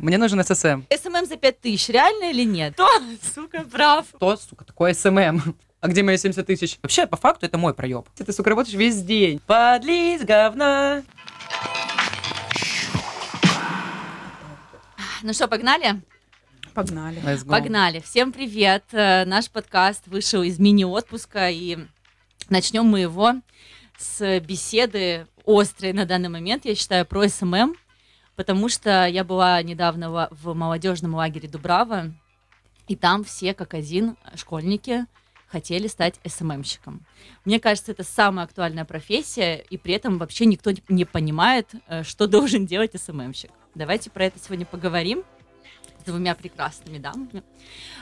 Мне 0.00 0.16
нужен 0.16 0.42
SSM. 0.44 0.82
SMM 0.90 1.26
за 1.26 1.36
5000 1.36 1.88
реально 1.88 2.30
или 2.30 2.44
нет? 2.44 2.74
Кто, 2.74 2.88
сука, 3.34 3.64
прав? 3.64 4.06
Что, 4.16 4.36
сука, 4.36 4.64
такое 4.64 4.94
SMM? 4.94 5.54
А 5.80 5.86
где 5.86 6.02
мои 6.02 6.16
70 6.16 6.44
тысяч? 6.44 6.76
Вообще, 6.82 7.06
по 7.06 7.16
факту, 7.16 7.46
это 7.46 7.56
мой 7.56 7.72
проеб. 7.72 8.08
Ты, 8.16 8.32
сука, 8.32 8.50
работаешь 8.50 8.76
весь 8.76 9.00
день. 9.00 9.40
Подлить 9.46 10.24
говна. 10.24 11.04
Ну 15.22 15.32
что, 15.32 15.46
погнали? 15.46 16.00
Погнали. 16.74 17.22
Let's 17.22 17.44
go. 17.44 17.50
Погнали. 17.50 18.00
Всем 18.00 18.32
привет. 18.32 18.82
Э, 18.90 19.24
Наш 19.24 19.48
подкаст 19.48 20.08
вышел 20.08 20.42
из 20.42 20.58
мини-отпуска, 20.58 21.48
и 21.50 21.78
начнем 22.48 22.84
мы 22.84 22.98
его 22.98 23.34
с 23.96 24.40
беседы 24.40 25.28
острой 25.46 25.92
на 25.92 26.06
данный 26.06 26.28
момент, 26.28 26.64
я 26.64 26.74
считаю, 26.74 27.06
про 27.06 27.28
SMM, 27.28 27.76
потому 28.38 28.68
что 28.68 29.04
я 29.06 29.24
была 29.24 29.60
недавно 29.64 30.28
в- 30.30 30.54
молодежном 30.54 31.16
лагере 31.16 31.48
Дубрава, 31.48 32.12
и 32.86 32.94
там 32.94 33.24
все 33.24 33.52
как 33.52 33.74
один 33.74 34.16
школьники 34.36 35.06
хотели 35.48 35.88
стать 35.88 36.20
SMM 36.24 36.44
щиком. 36.44 37.04
Мне 37.44 37.58
кажется, 37.58 37.90
это 37.90 38.04
самая 38.04 38.44
актуальная 38.44 38.84
профессия, 38.84 39.56
и 39.56 39.76
при 39.76 39.94
этом 39.94 40.18
вообще 40.18 40.46
никто 40.46 40.70
не 40.88 41.04
понимает, 41.04 41.68
э, 41.88 42.04
что 42.04 42.28
должен 42.28 42.64
делать 42.64 42.92
SMM 42.94 43.11
щик. 43.11 43.50
Давайте 43.74 44.08
про 44.08 44.26
это 44.26 44.38
сегодня 44.38 44.66
поговорим 44.66 45.24
двумя 46.08 46.34
прекрасными 46.34 46.98
дамами. 46.98 47.42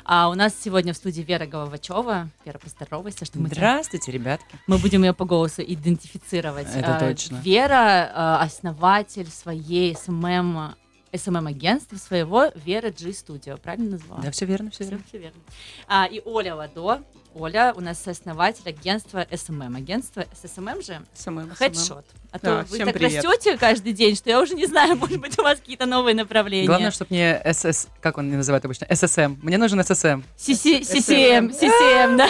А 0.05 0.29
у 0.29 0.35
нас 0.35 0.55
сегодня 0.59 0.93
в 0.93 0.97
студии 0.97 1.23
Вера 1.23 1.47
Головачева. 1.47 2.31
Вера, 2.45 2.59
поздоровайся, 2.59 3.25
что 3.25 3.39
мы, 3.39 3.47
тебя- 3.49 3.57
Здравствуйте, 3.57 4.13
ребятки. 4.13 4.47
мы 4.67 4.79
будем 4.79 5.03
ее 5.03 5.13
по 5.13 5.25
голосу 5.25 5.63
идентифицировать. 5.63 6.69
Это 6.75 6.97
А, 6.97 7.01
точно. 7.01 7.37
Вера 7.37 8.11
а, 8.15 8.43
основатель 8.43 9.29
своей 9.29 9.97
SMM, 9.97 10.75
СММ-агентства 11.13 11.97
своего 11.97 12.47
Вера 12.55 12.91
G 12.91 13.11
Studio. 13.11 13.59
Правильно 13.61 13.93
назвала? 13.93 14.23
Да, 14.23 14.31
все 14.31 14.47
верно, 14.47 14.71
все 14.71 14.85
Всё, 14.85 14.91
верно. 14.91 15.05
всё 15.09 15.19
верно. 15.19 15.41
А, 15.89 16.07
и 16.07 16.21
Оля 16.25 16.55
Ладо. 16.55 17.03
Оля 17.35 17.75
у 17.77 17.81
нас 17.81 18.07
основатель 18.07 18.67
агентства 18.69 19.27
СММ. 19.31 19.77
Агентство 19.77 20.25
с 20.33 20.49
СММ 20.49 20.81
же 20.83 21.03
СММ, 21.15 21.51
Хедшот. 21.55 22.07
А 22.43 22.47
Да, 22.47 22.65
то 22.65 22.71
вы 22.71 22.79
так 22.79 22.93
привет. 22.95 23.25
растете 23.25 23.57
каждый 23.57 23.93
день, 23.93 24.15
что 24.17 24.31
я 24.31 24.41
уже 24.41 24.55
не 24.55 24.67
знаю, 24.67 24.97
может 24.97 25.21
быть, 25.21 25.39
у 25.39 25.43
вас 25.43 25.59
какие-то 25.59 25.87
новые 25.87 26.15
направления. 26.15 26.67
Главное, 26.67 26.91
чтобы 26.91 27.09
мне 27.11 27.41
СС... 27.53 27.89
Как 28.01 28.19
он 28.19 28.31
называет 28.31 28.65
обычно? 28.65 28.87
ССМ. 28.95 29.37
Мне 29.43 29.59
нужен 29.59 29.83
ССМ. 29.83 30.23
CC 30.39 30.83
С- 30.85 30.91
CCM, 30.91 31.51
SMM. 31.51 31.61
CCM, 31.61 32.17
да. 32.17 32.29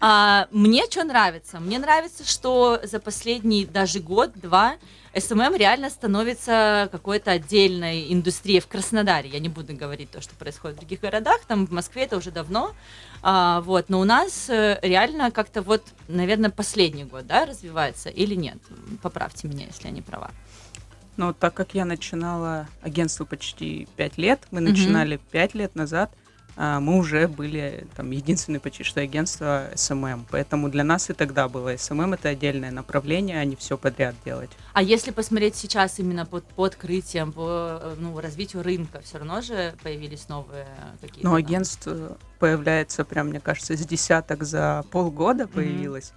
А, 0.00 0.46
Мне 0.52 0.84
что 0.90 1.04
нравится? 1.04 1.58
Мне 1.60 1.78
нравится, 1.78 2.24
что 2.26 2.80
за 2.84 3.00
последний 3.00 3.66
даже 3.66 3.98
год-два 4.00 4.74
СММ 5.20 5.54
реально 5.56 5.90
становится 5.90 6.88
какой-то 6.90 7.32
отдельной 7.32 8.12
индустрией 8.12 8.60
в 8.60 8.66
Краснодаре. 8.66 9.28
Я 9.30 9.38
не 9.38 9.48
буду 9.48 9.74
говорить 9.74 10.10
то, 10.10 10.20
что 10.20 10.34
происходит 10.34 10.76
в 10.76 10.80
других 10.80 11.00
городах, 11.00 11.40
там 11.46 11.66
в 11.66 11.72
Москве 11.72 12.04
это 12.04 12.16
уже 12.16 12.30
давно. 12.30 12.74
А, 13.22 13.60
вот, 13.62 13.88
но 13.88 14.00
у 14.00 14.04
нас 14.04 14.48
э, 14.48 14.78
реально 14.82 15.30
как-то 15.30 15.62
вот, 15.62 15.82
наверное, 16.08 16.50
последний 16.50 17.04
год, 17.04 17.26
да, 17.26 17.46
развивается 17.46 18.08
или 18.08 18.34
нет? 18.34 18.58
Поправьте 19.02 19.48
меня, 19.48 19.66
если 19.66 19.86
я 19.86 19.90
не 19.90 20.02
права. 20.02 20.30
Но 21.16 21.32
так 21.32 21.52
как 21.54 21.74
я 21.74 21.84
начинала 21.84 22.68
агентство 22.80 23.24
почти 23.24 23.88
5 23.96 24.18
лет, 24.18 24.40
мы 24.52 24.60
начинали 24.60 25.18
5 25.32 25.54
лет 25.54 25.74
назад, 25.74 26.12
мы 26.56 26.98
уже 26.98 27.28
были 27.28 27.86
там 27.96 28.10
единственное 28.10 28.60
почти 28.60 28.82
что 28.82 29.00
агентство 29.00 29.70
СММ. 29.74 30.26
Поэтому 30.30 30.68
для 30.68 30.84
нас 30.84 31.08
и 31.10 31.12
тогда 31.12 31.48
было 31.48 31.76
СММ 31.76 32.14
это 32.14 32.30
отдельное 32.30 32.70
направление, 32.70 33.38
а 33.38 33.44
не 33.44 33.54
все 33.56 33.78
подряд 33.78 34.14
делать. 34.24 34.50
А 34.72 34.82
если 34.82 35.10
посмотреть 35.10 35.56
сейчас 35.56 35.98
именно 35.98 36.26
под, 36.26 36.44
по 36.44 36.64
открытиям, 36.64 37.32
по 37.32 37.94
ну, 37.96 38.18
развитию 38.20 38.62
рынка, 38.62 39.00
все 39.02 39.18
равно 39.18 39.40
же 39.40 39.74
появились 39.82 40.28
новые 40.28 40.66
какие-то... 41.00 41.28
Но 41.28 41.32
да? 41.32 41.36
агентств 41.38 41.86
э, 41.86 42.14
появляется 42.38 43.04
прям, 43.04 43.28
мне 43.28 43.40
кажется, 43.40 43.76
с 43.76 43.86
десяток 43.86 44.44
за 44.44 44.84
полгода 44.90 45.46
появилось. 45.46 46.12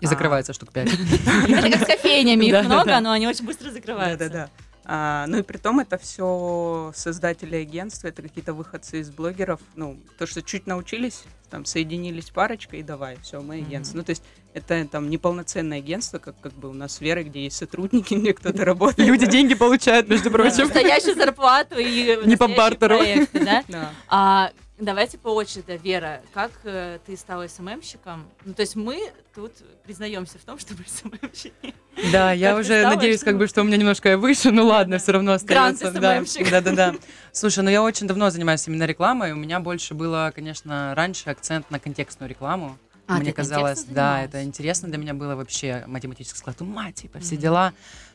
И 0.00 0.06
А, 0.06 0.08
закрывается 0.08 0.52
штук 0.52 0.72
5. 0.72 0.88
Это 1.48 1.70
как 1.70 1.82
с 1.82 1.86
кофейнями, 1.86 2.46
их 2.46 2.52
Да, 2.52 2.62
много, 2.64 2.86
да. 2.86 3.00
но 3.00 3.12
они 3.12 3.28
очень 3.28 3.46
быстро 3.46 3.70
закрываются. 3.70 4.28
Да-да-да. 4.28 4.50
А, 4.84 5.26
ну 5.28 5.38
и 5.38 5.42
при 5.42 5.58
том 5.58 5.78
это 5.80 5.96
все 5.96 6.92
создатели 6.94 7.56
агентства, 7.56 8.08
это 8.08 8.22
какие-то 8.22 8.52
выходцы 8.52 9.00
из 9.00 9.10
блогеров, 9.10 9.60
ну, 9.76 9.98
то, 10.18 10.26
что 10.26 10.42
чуть 10.42 10.66
научились, 10.66 11.24
там, 11.50 11.64
соединились 11.64 12.30
парочкой 12.30 12.80
и 12.80 12.82
давай, 12.82 13.16
все, 13.22 13.40
мы 13.40 13.56
агентство. 13.58 13.98
Ну, 13.98 14.04
то 14.04 14.10
есть 14.10 14.22
это 14.54 14.86
там 14.90 15.08
неполноценное 15.08 15.78
агентство, 15.78 16.18
как, 16.18 16.38
как 16.40 16.52
бы 16.54 16.68
у 16.68 16.72
нас 16.72 16.94
с 16.96 17.00
Верой, 17.00 17.24
где 17.24 17.44
есть 17.44 17.56
сотрудники, 17.56 18.14
где 18.18 18.34
кто-то 18.34 18.64
работает. 18.64 19.08
Люди 19.08 19.26
деньги 19.26 19.54
получают, 19.54 20.08
между 20.08 20.30
прочим. 20.30 20.64
Настоящую 20.64 21.14
зарплату 21.14 21.76
и 21.78 22.18
Не 22.24 22.36
по 22.36 22.48
бартеру. 22.48 22.98
проекты, 22.98 23.44
да? 23.44 23.64
Да. 23.68 23.90
А, 24.08 24.50
давайте 24.84 25.18
по 25.18 25.28
очереди, 25.28 25.80
Вера, 25.82 26.20
как 26.34 26.50
э, 26.64 26.98
ты 27.06 27.16
стала 27.16 27.46
СММщиком? 27.46 28.24
Ну, 28.44 28.54
то 28.54 28.62
есть 28.62 28.76
мы 28.76 29.00
тут 29.34 29.52
признаемся 29.84 30.38
в 30.38 30.42
том, 30.42 30.58
что 30.60 30.74
мы 30.74 30.84
СММщики. 30.86 31.74
Да, 32.10 32.32
я 32.32 32.56
уже 32.56 32.80
стала, 32.80 32.94
надеюсь, 32.94 33.18
что 33.18 33.26
как 33.26 33.38
бы, 33.38 33.46
что 33.46 33.62
у 33.62 33.64
меня 33.64 33.76
немножко 33.76 34.16
выше, 34.18 34.50
ну 34.50 34.66
ладно, 34.66 34.98
все 34.98 35.12
равно 35.12 35.32
остается. 35.32 35.90
Да, 35.92 36.22
да, 36.50 36.60
да, 36.60 36.72
да. 36.72 36.94
Слушай, 37.32 37.64
ну 37.64 37.70
я 37.70 37.82
очень 37.82 38.06
давно 38.06 38.30
занимаюсь 38.30 38.66
именно 38.66 38.84
рекламой. 38.84 39.32
У 39.32 39.36
меня 39.36 39.60
больше 39.60 39.94
было, 39.94 40.32
конечно, 40.34 40.94
раньше 40.94 41.30
акцент 41.30 41.70
на 41.70 41.78
контекстную 41.78 42.28
рекламу. 42.28 42.78
А, 43.06 43.18
Мне 43.18 43.32
казалось, 43.32 43.84
да, 43.84 44.22
это 44.22 44.42
интересно 44.42 44.88
для 44.88 44.96
меня 44.96 45.12
было 45.12 45.34
вообще 45.34 45.84
математический 45.86 46.38
склад 46.38 46.60
ума, 46.60 46.92
типа, 46.92 47.18
все 47.18 47.36
дела. 47.36 47.72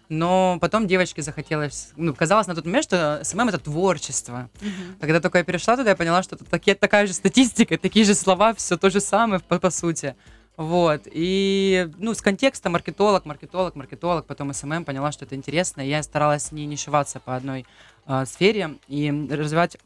Но 0.09 0.57
потом 0.62 0.88
девочке 0.88 1.22
захотелось, 1.22 1.91
ну, 1.97 2.13
казалось 2.13 2.47
на 2.47 2.56
тот 2.56 2.66
момент, 2.66 2.85
что 2.85 3.19
СММ 3.23 3.50
это 3.50 3.57
творчество. 3.59 4.50
Мгм. 4.62 4.95
Когда 5.01 5.19
только 5.19 5.40
я 5.40 5.44
перешла 5.44 5.75
туда, 5.75 5.90
я 5.90 5.95
поняла, 5.95 6.23
что 6.23 6.35
это 6.35 6.45
таки- 6.45 6.73
такая 6.75 7.07
же 7.07 7.13
статистика, 7.13 7.78
такие 7.78 8.06
же 8.06 8.16
слова, 8.16 8.53
все 8.53 8.78
то 8.78 8.90
же 8.90 9.01
самое, 9.01 9.41
по, 9.41 9.59
по 9.59 9.69
сути. 9.69 10.16
Вот. 10.56 11.01
И, 11.06 11.91
ну, 11.97 12.13
с 12.13 12.22
контекста 12.22 12.69
маркетолог, 12.69 13.25
маркетолог, 13.25 13.75
маркетолог, 13.75 14.25
потом 14.25 14.53
СММ, 14.53 14.85
поняла, 14.85 15.12
что 15.12 15.25
это 15.25 15.35
интересно. 15.35 15.81
И 15.81 15.90
я 15.90 16.01
старалась 16.01 16.51
не, 16.51 16.75
шиваться 16.78 17.19
по 17.19 17.35
одной 17.35 17.66
а, 18.06 18.25
сфере 18.25 18.75
и 18.88 19.12
развивать 19.29 19.78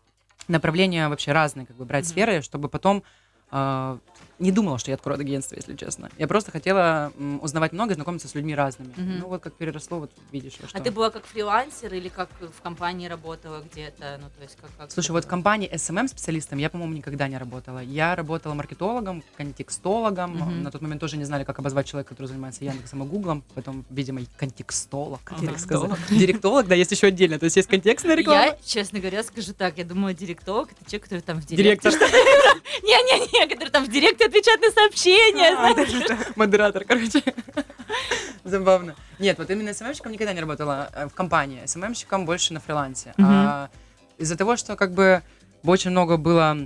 направления 0.48 1.10
вообще 1.10 1.31
разные, 1.31 1.66
как 1.66 1.76
бы 1.76 1.86
брать 1.86 2.06
Мгм. 2.06 2.12
сферы, 2.12 2.42
чтобы 2.42 2.70
потом 2.70 3.04
а, 3.50 3.98
не 4.41 4.52
думала, 4.52 4.78
что 4.79 4.91
я 4.91 4.96
открою 4.96 5.19
агентство, 5.19 5.56
если 5.56 5.75
честно. 5.75 6.09
Я 6.18 6.28
просто 6.28 6.52
хотела 6.52 7.12
м, 7.18 7.40
узнавать 7.44 7.72
много 7.74 7.91
и 7.94 7.96
знакомиться 7.96 8.28
с 8.28 8.35
людьми 8.35 8.56
разными. 8.56 8.94
Мгм. 8.97 9.19
Ну, 9.19 9.28
вот 9.28 9.41
как 9.41 9.53
переросло, 9.53 10.00
вот 10.00 10.12
видишь. 10.31 10.53
во 10.59 10.66
А 10.66 10.69
что. 10.69 10.79
ты 10.79 10.91
была 10.91 11.09
как 11.12 11.25
фрилансер 11.25 11.94
или 11.94 12.09
как 12.09 12.29
в 12.40 12.62
компании 12.62 13.07
работала 13.07 13.62
где-то? 13.72 14.19
Ну, 14.22 14.28
то 14.35 14.41
есть 14.44 14.57
как... 14.59 14.69
как 14.78 14.91
Слушай, 14.91 15.07
это 15.07 15.13
вот 15.13 15.24
в 15.24 15.28
было? 15.28 15.30
компании 15.31 15.72
SMM 15.72 16.07
специалистом 16.07 16.57
я, 16.59 16.69
по-моему, 16.69 16.94
никогда 16.96 17.28
не 17.28 17.38
работала. 17.38 17.80
Я 17.80 18.16
работала 18.16 18.53
маркетологом, 18.53 19.24
контекстологом. 19.38 20.38
Мгм. 20.38 20.63
На 20.63 20.72
тот 20.72 20.81
момент 20.81 21.00
тоже 21.00 21.18
не 21.18 21.24
знали, 21.25 21.44
как 21.44 21.59
обозвать 21.59 21.85
человека, 21.88 22.09
который 22.09 22.28
занимается 22.28 22.63
Яндексом 22.66 23.03
и 23.03 23.07
Гуглом. 23.07 23.44
Потом, 23.53 23.85
видимо, 23.90 24.22
и 24.22 24.25
контекстолог, 24.38 25.19
как 25.24 25.38
Ага. 25.38 25.47
так 25.47 25.59
сказать. 25.59 25.91
Директолог, 26.09 26.68
да, 26.68 26.75
есть 26.75 26.91
еще 26.91 27.07
отдельно. 27.07 27.38
То 27.40 27.46
есть 27.46 27.56
есть 27.57 27.69
контекстная 27.69 28.16
реклама. 28.16 28.41
Я, 28.46 28.57
честно 28.66 29.00
говоря, 29.00 29.24
скажу 29.24 29.53
так, 29.53 29.78
я 29.78 29.84
думаю, 29.85 30.16
директолог 30.16 30.72
это 30.72 30.84
человек, 30.90 31.03
который 31.03 31.22
там 31.22 31.40
в 31.41 31.46
Директор. 31.46 31.91
директе. 31.91 32.18
Не-не-не, 32.84 33.47
который 33.47 33.69
там 33.69 33.85
в 33.85 33.90
директе 33.90 34.25
отвечает 34.31 34.62
на 34.62 34.72
сообщения. 34.72 35.56
А, 35.58 35.74
знаешь. 35.74 36.36
Модератор, 36.36 36.86
короче. 36.86 37.22
Забавно. 38.44 38.96
Нет, 39.19 39.38
вот 39.38 39.50
именно 39.50 39.74
СММщиком 39.74 40.12
никогда 40.12 40.34
не 40.34 40.40
работала 40.40 40.90
э, 40.94 41.08
в 41.08 41.14
компании. 41.14 41.62
СММщиком 41.66 42.25
больше 42.25 42.53
на 42.53 42.59
фрилансе. 42.59 43.14
Мгм. 43.18 43.30
А 43.30 43.69
из-за 44.18 44.36
того, 44.36 44.56
что 44.56 44.75
как 44.75 44.94
бы 44.94 45.22
очень 45.64 45.92
много 45.92 46.18
было 46.18 46.58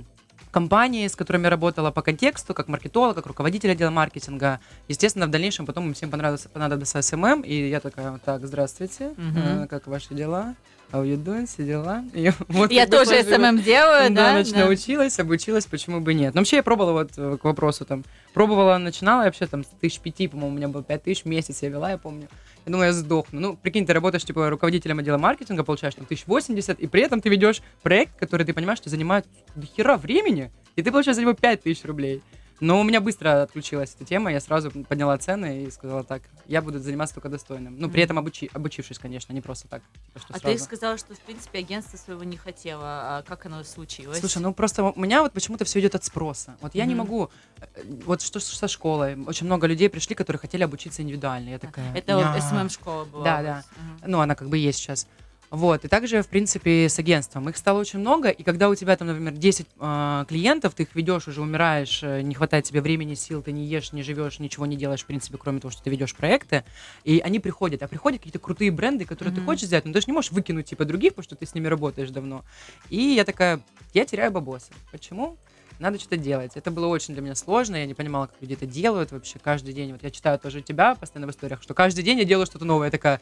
компаний, 0.50 1.06
с 1.06 1.16
которыми 1.16 1.44
я 1.44 1.50
работала 1.50 1.90
по 1.90 2.00
контексту, 2.00 2.54
как 2.54 2.68
маркетолог, 2.68 3.14
как 3.14 3.26
руководитель 3.26 3.72
отдела 3.72 3.90
маркетинга. 3.90 4.60
Естественно, 4.88 5.26
в 5.26 5.30
дальнейшем 5.30 5.66
потом 5.66 5.86
им 5.86 5.94
всем 5.94 6.10
понравился, 6.10 6.48
понадобился 6.48 7.02
СММ, 7.02 7.42
и 7.42 7.68
я 7.68 7.80
такая, 7.80 8.18
так, 8.24 8.46
здравствуйте, 8.46 9.12
э, 9.18 9.66
как 9.68 9.86
ваши 9.86 10.14
дела? 10.14 10.54
Doing? 10.92 11.46
Все 11.46 11.64
дела? 11.64 12.04
И 12.14 12.30
вот 12.48 12.70
Я 12.70 12.82
как 12.82 12.90
бы 12.90 12.96
тоже 12.96 13.22
сложилось. 13.22 13.34
СММ 13.34 13.62
делаю, 13.62 14.10
Да, 14.10 14.14
да? 14.14 14.30
значит, 14.32 14.54
да. 14.54 14.64
научилась, 14.64 15.18
обучилась, 15.18 15.66
почему 15.66 16.00
бы 16.00 16.14
нет. 16.14 16.34
Но 16.34 16.40
вообще 16.40 16.56
я 16.56 16.62
пробовала 16.62 16.92
вот 16.92 17.10
э, 17.16 17.36
к 17.40 17.44
вопросу 17.44 17.84
там, 17.84 18.04
пробовала, 18.32 18.78
начинала 18.78 19.20
я 19.20 19.26
вообще 19.26 19.46
там 19.46 19.64
с 19.64 19.68
тысяч 19.80 20.00
пяти, 20.00 20.28
по-моему, 20.28 20.54
у 20.54 20.56
меня 20.56 20.68
было 20.68 20.82
пять 20.82 21.02
тысяч 21.02 21.22
в 21.24 21.26
месяц 21.26 21.62
я 21.62 21.68
вела, 21.68 21.90
я 21.90 21.98
помню. 21.98 22.28
Я 22.64 22.72
думаю, 22.72 22.86
я 22.88 22.92
сдохну. 22.92 23.40
Ну, 23.40 23.56
прикинь, 23.56 23.86
ты 23.86 23.92
работаешь, 23.92 24.24
типа, 24.24 24.50
руководителем 24.50 24.98
отдела 24.98 25.18
маркетинга, 25.18 25.62
получаешь 25.62 25.94
там 25.94 26.04
тысяч 26.06 26.26
восемьдесят, 26.26 26.80
и 26.80 26.86
при 26.86 27.02
этом 27.02 27.20
ты 27.20 27.28
ведешь 27.28 27.62
проект, 27.82 28.18
который 28.18 28.44
ты 28.46 28.52
понимаешь, 28.54 28.78
что 28.78 28.90
занимает 28.90 29.24
до 29.54 29.66
хера 29.66 29.96
времени, 29.96 30.50
и 30.74 30.82
ты 30.82 30.90
получаешь 30.90 31.16
за 31.16 31.22
него 31.22 31.32
пять 31.34 31.62
тысяч 31.62 31.84
рублей. 31.84 32.22
Но 32.60 32.80
у 32.80 32.84
меня 32.84 33.00
быстро 33.00 33.42
отключилась 33.42 33.94
эта 33.94 34.04
тема, 34.04 34.32
я 34.32 34.40
сразу 34.40 34.70
подняла 34.70 35.18
цены 35.18 35.64
и 35.64 35.70
сказала 35.70 36.04
так, 36.04 36.22
я 36.46 36.62
буду 36.62 36.78
заниматься 36.78 37.14
только 37.14 37.28
достойным. 37.28 37.78
Ну, 37.78 37.90
при 37.90 38.02
этом 38.02 38.18
обучи, 38.18 38.48
обучившись, 38.52 38.98
конечно, 38.98 39.32
не 39.34 39.40
просто 39.42 39.68
так. 39.68 39.82
типа, 40.06 40.18
что 40.20 40.28
А 40.30 40.34
ты 40.34 40.40
сразу. 40.40 40.64
сказала, 40.64 40.96
что, 40.98 41.14
в 41.14 41.20
принципе, 41.20 41.58
агентство 41.58 41.96
своего 41.98 42.24
не 42.24 42.36
хотела. 42.38 43.18
А 43.18 43.22
как 43.26 43.44
оно 43.46 43.62
случилось? 43.64 44.20
Слушай, 44.20 44.38
ну 44.38 44.54
просто 44.54 44.84
у 44.84 44.98
меня 45.00 45.22
вот 45.22 45.32
почему-то 45.32 45.64
все 45.66 45.80
идет 45.80 45.94
от 45.94 46.04
спроса. 46.04 46.56
Вот 46.62 46.74
я 46.74 46.86
не 46.86 46.94
Мгм. 46.94 47.04
могу, 47.04 47.30
э, 47.60 47.82
вот 48.06 48.22
что 48.22 48.40
что 48.40 48.56
со 48.56 48.68
школой, 48.68 49.16
очень 49.26 49.46
много 49.46 49.66
людей 49.66 49.90
пришли, 49.90 50.14
которые 50.14 50.40
хотели 50.40 50.62
обучиться 50.62 51.02
индивидуально. 51.02 51.50
Я 51.50 51.58
такая, 51.58 51.94
Это 51.94 52.16
вот. 52.16 52.42
СММ-школа 52.42 53.04
была. 53.04 53.24
Да, 53.24 53.42
да. 53.42 53.64
Ну, 54.06 54.20
она 54.20 54.34
как 54.34 54.48
бы 54.48 54.56
есть 54.56 54.78
сейчас. 54.78 55.06
Вот, 55.50 55.84
и 55.84 55.88
также, 55.88 56.22
в 56.22 56.28
принципе, 56.28 56.88
с 56.88 56.98
агентством. 56.98 57.48
Их 57.48 57.56
стало 57.56 57.78
очень 57.78 58.00
много, 58.00 58.30
и 58.30 58.42
когда 58.42 58.68
у 58.68 58.74
тебя 58.74 58.96
там, 58.96 59.08
например, 59.08 59.32
10 59.32 59.66
э, 59.78 60.24
клиентов, 60.28 60.74
ты 60.74 60.82
их 60.82 60.94
ведешь, 60.94 61.28
уже 61.28 61.40
умираешь, 61.40 62.02
э, 62.02 62.22
не 62.22 62.34
хватает 62.34 62.64
тебе 62.64 62.80
времени, 62.80 63.14
сил, 63.14 63.42
ты 63.42 63.52
не 63.52 63.64
ешь, 63.64 63.92
не 63.92 64.02
живешь, 64.02 64.40
ничего 64.40 64.66
не 64.66 64.76
делаешь, 64.76 65.02
в 65.02 65.06
принципе, 65.06 65.38
кроме 65.38 65.60
того, 65.60 65.70
что 65.70 65.82
ты 65.82 65.90
ведешь 65.90 66.16
проекты, 66.16 66.64
и 67.04 67.20
они 67.20 67.38
приходят, 67.38 67.82
а 67.82 67.88
приходят 67.88 68.18
какие-то 68.18 68.40
крутые 68.40 68.72
бренды, 68.72 69.04
которые 69.04 69.32
ты 69.32 69.40
Мгм. 69.40 69.46
хочешь 69.46 69.64
взять, 69.68 69.84
но 69.84 69.92
ты 69.92 70.00
же 70.00 70.06
не 70.08 70.12
можешь 70.14 70.32
выкинуть, 70.32 70.66
типа, 70.66 70.84
других, 70.84 71.14
потому 71.14 71.24
что 71.24 71.36
ты 71.36 71.46
с 71.46 71.54
ними 71.54 71.68
работаешь 71.68 72.10
давно. 72.10 72.44
И 72.90 72.98
я 72.98 73.24
такая, 73.24 73.60
я 73.94 74.04
теряю 74.04 74.32
бабосы. 74.32 74.72
Почему? 74.90 75.36
Надо 75.78 75.98
что-то 75.98 76.16
делать. 76.16 76.52
Это 76.56 76.70
было 76.70 76.86
очень 76.86 77.14
для 77.14 77.22
меня 77.22 77.34
сложно, 77.34 77.76
я 77.76 77.86
не 77.86 77.94
понимала, 77.94 78.26
как 78.26 78.36
люди 78.40 78.54
это 78.54 78.66
делают 78.66 79.12
вообще 79.12 79.38
каждый 79.38 79.74
день. 79.74 79.92
Вот 79.92 80.02
я 80.02 80.10
читаю 80.10 80.38
тоже 80.38 80.58
у 80.58 80.62
тебя 80.62 80.94
постоянно 80.94 81.30
в 81.30 81.34
историях, 81.34 81.62
что 81.62 81.74
каждый 81.74 82.02
день 82.02 82.18
я 82.18 82.24
делаю 82.24 82.46
что-то 82.46 82.64
новое. 82.64 82.86
Я 82.88 82.90
такая, 82.90 83.20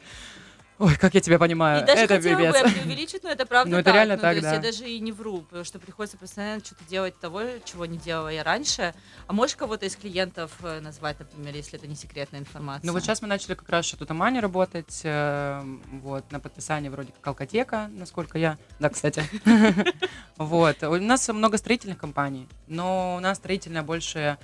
ой, 0.79 0.95
как 0.97 1.13
я 1.13 1.21
тебя 1.21 1.39
понимаю, 1.39 1.83
И 1.83 1.85
даже 1.85 2.03
это 2.03 2.15
хотела 2.15 2.37
пипец. 2.37 2.63
бы 2.63 2.69
преувеличить, 2.71 3.23
но 3.23 3.29
это 3.29 3.45
правда 3.45 3.71
Ну, 3.71 3.77
это 3.77 3.85
так. 3.85 3.93
реально 3.95 4.15
Ну, 4.15 4.21
так, 4.21 4.31
то 4.31 4.35
есть 4.35 4.47
да. 4.47 4.53
я 4.55 4.59
даже 4.59 4.89
и 4.89 4.99
не 4.99 5.11
вру, 5.11 5.41
потому 5.41 5.63
что 5.63 5.79
приходится 5.79 6.17
постоянно 6.17 6.63
что-то 6.63 6.83
делать 6.85 7.17
того, 7.19 7.41
чего 7.63 7.85
не 7.85 7.97
делала 7.97 8.29
я 8.29 8.43
раньше. 8.43 8.93
А 9.27 9.33
можешь 9.33 9.55
кого-то 9.55 9.85
из 9.85 9.95
клиентов 9.95 10.51
э, 10.63 10.79
назвать, 10.81 11.19
например, 11.19 11.55
если 11.55 11.77
это 11.79 11.87
не 11.87 11.95
секретная 11.95 12.39
информация? 12.41 12.85
Ну 12.85 12.93
вот 12.93 13.01
сейчас 13.03 13.21
мы 13.21 13.27
начали 13.27 13.53
как 13.53 13.69
раз 13.69 13.85
что-то 13.85 14.13
Мани 14.13 14.39
работать, 14.39 15.01
э, 15.03 15.61
вот, 16.01 16.31
на 16.31 16.39
подписании 16.39 16.89
вроде 16.89 17.11
как 17.13 17.25
Алкотека, 17.27 17.89
насколько 17.93 18.37
я, 18.37 18.57
да, 18.79 18.89
кстати. 18.89 19.23
Вот, 20.37 20.83
у 20.83 20.95
нас 20.97 21.27
много 21.29 21.57
строительных 21.57 21.97
компаний, 21.97 22.47
но 22.67 23.15
у 23.15 23.19
нас 23.21 23.37
строительная 23.37 23.83
больше, 23.83 24.37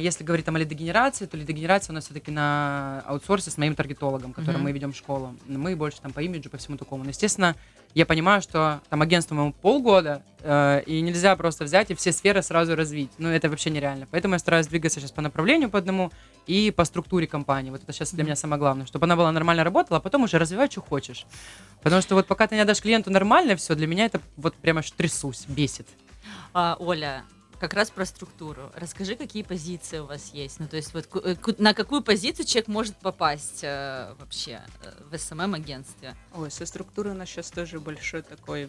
если 0.00 0.24
говорить 0.24 0.46
там 0.46 0.56
о 0.56 0.58
лидогенерации, 0.58 1.26
то 1.26 1.36
лидогенерация 1.36 1.92
у 1.92 1.94
нас 1.94 2.04
все-таки 2.04 2.30
на 2.30 3.02
аутсорсе 3.06 3.50
с 3.50 3.58
моим 3.58 3.74
таргетологом, 3.74 4.32
которым 4.32 4.60
Мгм. 4.60 4.64
мы 4.64 4.72
ведем 4.72 4.94
школу. 4.94 5.36
Мы 5.46 5.76
больше 5.76 6.00
там 6.00 6.12
по 6.12 6.20
имиджу, 6.20 6.48
по 6.48 6.56
всему 6.56 6.76
такому. 6.78 7.04
Но, 7.04 7.10
естественно, 7.10 7.54
я 7.94 8.06
понимаю, 8.06 8.40
что 8.40 8.80
там 8.88 9.02
агентству 9.02 9.34
моему 9.34 9.52
полгода, 9.52 10.22
э, 10.40 10.82
и 10.86 11.00
нельзя 11.00 11.34
просто 11.36 11.64
взять 11.64 11.90
и 11.90 11.94
все 11.94 12.12
сферы 12.12 12.40
сразу 12.42 12.74
развить. 12.76 13.10
Ну, 13.18 13.28
это 13.28 13.50
вообще 13.50 13.68
нереально. 13.70 14.06
Поэтому 14.10 14.34
я 14.34 14.38
стараюсь 14.38 14.66
двигаться 14.68 15.00
сейчас 15.00 15.10
по 15.12 15.20
направлению 15.22 15.68
по 15.70 15.78
одному 15.78 16.10
и 16.46 16.70
по 16.70 16.84
структуре 16.84 17.26
компании. 17.26 17.70
Вот 17.70 17.82
это 17.82 17.92
сейчас 17.92 18.14
для 18.14 18.24
меня 18.24 18.36
самое 18.36 18.58
главное, 18.60 18.86
чтобы 18.86 19.04
она 19.06 19.16
была 19.16 19.30
нормально 19.32 19.64
работала, 19.64 19.98
а 19.98 20.00
потом 20.00 20.22
уже 20.22 20.38
развивай, 20.38 20.70
что 20.70 20.80
хочешь. 20.80 21.26
Потому 21.82 22.00
что 22.00 22.14
вот 22.14 22.26
пока 22.26 22.46
ты 22.46 22.54
не 22.54 22.60
отдашь 22.62 22.80
клиенту 22.80 23.10
нормально 23.10 23.56
все, 23.56 23.74
для 23.74 23.86
меня 23.86 24.06
это 24.06 24.20
вот 24.36 24.54
прямо 24.54 24.78
аж 24.78 24.90
трясусь, 24.92 25.44
бесит. 25.48 25.86
А, 26.54 26.76
Оля, 26.78 27.24
как 27.60 27.74
раз 27.74 27.90
про 27.90 28.06
структуру. 28.06 28.72
Расскажи, 28.74 29.14
какие 29.14 29.42
позиции 29.42 29.98
у 29.98 30.06
вас 30.06 30.32
есть. 30.32 30.58
Ну, 30.58 30.66
то 30.66 30.76
есть, 30.76 30.94
вот 30.94 31.06
э, 31.22 31.36
на 31.58 31.74
какую 31.74 32.02
позицию 32.02 32.46
человек 32.46 32.68
может 32.68 32.96
попасть 32.96 33.60
э, 33.62 34.14
вообще 34.18 34.62
э, 34.82 34.92
в 35.10 35.18
СММ-агентстве? 35.18 36.16
Ой, 36.34 36.50
со 36.50 36.64
структурой 36.64 37.12
у 37.12 37.16
нас 37.16 37.28
сейчас 37.28 37.50
тоже 37.50 37.78
большой 37.78 38.22
такой 38.22 38.64
э, 38.64 38.68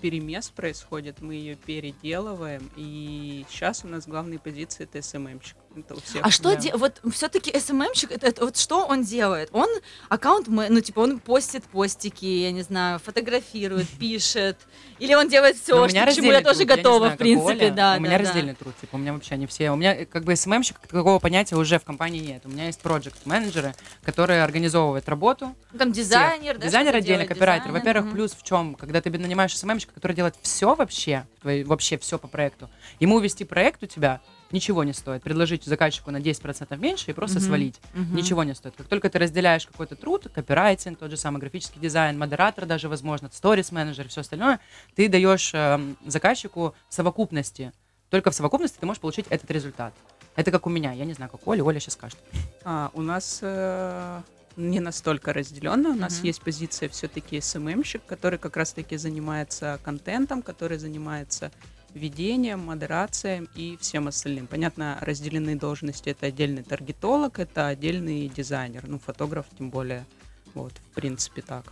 перемес 0.00 0.50
происходит, 0.50 1.20
мы 1.20 1.34
ее 1.34 1.56
переделываем, 1.56 2.70
и 2.76 3.44
сейчас 3.50 3.84
у 3.84 3.88
нас 3.88 4.06
главные 4.06 4.38
позиции 4.38 4.84
это 4.84 5.02
СММщик. 5.02 5.56
Это 5.76 5.94
у 5.94 6.00
всех. 6.00 6.24
А 6.24 6.30
что 6.30 6.50
да. 6.50 6.56
де- 6.56 6.76
вот 6.76 7.00
все-таки 7.12 7.56
СММщик, 7.58 8.10
это, 8.10 8.26
это 8.26 8.44
вот 8.44 8.56
что 8.56 8.86
он 8.86 9.04
делает? 9.04 9.50
Он 9.52 9.68
аккаунт, 10.08 10.48
ну 10.48 10.80
типа 10.80 11.00
он 11.00 11.18
постит 11.20 11.64
постики, 11.64 12.24
я 12.24 12.50
не 12.50 12.62
знаю, 12.62 12.98
фотографирует, 12.98 13.88
пишет, 13.98 14.58
или 14.98 15.14
он 15.14 15.28
делает 15.28 15.56
все, 15.56 15.76
Ну, 15.76 15.82
у 15.82 15.86
меня 15.86 16.06
к 16.06 16.12
чему 16.12 16.32
я 16.32 16.40
тоже 16.42 16.64
труд, 16.64 16.76
готова, 16.76 16.98
знаю, 16.98 17.14
в 17.14 17.18
принципе, 17.18 17.66
Оля, 17.66 17.70
да. 17.70 17.94
У 17.96 18.00
меня 18.00 18.10
да, 18.10 18.18
да. 18.18 18.24
раздельный 18.24 18.54
труд, 18.54 18.74
типа, 18.80 18.96
у 18.96 18.98
меня 18.98 19.12
вообще 19.12 19.36
не 19.36 19.46
все. 19.46 19.70
У 19.70 19.76
меня 19.76 20.04
как 20.06 20.24
бы 20.24 20.34
СММщик, 20.34 20.78
такого 20.80 21.18
понятия 21.18 21.56
уже 21.56 21.78
в 21.78 21.84
компании 21.84 22.20
нет. 22.20 22.42
У 22.44 22.48
меня 22.48 22.66
есть 22.66 22.80
проект 22.80 23.24
менеджеры 23.24 23.74
которые 24.04 24.42
организовывают 24.42 25.08
работу. 25.08 25.54
Ну, 25.72 25.78
Там 25.78 25.92
дизайнер, 25.92 26.58
да? 26.58 26.66
Дизайнер 26.66 26.96
отдельно, 26.96 27.26
копирайтер. 27.26 27.70
Во-первых, 27.70 28.06
мгм. 28.06 28.14
плюс 28.14 28.32
в 28.32 28.42
чем, 28.42 28.74
когда 28.74 29.00
ты 29.00 29.10
нанимаешь 29.10 29.56
СММщика, 29.56 29.92
который 29.92 30.12
делает 30.12 30.34
все 30.42 30.74
вообще, 30.74 31.26
вообще 31.42 31.98
все 31.98 32.18
по 32.18 32.28
проекту, 32.28 32.68
ему 32.98 33.18
вести 33.20 33.44
проект 33.44 33.82
у 33.82 33.86
тебя 33.86 34.20
ничего 34.52 34.84
не 34.84 34.92
стоит. 34.92 35.22
Предложить 35.22 35.64
заказчику 35.64 36.10
на 36.10 36.18
10% 36.20 36.76
меньше 36.78 37.10
и 37.10 37.14
просто 37.14 37.38
Мгм. 37.38 37.46
свалить. 37.46 37.80
Мгм. 37.94 38.16
Ничего 38.16 38.44
не 38.44 38.54
стоит. 38.54 38.74
Как 38.76 38.86
только 38.88 39.08
ты 39.10 39.18
разделяешь 39.18 39.66
какой-то 39.66 39.96
труд, 39.96 40.26
копирайтинг, 40.34 40.98
тот 40.98 41.10
же 41.10 41.16
самый 41.16 41.38
графический 41.40 41.80
дизайн, 41.80 42.18
модератор 42.18 42.66
даже, 42.66 42.88
возможно, 42.88 43.30
сторис 43.32 43.72
менеджер, 43.72 44.08
все 44.08 44.22
остальное, 44.22 44.60
ты 44.94 45.08
даешь 45.08 45.50
эм, 45.54 45.96
заказчику 46.06 46.74
в 46.88 46.94
совокупности. 46.94 47.72
Только 48.10 48.30
в 48.30 48.34
совокупности 48.34 48.78
ты 48.78 48.86
можешь 48.86 49.00
получить 49.00 49.26
этот 49.30 49.50
результат. 49.50 49.94
Это 50.36 50.50
как 50.50 50.66
у 50.66 50.70
меня. 50.70 50.92
Я 50.92 51.04
не 51.04 51.12
знаю, 51.12 51.30
как 51.30 51.46
у 51.46 51.50
Оли. 51.52 51.60
Оля 51.60 51.78
сейчас 51.80 51.94
скажет. 51.94 52.18
А, 52.64 52.90
у 52.94 53.02
нас 53.02 53.38
э, 53.42 54.22
не 54.56 54.80
настолько 54.80 55.32
разделенно. 55.32 55.90
У 55.90 55.94
нас 55.94 56.18
Мгм. 56.18 56.26
есть 56.26 56.40
позиция 56.40 56.88
все-таки 56.88 57.40
СММщик, 57.40 58.04
который 58.06 58.38
как 58.38 58.56
раз-таки 58.56 58.96
занимается 58.96 59.78
контентом, 59.84 60.42
который 60.42 60.78
занимается 60.78 61.50
ведением, 61.94 62.60
модерацией 62.60 63.48
и 63.54 63.76
всем 63.80 64.08
остальным. 64.08 64.46
Понятно, 64.46 64.98
разделены 65.00 65.56
должности. 65.56 66.10
Это 66.10 66.26
отдельный 66.26 66.62
таргетолог, 66.62 67.38
это 67.38 67.68
отдельный 67.68 68.28
дизайнер, 68.28 68.86
ну, 68.86 68.98
фотограф 68.98 69.46
тем 69.58 69.70
более. 69.70 70.06
Вот, 70.54 70.72
в 70.72 70.94
принципе, 70.94 71.42
так. 71.42 71.64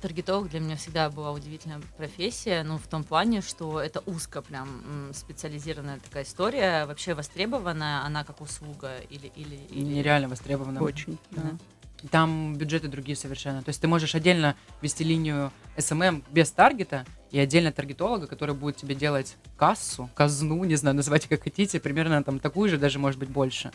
Таргетолог 0.00 0.48
для 0.50 0.60
меня 0.60 0.76
всегда 0.76 1.10
была 1.10 1.32
удивительная 1.32 1.80
профессия, 1.96 2.62
ну, 2.62 2.78
в 2.78 2.86
том 2.86 3.02
плане, 3.02 3.40
что 3.40 3.80
это 3.80 4.00
узко 4.06 4.40
прям 4.40 5.10
специализированная 5.12 5.98
такая 5.98 6.22
история, 6.22 6.86
вообще 6.86 7.14
востребованная, 7.14 8.02
она 8.04 8.22
как 8.22 8.40
услуга 8.40 8.98
или... 9.10 9.32
или, 9.34 9.56
или... 9.70 9.82
Нереально 9.82 10.28
востребовано. 10.28 10.80
Очень, 10.80 11.18
да. 11.32 11.42
Мгм. 11.42 11.58
Там 12.10 12.56
бюджеты 12.56 12.88
другие 12.88 13.16
совершенно. 13.16 13.62
То 13.62 13.68
есть 13.68 13.80
ты 13.80 13.88
можешь 13.88 14.14
отдельно 14.14 14.56
вести 14.80 15.04
линию 15.04 15.52
SMM 15.76 16.22
без 16.30 16.50
таргета 16.50 17.04
и 17.30 17.38
отдельно 17.38 17.72
таргетолога, 17.72 18.26
который 18.26 18.54
будет 18.54 18.76
тебе 18.76 18.94
делать 18.94 19.36
кассу, 19.56 20.08
казну, 20.14 20.64
не 20.64 20.76
знаю, 20.76 20.96
называйте 20.96 21.28
как 21.28 21.42
хотите, 21.42 21.78
примерно 21.80 22.22
там 22.24 22.38
такую 22.38 22.70
же, 22.70 22.78
даже 22.78 22.98
может 22.98 23.20
быть 23.20 23.28
больше. 23.28 23.70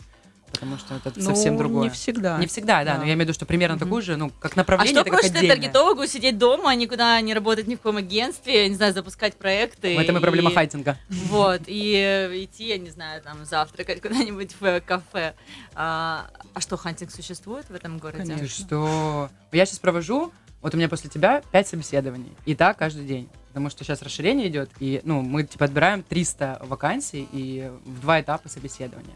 Потому 0.52 0.78
что 0.78 0.94
это 0.94 1.20
совсем 1.22 1.54
Ну, 1.54 1.58
другое. 1.58 1.82
Не 1.84 1.90
всегда. 1.90 2.38
Не 2.38 2.46
всегда, 2.46 2.84
да, 2.84 2.94
Да. 2.94 2.98
но 2.98 3.04
я 3.04 3.08
имею 3.14 3.18
в 3.18 3.20
виду, 3.22 3.32
что 3.34 3.44
примерно 3.46 3.76
Мгм. 3.76 3.84
такую 3.84 4.02
же, 4.02 4.16
ну, 4.16 4.30
как 4.30 4.54
А 4.54 4.56
направление, 4.56 4.92
что 4.92 5.00
это 5.02 5.10
как 5.10 5.20
проще 5.32 5.46
таргетологу 5.48 6.06
сидеть 6.06 6.38
дома, 6.38 6.74
никуда 6.74 7.20
не 7.20 7.34
работать 7.34 7.66
ни 7.66 7.74
в 7.74 7.78
каком 7.78 7.98
агентстве, 7.98 8.68
не 8.68 8.74
знаю, 8.74 8.94
запускать 8.94 9.34
проекты? 9.36 9.96
В 9.96 10.00
этом 10.00 10.16
и 10.16 10.20
проблема 10.20 10.50
и- 10.50 10.54
хантинга. 10.54 10.96
Вот, 11.08 11.62
и 11.66 11.94
э, 11.94 12.44
идти, 12.44 12.68
я 12.68 12.78
не 12.78 12.90
знаю, 12.90 13.22
там, 13.22 13.44
завтракать 13.44 14.00
куда-нибудь 14.00 14.54
в 14.58 14.64
э, 14.64 14.80
кафе. 14.80 15.34
А, 15.74 16.26
а 16.54 16.60
что, 16.60 16.76
хантинг 16.76 17.10
существует 17.10 17.68
в 17.68 17.74
этом 17.74 17.98
городе? 17.98 18.34
Конечно. 18.34 18.48
Что? 18.48 19.30
Я 19.52 19.66
сейчас 19.66 19.78
провожу, 19.78 20.32
вот 20.62 20.74
у 20.74 20.76
меня 20.78 20.88
после 20.88 21.10
тебя 21.10 21.42
5 21.52 21.68
собеседований. 21.68 22.32
И 22.46 22.54
так 22.54 22.78
каждый 22.78 23.04
день. 23.04 23.28
Потому 23.48 23.70
что 23.70 23.84
сейчас 23.84 24.02
расширение 24.02 24.48
идет, 24.48 24.68
и 24.80 25.00
ну, 25.04 25.22
мы 25.22 25.42
типа 25.44 25.64
отбираем 25.64 26.02
300 26.02 26.60
вакансий 26.64 27.26
и 27.32 27.70
в 27.86 28.00
два 28.00 28.20
этапа 28.20 28.48
собеседования. 28.50 29.14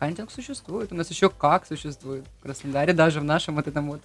Хантинг 0.00 0.30
существует, 0.30 0.92
у 0.92 0.94
нас 0.94 1.10
еще 1.10 1.28
как 1.28 1.66
существует 1.66 2.24
в 2.38 2.42
Краснодаре, 2.42 2.94
даже 2.94 3.20
в 3.20 3.24
нашем 3.24 3.56
вот 3.56 3.68
этом 3.68 3.90
вот. 3.90 4.00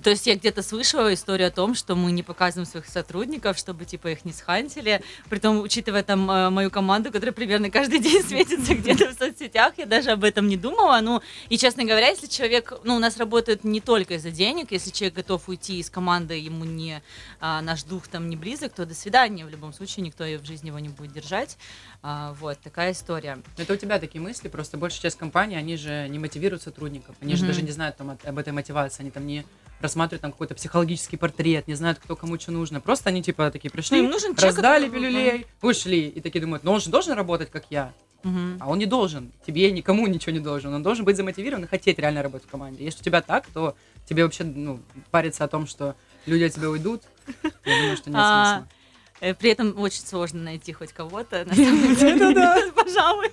То 0.00 0.10
есть 0.10 0.26
я 0.26 0.36
где-то 0.36 0.62
слышала 0.62 1.12
историю 1.12 1.48
о 1.48 1.50
том, 1.50 1.74
что 1.74 1.94
мы 1.94 2.12
не 2.12 2.22
показываем 2.22 2.66
своих 2.66 2.86
сотрудников, 2.86 3.58
чтобы 3.58 3.84
типа 3.84 4.08
их 4.08 4.24
не 4.24 4.32
схантили. 4.32 5.02
Притом, 5.28 5.60
учитывая 5.60 6.02
там 6.02 6.30
э, 6.30 6.48
мою 6.48 6.70
команду, 6.70 7.12
которая 7.12 7.34
примерно 7.34 7.70
каждый 7.70 7.98
день 7.98 8.22
светится 8.26 8.74
где-то 8.74 9.10
в 9.10 9.18
соцсетях, 9.18 9.74
я 9.76 9.84
даже 9.84 10.12
об 10.12 10.24
этом 10.24 10.48
не 10.48 10.56
думала. 10.56 10.98
Ну, 11.02 11.20
и 11.50 11.58
честно 11.58 11.84
говоря, 11.84 12.08
если 12.08 12.26
человек, 12.26 12.72
ну, 12.84 12.96
у 12.96 12.98
нас 12.98 13.18
работает 13.18 13.64
не 13.64 13.82
только 13.82 14.14
из-за 14.14 14.30
денег, 14.30 14.72
если 14.72 14.90
человек 14.90 15.14
готов 15.14 15.46
уйти 15.48 15.78
из 15.78 15.90
команды, 15.90 16.38
ему 16.38 16.64
не 16.64 17.02
а, 17.40 17.60
наш 17.60 17.82
дух 17.82 18.08
там 18.08 18.30
не 18.30 18.36
близок, 18.36 18.72
то 18.72 18.86
до 18.86 18.94
свидания. 18.94 19.44
В 19.44 19.50
любом 19.50 19.74
случае 19.74 20.06
никто 20.06 20.24
в 20.24 20.46
жизни 20.46 20.68
его 20.68 20.78
не 20.78 20.88
будет 20.88 21.12
держать. 21.12 21.58
А, 22.02 22.34
вот 22.40 22.58
такая 22.60 22.92
история. 22.92 23.38
Это 23.58 23.74
у 23.74 23.76
тебя 23.76 23.98
такие 23.98 24.20
мысли, 24.22 24.48
просто 24.48 24.78
большая 24.78 25.02
часть 25.02 25.18
компаний, 25.18 25.56
они 25.56 25.76
же 25.76 26.08
не 26.08 26.18
мотивируют 26.18 26.62
сотрудников, 26.62 27.14
они 27.20 27.34
же 27.34 27.42
Мгм. 27.42 27.48
даже 27.48 27.62
не 27.62 27.72
знают 27.72 27.96
там, 27.98 28.18
об 28.24 28.38
этой 28.38 28.52
мотивации, 28.52 29.02
они 29.02 29.10
там 29.10 29.26
не 29.26 29.44
рассматривают 29.82 30.22
там 30.22 30.32
какой-то 30.32 30.54
психологический 30.54 31.16
портрет, 31.16 31.66
не 31.68 31.74
знают, 31.74 31.98
кто 31.98 32.16
кому 32.16 32.38
что 32.38 32.52
нужно. 32.52 32.80
Просто 32.80 33.10
они 33.10 33.22
типа 33.22 33.50
такие 33.50 33.70
пришли, 33.70 33.98
Ну, 33.98 34.04
им 34.04 34.10
нужен 34.10 34.34
человек, 34.34 34.56
раздали 34.56 34.86
который- 34.86 35.00
пилюлей, 35.10 35.46
ушли. 35.60 36.08
И 36.08 36.20
такие 36.20 36.40
думают, 36.40 36.64
ну 36.64 36.72
он 36.72 36.80
же 36.80 36.88
должен 36.90 37.12
работать, 37.14 37.50
как 37.50 37.64
я. 37.70 37.92
Мгм. 38.22 38.58
А 38.60 38.68
он 38.70 38.78
не 38.78 38.86
должен. 38.86 39.32
Тебе 39.46 39.70
никому 39.72 40.06
ничего 40.06 40.32
не 40.32 40.38
должен. 40.40 40.72
Он 40.72 40.82
должен 40.82 41.04
быть 41.04 41.16
замотивирован 41.16 41.64
и 41.64 41.66
хотеть 41.66 41.98
реально 41.98 42.22
работать 42.22 42.46
в 42.46 42.50
команде. 42.50 42.84
Если 42.84 43.00
у 43.00 43.04
тебя 43.04 43.20
так, 43.20 43.46
то 43.48 43.74
тебе 44.08 44.22
вообще 44.22 44.44
ну, 44.44 44.78
париться 45.10 45.42
о 45.42 45.48
том, 45.48 45.66
что 45.66 45.96
люди 46.26 46.44
от 46.44 46.52
тебя 46.54 46.70
уйдут, 46.70 47.02
я 47.42 47.50
думаю, 47.80 47.96
что 47.96 48.10
нет 48.10 48.18
А, 48.20 48.54
смысла. 48.60 48.68
Э, 49.22 49.34
При 49.34 49.50
этом 49.50 49.78
очень 49.78 50.04
сложно 50.04 50.42
найти 50.42 50.72
хоть 50.72 50.92
кого-то. 50.92 51.44
на 51.44 51.54
самом 51.54 51.94
деле. 51.96 52.72
Пожалуйста. 52.74 53.32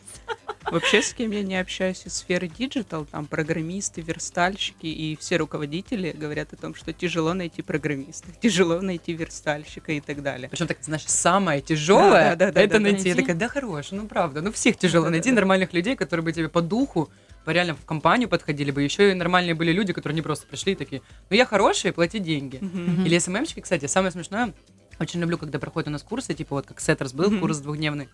Вообще, 0.72 1.02
с 1.02 1.14
кем 1.16 1.32
я 1.32 1.42
не 1.42 1.60
общаюсь 1.60 2.04
из 2.06 2.14
сферы 2.14 2.48
диджитал, 2.48 3.06
там 3.06 3.26
программисты, 3.26 4.02
верстальщики 4.02 4.86
и 4.86 5.18
все 5.20 5.38
руководители 5.38 6.12
говорят 6.16 6.54
о 6.54 6.58
том, 6.58 6.76
что 6.76 6.94
тяжело 6.94 7.34
найти 7.34 7.64
программиста, 7.64 8.28
тяжело 8.40 8.80
найти 8.80 9.14
верстальщика 9.14 9.94
и 9.94 10.00
так 10.00 10.22
далее. 10.22 10.48
Причем 10.48 10.68
так, 10.68 10.78
знаешь, 10.82 11.06
самое 11.08 11.62
тяжелое 11.62 12.36
Да, 12.36 12.48
да, 12.48 12.52
да, 12.52 12.62
это 12.62 12.74
да, 12.74 12.78
да. 12.78 12.84
найти. 12.92 13.10
Я 13.10 13.16
такая, 13.16 13.36
да 13.36 13.48
хорош, 13.48 13.88
ну 13.92 14.06
правда, 14.08 14.42
ну 14.42 14.52
всех 14.52 14.78
тяжело 14.78 15.06
Да, 15.06 15.10
да, 15.10 15.12
найти 15.14 15.30
да. 15.32 15.38
нормальных 15.38 15.74
людей, 15.74 15.96
которые 15.96 16.24
бы 16.24 16.34
тебе 16.34 16.50
по 16.50 16.62
духу 16.62 17.10
бы 17.48 17.54
реально 17.54 17.74
в 17.74 17.84
компанию 17.86 18.30
подходили 18.30 18.70
бы, 18.70 18.84
еще 18.84 19.10
и 19.10 19.16
нормальные 19.16 19.56
были 19.56 19.72
люди, 19.72 19.92
которые 19.92 20.16
не 20.18 20.22
просто 20.22 20.46
пришли 20.46 20.74
и 20.74 20.76
такие, 20.76 21.02
ну 21.32 21.36
я 21.36 21.46
хороший, 21.48 21.94
плати 21.94 22.20
деньги. 22.20 22.60
Мгм. 22.62 23.06
Или 23.06 23.18
СММщики, 23.18 23.62
кстати, 23.62 23.88
самое 23.88 24.12
смешное, 24.12 24.54
очень 25.00 25.20
люблю, 25.20 25.38
когда 25.38 25.60
проходят 25.60 25.88
у 25.88 25.92
нас 25.92 26.04
курсы, 26.04 26.34
типа 26.34 26.56
вот 26.56 26.66
как 26.68 26.80
Сеттерс 26.80 27.14
был, 27.14 27.30
Мгм. 27.30 27.40
курс 27.42 27.60
двухдневный. 27.60 28.10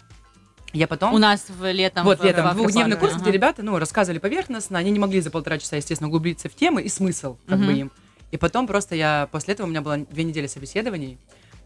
Я 0.74 0.88
потом... 0.88 1.14
У 1.14 1.18
нас 1.18 1.46
в 1.50 1.72
летом... 1.72 2.04
вот 2.04 2.20
в- 2.20 2.24
летом 2.24 2.50
в 2.50 2.54
двухдневный 2.56 2.98
курс, 2.98 3.14
Ага. 3.14 3.22
где 3.22 3.32
ребята, 3.32 3.64
ну, 3.64 3.78
рассказывали 3.80 4.20
поверхностно, 4.20 4.78
они 4.78 4.92
не 4.92 5.00
могли 5.00 5.22
за 5.22 5.32
полтора 5.32 5.58
часа, 5.58 5.78
естественно, 5.78 6.10
углубиться 6.10 6.50
в 6.50 6.56
темы 6.56 6.82
и 6.82 6.90
смысл, 6.90 7.38
как 7.48 7.60
Мгм. 7.60 7.68
бы 7.68 7.74
им. 7.74 7.92
И 8.32 8.38
потом 8.38 8.68
просто 8.68 8.96
я, 8.96 9.30
после 9.32 9.54
этого 9.54 9.68
у 9.68 9.70
меня 9.70 9.82
было 9.82 9.98
две 9.98 10.24
недели 10.26 10.48
собеседований, 10.48 11.18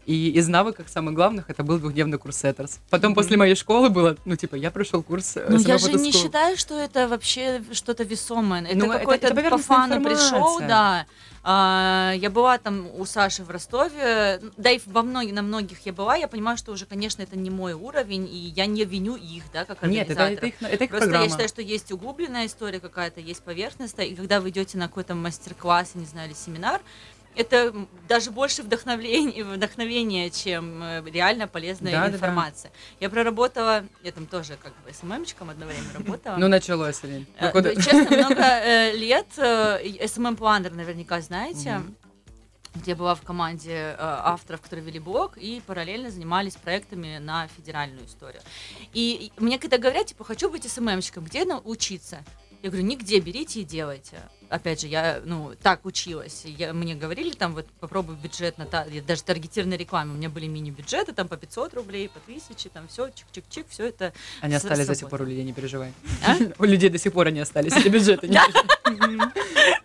и 0.06 0.30
из 0.30 0.48
навыков 0.48 0.86
самых 0.88 1.14
главных 1.14 1.50
это 1.50 1.62
был 1.62 1.78
двухдневный 1.78 2.18
курс 2.18 2.38
Сеттерс. 2.38 2.78
Потом 2.90 3.10
Мгм. 3.10 3.16
после 3.16 3.36
моей 3.36 3.54
школы 3.54 3.90
было, 3.90 4.16
ну, 4.24 4.36
типа, 4.36 4.54
я 4.56 4.70
прошел 4.70 5.02
курс 5.02 5.36
э, 5.36 5.46
Ну, 5.48 5.58
я 5.58 5.78
же 5.78 5.92
не 5.92 6.10
School. 6.10 6.22
считаю, 6.22 6.56
что 6.56 6.78
это 6.78 7.06
вообще 7.08 7.62
что-то 7.72 8.02
весомое. 8.04 8.62
Это 8.64 8.76
Ну, 8.76 8.86
это- 8.86 8.98
какой-то 9.00 9.26
это 9.26 9.34
по 9.34 9.40
поверхностная 9.42 9.76
фану 9.88 10.04
пришел, 10.04 10.36
информация. 10.60 10.68
да. 10.68 11.06
А, 11.42 12.12
я 12.16 12.28
была 12.28 12.58
там 12.58 12.86
у 12.98 13.06
Саши 13.06 13.42
в 13.44 13.50
Ростове, 13.50 14.40
да 14.58 14.70
и 14.72 14.80
во 14.84 15.02
многих, 15.02 15.32
на 15.32 15.40
многих 15.40 15.78
я 15.86 15.92
была, 15.94 16.14
я 16.16 16.28
понимаю, 16.28 16.58
что 16.58 16.70
уже, 16.72 16.84
конечно, 16.84 17.22
это 17.22 17.34
не 17.38 17.48
мой 17.48 17.72
уровень, 17.72 18.26
и 18.30 18.36
я 18.54 18.66
не 18.66 18.84
виню 18.84 19.16
их, 19.16 19.44
да, 19.52 19.64
как 19.64 19.82
Нет, 19.84 20.10
это, 20.10 20.24
организаторов. 20.24 20.36
это 20.38 20.46
их, 20.66 20.72
это 20.74 20.84
их 20.84 20.90
Просто 20.90 21.06
программа. 21.06 21.24
я 21.24 21.30
считаю, 21.30 21.48
что 21.48 21.62
есть 21.62 21.92
углубленная 21.92 22.44
история 22.46 22.78
какая-то, 22.78 23.20
есть 23.20 23.42
поверхностная, 23.42 24.04
и 24.06 24.14
когда 24.14 24.40
вы 24.40 24.50
идете 24.50 24.76
на 24.76 24.88
какой-то 24.88 25.14
мастер-класс, 25.14 25.92
не 25.94 26.04
знаю, 26.04 26.28
или 26.28 26.36
семинар, 26.36 26.82
это 27.36 27.74
даже 28.08 28.30
больше 28.30 28.62
вдохновления, 28.62 29.44
вдохновения 29.44 30.30
чем 30.30 30.82
э, 30.82 31.02
реально 31.10 31.46
полезная 31.48 31.92
Да-да-да. 31.92 32.16
информация. 32.16 32.72
Я 32.98 33.08
проработала, 33.10 33.84
я 34.02 34.12
там 34.12 34.26
тоже 34.26 34.56
как 34.62 34.72
бы 34.84 34.92
СММщиком 34.92 35.50
одно 35.50 35.66
время 35.66 35.86
работала. 35.94 36.36
Ну, 36.36 36.48
началось, 36.48 37.02
Алин. 37.04 37.26
Э, 37.38 37.50
Ну, 37.54 37.74
Честно, 37.74 38.16
много 38.16 38.42
э, 38.42 38.92
лет 38.96 39.26
SMM 39.38 40.36
Planner 40.36 40.74
наверняка 40.74 41.20
знаете, 41.20 41.80
где 42.74 42.94
была 42.94 43.14
в 43.14 43.22
команде 43.22 43.72
э, 43.72 43.96
авторов, 43.98 44.60
которые 44.60 44.86
вели 44.86 44.98
блог, 44.98 45.36
и 45.36 45.60
параллельно 45.66 46.10
занимались 46.10 46.54
проектами 46.56 47.18
на 47.18 47.48
федеральную 47.48 48.06
историю. 48.06 48.42
И 48.92 49.32
и 49.36 49.42
мне 49.42 49.58
когда 49.58 49.78
говорят, 49.78 50.06
типа, 50.06 50.24
хочу 50.24 50.50
быть 50.50 50.70
СММщиком, 50.70 51.24
где 51.24 51.44
научиться? 51.44 52.24
Я 52.62 52.68
говорю, 52.68 52.86
нигде, 52.86 53.20
берите 53.20 53.60
и 53.60 53.64
делайте. 53.64 54.20
Опять 54.50 54.82
же, 54.82 54.88
я, 54.88 55.22
ну, 55.24 55.54
так 55.62 55.86
училась. 55.86 56.42
Я, 56.44 56.74
мне 56.74 56.94
говорили, 56.94 57.30
там, 57.30 57.54
вот, 57.54 57.66
попробуй 57.78 58.16
бюджет 58.16 58.58
на... 58.58 58.66
та- 58.66 58.86
даже 59.06 59.22
таргетированной 59.22 59.78
рекламе. 59.78 60.12
У 60.12 60.16
меня 60.16 60.28
были 60.28 60.46
мини-бюджеты, 60.46 61.12
там, 61.12 61.28
по 61.28 61.36
500 61.38 61.72
рублей, 61.74 62.08
по 62.10 62.18
1000, 62.18 62.68
там, 62.68 62.88
все, 62.88 63.06
чик-чик-чик, 63.08 63.64
все 63.70 63.86
это 63.86 64.12
Они 64.42 64.54
остались 64.54 64.86
до 64.86 64.94
сих 64.94 65.08
пор 65.08 65.22
у 65.22 65.24
людей, 65.24 65.44
не 65.44 65.52
переживай. 65.54 65.92
А? 66.26 66.36
У 66.58 66.64
людей 66.64 66.90
до 66.90 66.98
сих 66.98 67.12
пор 67.12 67.28
они 67.28 67.40
остались, 67.40 67.72
эти 67.72 67.88
бюджеты. 67.88 68.28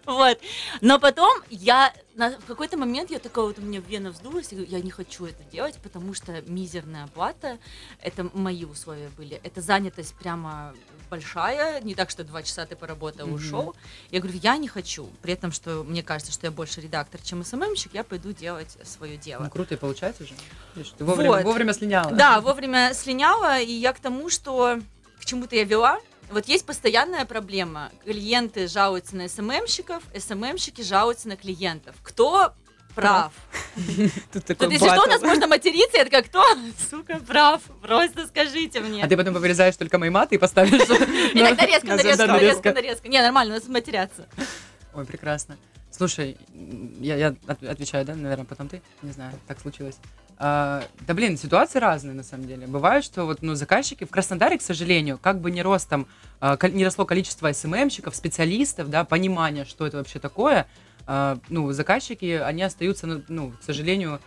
Вот. 0.06 0.40
Но 0.82 1.00
потом 1.00 1.42
я 1.50 1.92
на- 2.16 2.38
в 2.40 2.46
какой-то 2.46 2.78
момент 2.78 3.10
я 3.10 3.20
такая 3.20 3.46
вот 3.46 3.58
у 3.58 3.62
меня 3.62 3.80
вена 3.80 4.12
вздулась, 4.12 4.52
и 4.52 4.56
говорю, 4.56 4.72
я 4.72 4.80
не 4.82 4.92
хочу 4.92 5.26
это 5.26 5.44
делать, 5.52 5.78
потому 5.82 6.14
что 6.14 6.42
мизерная 6.46 7.06
оплата, 7.06 7.58
это 8.02 8.30
мои 8.34 8.66
условия 8.66 9.10
были. 9.18 9.40
Это 9.44 9.62
занятость 9.62 10.14
прямо 10.16 10.74
большая, 11.10 11.82
не 11.82 11.96
так, 11.96 12.10
что 12.10 12.24
два 12.24 12.44
часа 12.44 12.66
ты 12.66 12.76
поработал, 12.76 13.28
Мгм. 13.28 13.36
ушел. 13.36 13.76
Я 14.12 14.20
говорю, 14.22 14.40
я 14.42 14.58
не 14.58 14.68
хочу. 14.68 15.10
При 15.22 15.34
этом, 15.34 15.52
что 15.52 15.84
мне 15.84 16.04
кажется, 16.04 16.32
что 16.34 16.48
я 16.48 16.52
больше 16.52 16.82
редактор, 16.82 17.22
чем 17.22 17.44
СММщик, 17.44 17.94
я 17.94 18.04
пойду 18.04 18.32
делать 18.32 18.78
свое 18.84 19.18
дело. 19.18 19.44
Ну, 19.44 19.50
круто 19.50 19.74
и 19.76 19.78
получается 19.78 20.26
же. 20.26 20.34
Видишь, 20.76 20.94
Ты 20.98 21.06
вовремя 21.06 21.32
Вот. 21.32 21.44
вовремя 21.44 21.74
слиняла. 21.74 22.12
Да, 22.12 22.42
вовремя 22.42 22.94
слиняла, 22.94 23.60
и 23.60 23.72
я 23.72 23.94
к 23.94 24.00
тому, 24.00 24.30
что 24.30 24.80
к 25.22 25.26
чему-то 25.26 25.56
я 25.56 25.64
вела. 25.64 26.00
Вот 26.32 26.48
есть 26.48 26.66
постоянная 26.66 27.26
проблема. 27.26 27.92
Клиенты 28.04 28.68
жалуются 28.68 29.16
на 29.16 29.28
СММщиков, 29.30 30.02
СММщики 30.18 30.82
жалуются 30.82 31.28
на 31.28 31.36
клиентов. 31.38 31.96
Кто 32.02 32.54
прав? 32.96 33.32
Тут 34.34 34.46
такой 34.46 34.68
Тут, 34.68 34.72
если 34.72 34.88
что, 34.88 35.04
у 35.04 35.08
нас 35.08 35.22
можно 35.22 35.48
материться, 35.48 35.98
я 35.98 36.06
такая, 36.06 36.24
кто, 36.24 36.44
сука, 36.90 37.20
прав? 37.28 37.62
Просто 37.82 38.28
скажите 38.28 38.80
мне. 38.80 39.04
А 39.04 39.08
ты 39.08 39.18
потом 39.18 39.34
вырезаешь 39.36 39.76
только 39.76 39.98
мои 40.00 40.10
маты 40.10 40.36
и 40.36 40.38
поставишь. 40.38 40.82
И 41.34 41.40
так 41.40 41.58
нарезка, 41.58 41.88
на- 41.88 41.96
нарезка, 41.98 42.28
нарезка, 42.28 42.74
нарезка. 42.74 43.08
Не, 43.08 43.22
нормально, 43.22 43.56
у 43.56 43.58
нас 43.60 43.68
матерятся. 43.68 44.28
Ой, 44.94 45.06
прекрасно. 45.06 45.58
Слушай, 45.92 46.38
я, 47.00 47.16
я 47.16 47.36
от- 47.48 47.64
отвечаю, 47.64 48.06
да, 48.06 48.16
наверное, 48.16 48.46
потом 48.46 48.68
ты? 48.68 48.82
Не 49.02 49.12
знаю, 49.12 49.32
так 49.48 49.60
случилось. 49.60 49.96
А, 50.38 50.84
да 51.08 51.14
блин, 51.14 51.38
ситуации 51.38 51.80
разные 51.80 52.14
на 52.14 52.24
самом 52.24 52.48
деле. 52.48 52.68
Бывает, 52.68 53.06
что 53.06 53.24
вот, 53.24 53.42
ну, 53.42 53.56
заказчики 53.56 54.04
в 54.04 54.10
Краснодаре, 54.10 54.58
к 54.58 54.62
сожалению, 54.62 55.18
как 55.18 55.40
бы 55.40 55.50
не 55.52 55.62
ростом, 55.62 56.08
а, 56.42 56.58
кол- 56.58 56.72
не 56.72 56.84
росло 56.84 57.06
количество 57.06 57.50
СММщиков, 57.54 58.14
специалистов, 58.14 58.90
да, 58.90 59.06
понимания, 59.06 59.64
что 59.64 59.88
это 59.88 59.96
вообще 59.98 60.20
такое, 60.20 60.68
а, 61.08 61.40
ну, 61.50 61.72
заказчики, 61.72 62.42
они 62.44 62.64
остаются, 62.64 63.08
ну, 63.08 63.24
ну, 63.28 63.52
к 63.52 63.64
сожалению, 63.64 64.20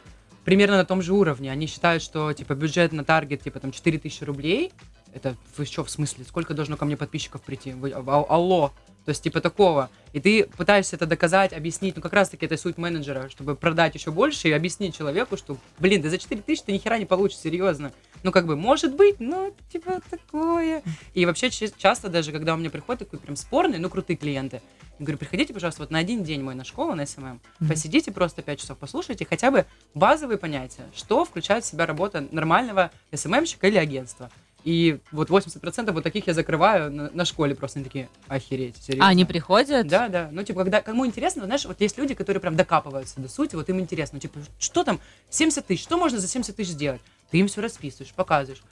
примерно 0.45 0.77
на 0.77 0.85
том 0.85 1.03
же 1.03 1.13
уровне. 1.13 1.51
Они 1.51 1.67
считают, 1.67 2.03
что, 2.03 2.33
типа, 2.33 2.55
бюджет 2.55 2.93
на 2.93 3.05
таргет, 3.05 3.43
типа, 3.43 3.61
там, 3.61 3.73
4000 3.73 4.25
рублей, 4.25 4.73
это 5.13 5.37
вы 5.57 5.65
что, 5.65 5.85
в 5.85 5.91
смысле, 5.91 6.25
сколько 6.25 6.55
должно 6.55 6.77
ко 6.77 6.85
мне 6.85 6.97
подписчиков 6.97 7.41
прийти? 7.43 7.73
Вы, 7.73 7.91
а- 7.93 8.27
алло, 8.29 8.73
то 9.05 9.11
есть, 9.11 9.23
типа, 9.23 9.41
такого. 9.41 9.89
И 10.13 10.21
ты 10.21 10.45
пытаешься 10.45 10.97
это 10.97 11.07
доказать, 11.07 11.53
объяснить. 11.55 11.97
Ну, 11.97 12.03
как 12.03 12.13
раз-таки 12.13 12.45
это 12.45 12.57
суть 12.59 12.77
менеджера, 12.77 13.29
чтобы 13.31 13.57
продать 13.57 13.95
еще 13.95 14.11
больше 14.11 14.49
и 14.49 14.53
объяснить 14.53 14.95
человеку, 14.97 15.37
что, 15.39 15.57
блин, 15.79 16.03
да 16.03 16.11
за 16.11 16.19
4 16.19 16.43
тысячи 16.43 16.63
ты 16.65 16.73
ни 16.73 16.79
хера 16.79 16.99
не 16.99 17.07
получишь, 17.07 17.39
серьезно. 17.39 17.93
Ну, 18.23 18.33
как 18.33 18.47
бы, 18.47 18.55
может 18.57 18.95
быть, 18.97 19.19
но, 19.19 19.51
типа, 19.73 20.01
такое. 20.11 20.83
И 21.15 21.25
вообще, 21.25 21.49
ча- 21.51 21.71
часто 21.79 22.09
даже, 22.11 22.33
когда 22.33 22.53
у 22.55 22.59
меня 22.59 22.69
приходят 22.69 22.99
такие 23.01 23.19
прям 23.19 23.37
спорные, 23.37 23.79
ну, 23.81 23.89
крутые 23.89 24.17
клиенты, 24.19 24.61
я 24.99 25.05
говорю, 25.05 25.17
приходите, 25.19 25.55
пожалуйста, 25.55 25.83
вот 25.83 25.91
на 25.91 25.99
один 26.01 26.23
день 26.25 26.43
мой 26.43 26.55
на 26.55 26.65
школу, 26.65 26.95
на 26.95 27.07
СММ, 27.07 27.41
Мгм. 27.61 27.69
посидите 27.71 28.11
просто 28.13 28.43
5 28.43 28.59
часов, 28.61 28.77
послушайте 28.79 29.25
хотя 29.25 29.51
бы 29.51 29.65
базовые 29.95 30.37
понятия, 30.39 30.85
что 30.95 31.25
включает 31.25 31.65
в 31.65 31.69
себя 31.69 31.87
работа 31.87 32.27
нормального 32.33 32.91
СММщика 33.15 33.69
или 33.69 33.77
агентства. 33.79 34.31
И 34.65 34.99
вот 35.13 35.31
80% 35.31 35.93
вот 35.93 36.03
таких 36.03 36.27
я 36.27 36.35
закрываю 36.35 36.93
на, 36.93 37.11
на 37.11 37.25
школе 37.25 37.55
просто. 37.55 37.79
Они 37.79 37.85
такие, 37.85 38.09
охереть, 38.27 38.77
серьезно. 38.77 39.07
А, 39.07 39.11
они 39.11 39.25
приходят? 39.25 39.87
Да, 39.87 40.09
да. 40.09 40.29
Ну, 40.33 40.43
типа, 40.43 40.61
когда 40.61 40.83
кому 40.83 41.07
интересно, 41.07 41.45
знаешь, 41.45 41.65
вот 41.65 41.81
есть 41.81 41.97
люди, 41.97 42.15
которые 42.15 42.41
прям 42.41 42.57
докапываются 42.57 43.21
до 43.21 43.29
сути, 43.29 43.55
вот 43.55 43.69
им 43.69 43.81
интересно, 43.81 44.17
ну, 44.17 44.21
типа, 44.21 44.41
что 44.59 44.85
там, 44.85 45.01
70 45.31 45.67
тысяч, 45.67 45.83
что 45.83 45.97
можно 45.97 46.19
за 46.19 46.27
70 46.27 46.55
тысяч 46.57 46.71
сделать? 46.73 47.01
Ты 47.31 47.39
им 47.39 47.47
все 47.47 47.61
расписываешь, 47.61 48.13
показываешь. 48.13 48.63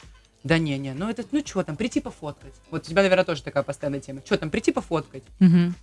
Да 0.43 0.59
не, 0.59 0.79
не, 0.79 0.93
ну 0.95 1.09
это, 1.09 1.25
ну 1.33 1.43
что 1.45 1.63
там, 1.65 1.77
прийти 1.77 2.01
пофоткать. 2.01 2.55
Вот 2.71 2.87
у 2.87 2.89
тебя, 2.89 3.03
наверное, 3.03 3.25
тоже 3.25 3.43
такая 3.43 3.63
постоянная 3.63 4.01
тема. 4.01 4.21
Что 4.25 4.39
там, 4.39 4.51
прийти 4.51 4.73
пофоткать? 4.73 5.25
Мгм. 5.41 5.75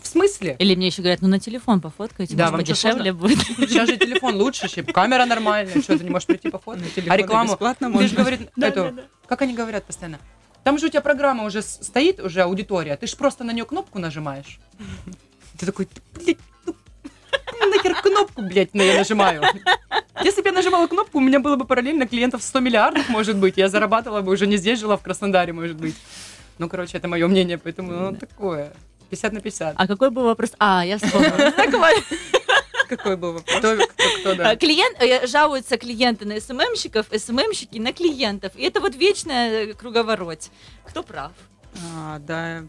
В 0.00 0.06
смысле? 0.06 0.56
Или 0.58 0.74
мне 0.74 0.88
еще 0.88 1.02
говорят, 1.02 1.22
ну 1.22 1.28
на 1.28 1.40
телефон 1.40 1.80
пофоткайте, 1.80 2.34
Да, 2.36 2.50
может, 2.50 2.66
подешевле 2.66 3.12
будет. 3.12 3.38
Сейчас 3.38 3.88
же 3.88 3.96
телефон 3.96 4.36
лучше, 4.36 4.68
щи- 4.68 4.82
камера 4.82 5.24
нормальная, 5.26 5.80
что 5.82 5.98
ты 5.98 6.04
не 6.04 6.10
можешь 6.10 6.26
прийти 6.26 6.50
пофоткать? 6.50 6.92
А 7.08 7.16
рекламу? 7.16 7.52
бесплатно 7.52 7.92
Ты 7.92 8.08
же 8.08 8.16
говорит, 8.16 8.50
эту, 8.60 8.94
как 9.26 9.42
они 9.42 9.54
говорят 9.54 9.84
постоянно, 9.84 10.18
там 10.64 10.78
же 10.78 10.86
у 10.86 10.88
тебя 10.88 11.00
программа 11.00 11.44
уже 11.44 11.62
стоит, 11.62 12.20
уже 12.20 12.42
аудитория, 12.42 12.96
ты 12.96 13.06
же 13.06 13.16
просто 13.16 13.44
на 13.44 13.52
нее 13.52 13.64
кнопку 13.64 13.98
нажимаешь. 13.98 14.58
Ты 15.58 15.66
такой, 15.66 15.88
«Да, 15.94 16.00
блядь, 16.20 16.38
ну, 16.66 17.70
нахер 17.70 17.94
кнопку, 18.02 18.42
блядь, 18.42 18.74
на 18.74 18.82
я 18.82 18.96
нажимаю. 18.96 19.42
Если 20.22 20.42
бы 20.42 20.48
я 20.48 20.52
нажимала 20.52 20.86
кнопку, 20.86 21.18
у 21.18 21.20
меня 21.20 21.40
было 21.40 21.56
бы 21.56 21.64
параллельно 21.64 22.06
клиентов 22.06 22.42
100 22.42 22.60
миллиардов, 22.60 23.08
может 23.08 23.36
быть, 23.36 23.56
я 23.56 23.68
зарабатывала 23.68 24.22
бы 24.22 24.32
уже 24.32 24.46
не 24.46 24.56
здесь, 24.56 24.80
жила 24.80 24.96
в 24.96 25.02
Краснодаре, 25.02 25.52
может 25.52 25.76
быть. 25.76 25.94
Ну, 26.58 26.68
короче, 26.68 26.96
это 26.96 27.06
мое 27.06 27.26
мнение, 27.28 27.58
поэтому 27.58 27.92
ну, 27.92 28.16
такое. 28.16 28.72
50 29.10 29.32
на 29.32 29.40
50. 29.40 29.74
А 29.76 29.86
какой 29.86 30.10
был 30.10 30.24
вопрос? 30.24 30.52
А, 30.58 30.84
я 30.84 30.98
вспомнила. 30.98 31.52
Какой 32.88 33.16
был 33.16 33.32
вопрос? 33.32 33.58
Кто, 33.58 33.74
кто, 33.76 34.04
кто, 34.20 34.34
да. 34.36 34.50
А, 34.50 34.56
Клиент, 34.56 34.96
э, 35.02 35.26
жалуются 35.26 35.76
клиенты 35.76 36.24
на 36.24 36.40
СММщиков, 36.40 37.06
СММщики 37.10 37.78
на 37.78 37.92
клиентов. 37.92 38.52
И 38.54 38.62
это 38.62 38.80
вот 38.80 38.94
вечная 38.94 39.74
круговорот. 39.74 40.50
Кто 40.84 41.02
прав? 41.02 41.32
А, 41.96 42.20
да, 42.20 42.62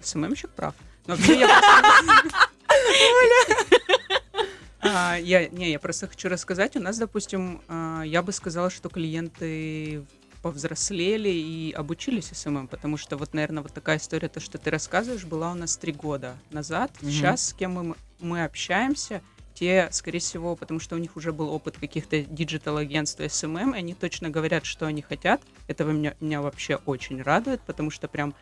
СММщик 0.00 0.50
прав. 0.50 0.74
Но 1.06 1.16
вообще 1.16 1.40
я 1.40 1.48
А, 4.80 5.16
я, 5.16 5.48
не, 5.48 5.72
я 5.72 5.78
просто 5.80 6.06
хочу 6.06 6.28
рассказать. 6.28 6.76
У 6.76 6.80
нас, 6.80 6.98
допустим, 6.98 7.60
а, 7.66 8.02
я 8.02 8.22
бы 8.22 8.30
сказала, 8.32 8.70
что 8.70 8.88
клиенты 8.88 10.04
повзрослели 10.46 11.28
и 11.28 11.72
обучились 11.72 12.30
СММ, 12.32 12.68
потому 12.68 12.96
что 12.96 13.16
вот, 13.16 13.34
наверное, 13.34 13.64
вот 13.64 13.72
такая 13.72 13.96
история, 13.96 14.28
то, 14.28 14.38
что 14.38 14.58
ты 14.58 14.70
рассказываешь, 14.70 15.24
была 15.24 15.50
у 15.50 15.54
нас 15.54 15.76
три 15.76 15.92
года 15.92 16.36
назад. 16.50 16.92
Мгм. 17.00 17.10
Сейчас 17.10 17.48
с 17.48 17.52
кем 17.52 17.72
мы, 17.72 17.96
мы 18.20 18.44
общаемся, 18.44 19.22
те, 19.54 19.88
скорее 19.90 20.20
всего, 20.20 20.54
потому 20.54 20.78
что 20.78 20.94
у 20.94 20.98
них 20.98 21.16
уже 21.16 21.32
был 21.32 21.48
опыт 21.48 21.78
каких-то 21.78 22.22
диджитал-агентств 22.22 23.20
и 23.20 23.46
они 23.56 23.94
точно 23.94 24.30
говорят, 24.30 24.64
что 24.64 24.86
они 24.86 25.02
хотят. 25.02 25.42
Это 25.66 25.82
меня, 25.82 26.14
меня 26.20 26.40
вообще 26.40 26.76
очень 26.86 27.20
радует, 27.20 27.60
потому 27.62 27.90
что 27.90 28.06
прям 28.06 28.32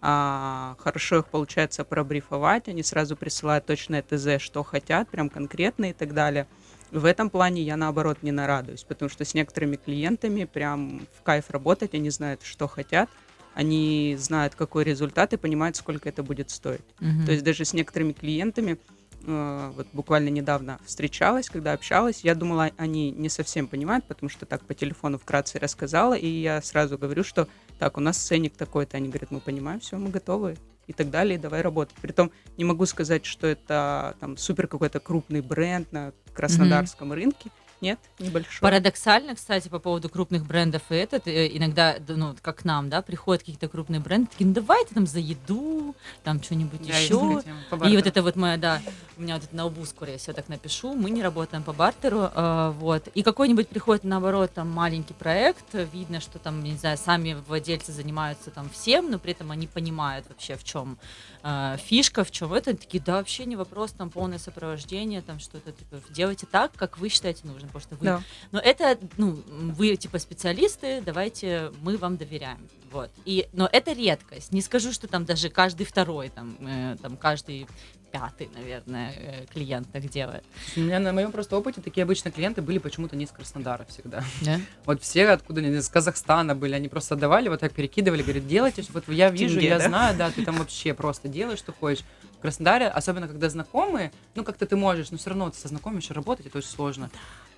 а, 0.00 0.74
хорошо 0.80 1.18
их 1.18 1.28
получается 1.28 1.84
пробрифовать, 1.84 2.66
они 2.66 2.82
сразу 2.82 3.14
присылают 3.14 3.66
точное 3.66 4.02
ТЗ, 4.02 4.42
что 4.42 4.64
хотят, 4.64 5.08
прям 5.10 5.28
конкретно 5.28 5.90
и 5.90 5.92
так 5.92 6.12
далее. 6.12 6.48
В 6.92 7.06
этом 7.06 7.30
плане 7.30 7.62
я, 7.62 7.78
наоборот, 7.78 8.18
не 8.20 8.32
нарадуюсь, 8.32 8.84
потому 8.84 9.08
что 9.08 9.24
с 9.24 9.32
некоторыми 9.32 9.76
клиентами 9.76 10.44
прям 10.44 11.06
в 11.18 11.22
кайф 11.22 11.48
работать, 11.48 11.94
они 11.94 12.10
знают, 12.10 12.42
что 12.42 12.68
хотят, 12.68 13.08
они 13.54 14.14
знают, 14.18 14.54
какой 14.54 14.84
результат 14.84 15.32
и 15.32 15.38
понимают, 15.38 15.76
сколько 15.76 16.10
это 16.10 16.22
будет 16.22 16.50
стоить. 16.50 16.84
Мгм. 17.00 17.24
То 17.24 17.32
есть 17.32 17.44
даже 17.44 17.64
с 17.64 17.72
некоторыми 17.72 18.12
клиентами, 18.12 18.78
э, 19.24 19.72
вот 19.74 19.86
буквально 19.94 20.28
недавно 20.28 20.78
встречалась, 20.84 21.48
когда 21.48 21.72
общалась, 21.72 22.20
я 22.24 22.34
думала, 22.34 22.70
они 22.76 23.10
не 23.10 23.30
совсем 23.30 23.68
понимают, 23.68 24.04
потому 24.04 24.28
что 24.28 24.44
так 24.44 24.62
по 24.62 24.74
телефону 24.74 25.18
вкратце 25.18 25.58
рассказала, 25.58 26.12
и 26.12 26.26
я 26.26 26.60
сразу 26.60 26.98
говорю, 26.98 27.24
что 27.24 27.48
так, 27.78 27.96
у 27.96 28.00
нас 28.00 28.18
ценник 28.18 28.54
такой-то. 28.54 28.98
Они 28.98 29.08
говорят, 29.08 29.30
мы 29.30 29.40
понимаем, 29.40 29.80
все, 29.80 29.96
мы 29.96 30.10
готовы 30.10 30.58
и 30.86 30.92
так 30.92 31.10
далее, 31.10 31.38
давай 31.38 31.62
работать. 31.62 31.96
Притом 32.00 32.30
не 32.56 32.64
могу 32.64 32.86
сказать, 32.86 33.24
что 33.24 33.46
это 33.46 34.16
там 34.20 34.36
супер 34.36 34.66
какой-то 34.66 35.00
крупный 35.00 35.40
бренд 35.40 35.92
на 35.92 36.12
краснодарском 36.34 37.12
рынке. 37.12 37.50
Нет, 37.82 37.98
небольшой. 38.20 38.60
Парадоксально, 38.60 39.34
кстати, 39.34 39.68
по 39.68 39.80
поводу 39.80 40.08
крупных 40.08 40.46
брендов 40.46 40.82
и 40.90 40.94
этот, 40.94 41.26
э, 41.26 41.48
иногда, 41.56 41.98
да, 41.98 42.14
ну, 42.14 42.36
как 42.40 42.58
к 42.58 42.64
нам, 42.64 42.88
да, 42.88 43.02
приходят 43.02 43.42
какие-то 43.42 43.68
крупные 43.68 43.98
бренды, 44.00 44.28
такие, 44.30 44.46
ну, 44.46 44.54
давайте 44.54 44.94
там 44.94 45.04
за 45.04 45.18
еду, 45.18 45.96
там 46.22 46.40
что-нибудь 46.40 46.86
Да, 46.86 46.96
еще. 46.96 47.42
И 47.90 47.96
вот 47.96 48.06
это 48.06 48.22
вот 48.22 48.36
моя, 48.36 48.56
да, 48.56 48.80
у 49.16 49.22
меня 49.22 49.34
вот 49.34 49.42
это 49.42 49.56
на 49.56 49.64
лбу 49.64 49.84
скоро 49.84 50.12
я 50.12 50.18
все 50.18 50.32
так 50.32 50.48
напишу, 50.48 50.94
мы 50.94 51.10
не 51.10 51.24
работаем 51.24 51.64
по 51.64 51.72
бартеру, 51.72 52.30
э, 52.32 52.72
вот. 52.78 53.08
И 53.08 53.24
какой-нибудь 53.24 53.68
приходит, 53.68 54.04
наоборот, 54.04 54.52
там 54.54 54.70
маленький 54.70 55.14
проект, 55.14 55.74
видно, 55.74 56.20
что 56.20 56.38
там, 56.38 56.62
не 56.62 56.76
знаю, 56.76 56.96
сами 56.96 57.34
владельцы 57.48 57.90
занимаются 57.90 58.52
там 58.52 58.70
всем, 58.70 59.10
но 59.10 59.18
при 59.18 59.32
этом 59.32 59.50
они 59.50 59.66
понимают 59.66 60.26
вообще, 60.28 60.54
в 60.56 60.62
чем 60.62 60.98
э, 61.42 61.76
фишка, 61.84 62.22
в 62.22 62.30
чем 62.30 62.54
это, 62.54 62.70
Они 62.70 62.78
такие, 62.78 63.02
да, 63.02 63.16
вообще 63.16 63.44
не 63.44 63.56
вопрос, 63.56 63.90
там 63.90 64.08
полное 64.08 64.38
сопровождение, 64.38 65.20
там 65.20 65.40
что-то, 65.40 65.72
типа, 65.72 65.96
делайте 66.10 66.46
так, 66.46 66.70
как 66.76 66.98
вы 66.98 67.08
считаете 67.08 67.44
нужным, 67.44 67.71
потому 67.72 67.82
что 67.82 67.96
вы 67.96 68.04
Да. 68.04 68.22
но 68.50 68.58
это, 68.58 68.98
ну, 69.16 69.38
вы 69.48 69.96
типа 69.96 70.18
специалисты, 70.18 71.02
давайте 71.04 71.72
мы 71.82 71.96
вам 71.96 72.16
доверяем. 72.16 72.68
Вот. 72.90 73.10
И, 73.24 73.48
но 73.52 73.68
это 73.72 73.92
редкость. 73.92 74.52
Не 74.52 74.60
скажу, 74.60 74.92
что 74.92 75.08
там 75.08 75.24
даже 75.24 75.48
каждый 75.48 75.86
второй, 75.86 76.28
там, 76.28 76.56
э, 76.60 76.96
там 77.00 77.16
каждый 77.16 77.66
пятый, 78.12 78.50
наверное, 78.54 79.12
э, 79.16 79.46
клиент 79.46 79.90
так 79.90 80.08
делает. 80.08 80.44
У 80.76 80.80
меня 80.80 81.00
на 81.00 81.12
моем 81.12 81.32
просто 81.32 81.56
опыте 81.56 81.80
такие 81.80 82.02
обычно 82.02 82.30
клиенты 82.30 82.60
были 82.60 82.78
почему-то 82.78 83.16
не 83.16 83.24
из 83.24 83.30
Краснодара 83.30 83.86
всегда. 83.88 84.22
Да? 84.42 84.60
Вот 84.84 85.02
все 85.02 85.26
откуда 85.28 85.62
из 85.62 85.88
Казахстана 85.88 86.54
были, 86.54 86.74
они 86.74 86.88
просто 86.88 87.16
давали, 87.16 87.48
вот 87.48 87.60
так 87.60 87.72
перекидывали, 87.72 88.22
говорят, 88.22 88.46
делайте, 88.46 88.84
вот 88.92 89.08
я 89.08 89.30
вижу, 89.30 89.54
Тенге, 89.54 89.68
я 89.68 89.78
да? 89.78 89.88
знаю, 89.88 90.16
да, 90.18 90.30
ты 90.34 90.44
там 90.44 90.56
вообще 90.56 90.92
просто 90.92 91.28
делаешь, 91.28 91.58
что 91.58 91.72
хочешь. 91.72 92.04
В 92.38 92.42
Краснодаре, 92.42 92.88
особенно 92.88 93.28
когда 93.28 93.48
знакомые, 93.48 94.12
ну 94.34 94.44
как-то 94.44 94.66
ты 94.66 94.76
можешь, 94.76 95.10
но 95.10 95.16
все 95.16 95.30
равно 95.30 95.48
ты 95.50 95.56
со 95.56 95.68
знакомыми 95.68 96.00
еще 96.00 96.12
работать, 96.12 96.46
это 96.46 96.58
очень 96.58 96.68
сложно. 96.68 97.10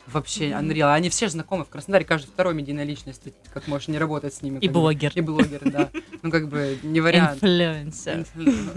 Вообще, 0.06 0.50
Unreal. 0.50 0.92
Они 0.92 1.08
все 1.08 1.26
же 1.26 1.32
знакомы 1.32 1.64
в 1.64 1.68
Краснодаре, 1.70 2.04
каждый 2.04 2.26
второй 2.28 2.54
медийная 2.54 2.84
личность, 2.84 3.22
ты 3.22 3.32
как 3.52 3.66
можешь 3.68 3.88
не 3.88 3.98
работать 3.98 4.34
с 4.34 4.42
ними. 4.42 4.58
И 4.58 4.68
бы. 4.68 4.74
блогер. 4.74 5.12
И 5.14 5.20
блогер, 5.20 5.60
да. 5.64 5.90
Ну 6.22 6.30
как 6.30 6.48
бы 6.48 6.78
не 6.82 7.00
вариант. 7.00 7.42
Инфлюенсер. 7.42 8.26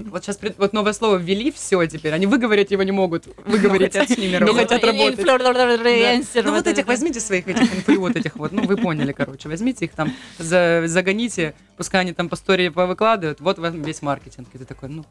Вот 0.09 0.23
сейчас 0.23 0.39
вот 0.57 0.73
новое 0.73 0.93
слово 0.93 1.17
ввели, 1.17 1.51
все 1.51 1.85
теперь. 1.85 2.13
Они 2.13 2.25
выговорить 2.25 2.71
его 2.71 2.83
не 2.83 2.91
могут. 2.91 3.27
Выговорить. 3.45 3.93
хотят 3.93 4.09
с 4.09 4.17
ними 4.17 4.33
Но 4.37 4.47
работать. 4.47 4.69
хотят 4.69 4.83
работать. 4.83 5.19
Инфлюенсер. 5.19 6.45
Ну 6.45 6.51
вот 6.53 6.67
этих 6.67 6.87
возьмите 6.87 7.19
своих 7.19 7.47
этих 7.47 7.73
инфлю, 7.75 7.99
вот 7.99 8.15
этих 8.15 8.35
вот, 8.37 8.51
ну 8.51 8.63
вы 8.65 8.77
поняли, 8.77 9.11
короче, 9.11 9.49
возьмите 9.49 9.85
их 9.85 9.91
там, 9.91 10.13
за- 10.39 10.83
загоните, 10.87 11.53
пускай 11.75 12.01
они 12.01 12.13
там 12.13 12.29
по 12.29 12.35
истории 12.35 12.69
повыкладывают, 12.69 13.41
вот 13.41 13.59
вам 13.59 13.81
весь 13.81 14.01
маркетинг. 14.01 14.47
И 14.53 14.57
ты 14.57 14.65
такой, 14.65 14.89
ну, 14.89 15.05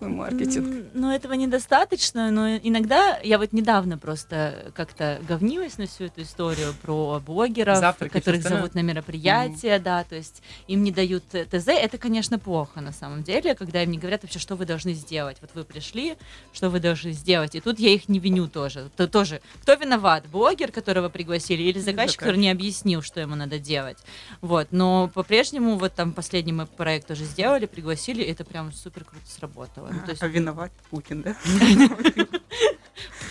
какой 0.00 0.14
маркетинг? 0.14 0.66
М, 0.66 0.86
Ну, 0.94 1.10
этого 1.12 1.34
недостаточно, 1.34 2.30
но 2.30 2.56
иногда 2.56 3.18
я 3.22 3.38
вот 3.38 3.52
недавно 3.52 3.98
просто 3.98 4.72
как-то 4.74 5.20
говнилась 5.28 5.78
на 5.78 5.86
всю 5.86 6.04
эту 6.04 6.22
историю 6.22 6.74
про 6.82 7.20
блогеров, 7.24 7.78
Завтраки, 7.78 8.12
которых 8.12 8.42
зовут 8.42 8.74
на 8.74 8.80
мероприятия, 8.80 9.78
да, 9.78 10.04
то 10.04 10.16
есть 10.16 10.42
им 10.66 10.82
не 10.82 10.90
дают 10.92 11.24
ТЗ. 11.28 11.68
Это, 11.68 11.98
конечно, 11.98 12.38
плохо 12.38 12.80
на 12.80 12.92
самом 12.92 13.22
деле, 13.22 13.54
когда 13.54 13.82
им 13.82 13.90
не 13.90 13.98
говорят 13.98 14.22
вообще, 14.22 14.38
что 14.38 14.56
вы 14.56 14.64
должны 14.66 14.94
сделать. 14.94 15.36
Вот 15.40 15.50
вы 15.54 15.64
пришли, 15.64 16.16
что 16.52 16.70
вы 16.70 16.80
должны 16.80 17.12
сделать. 17.12 17.54
И 17.54 17.60
тут 17.60 17.78
я 17.78 17.90
их 17.90 18.08
не 18.08 18.18
виню 18.18 18.48
тоже. 18.48 18.90
То, 18.96 19.06
тоже. 19.06 19.40
Кто 19.62 19.74
виноват? 19.74 20.24
Блогер, 20.32 20.72
которого 20.72 21.08
пригласили, 21.08 21.62
или 21.62 21.78
заказчик, 21.78 22.20
который 22.20 22.38
не 22.38 22.50
объяснил, 22.50 23.02
что 23.02 23.20
ему 23.20 23.34
надо 23.34 23.58
делать? 23.58 23.98
Вот. 24.40 24.68
Но 24.70 25.10
по-прежнему 25.12 25.76
вот 25.76 25.94
там 25.94 26.12
последний 26.12 26.52
мы 26.52 26.66
проект 26.66 27.08
тоже 27.08 27.24
сделали, 27.24 27.66
пригласили, 27.66 28.22
и 28.22 28.30
это 28.30 28.44
прям 28.44 28.72
супер 28.72 29.04
круто 29.04 29.26
сработало. 29.28 29.89
Ну, 29.92 30.00
то 30.04 30.10
есть 30.10 30.22
А 30.22 30.28
виноват 30.28 30.72
Путин, 30.90 31.22
да? 31.22 31.36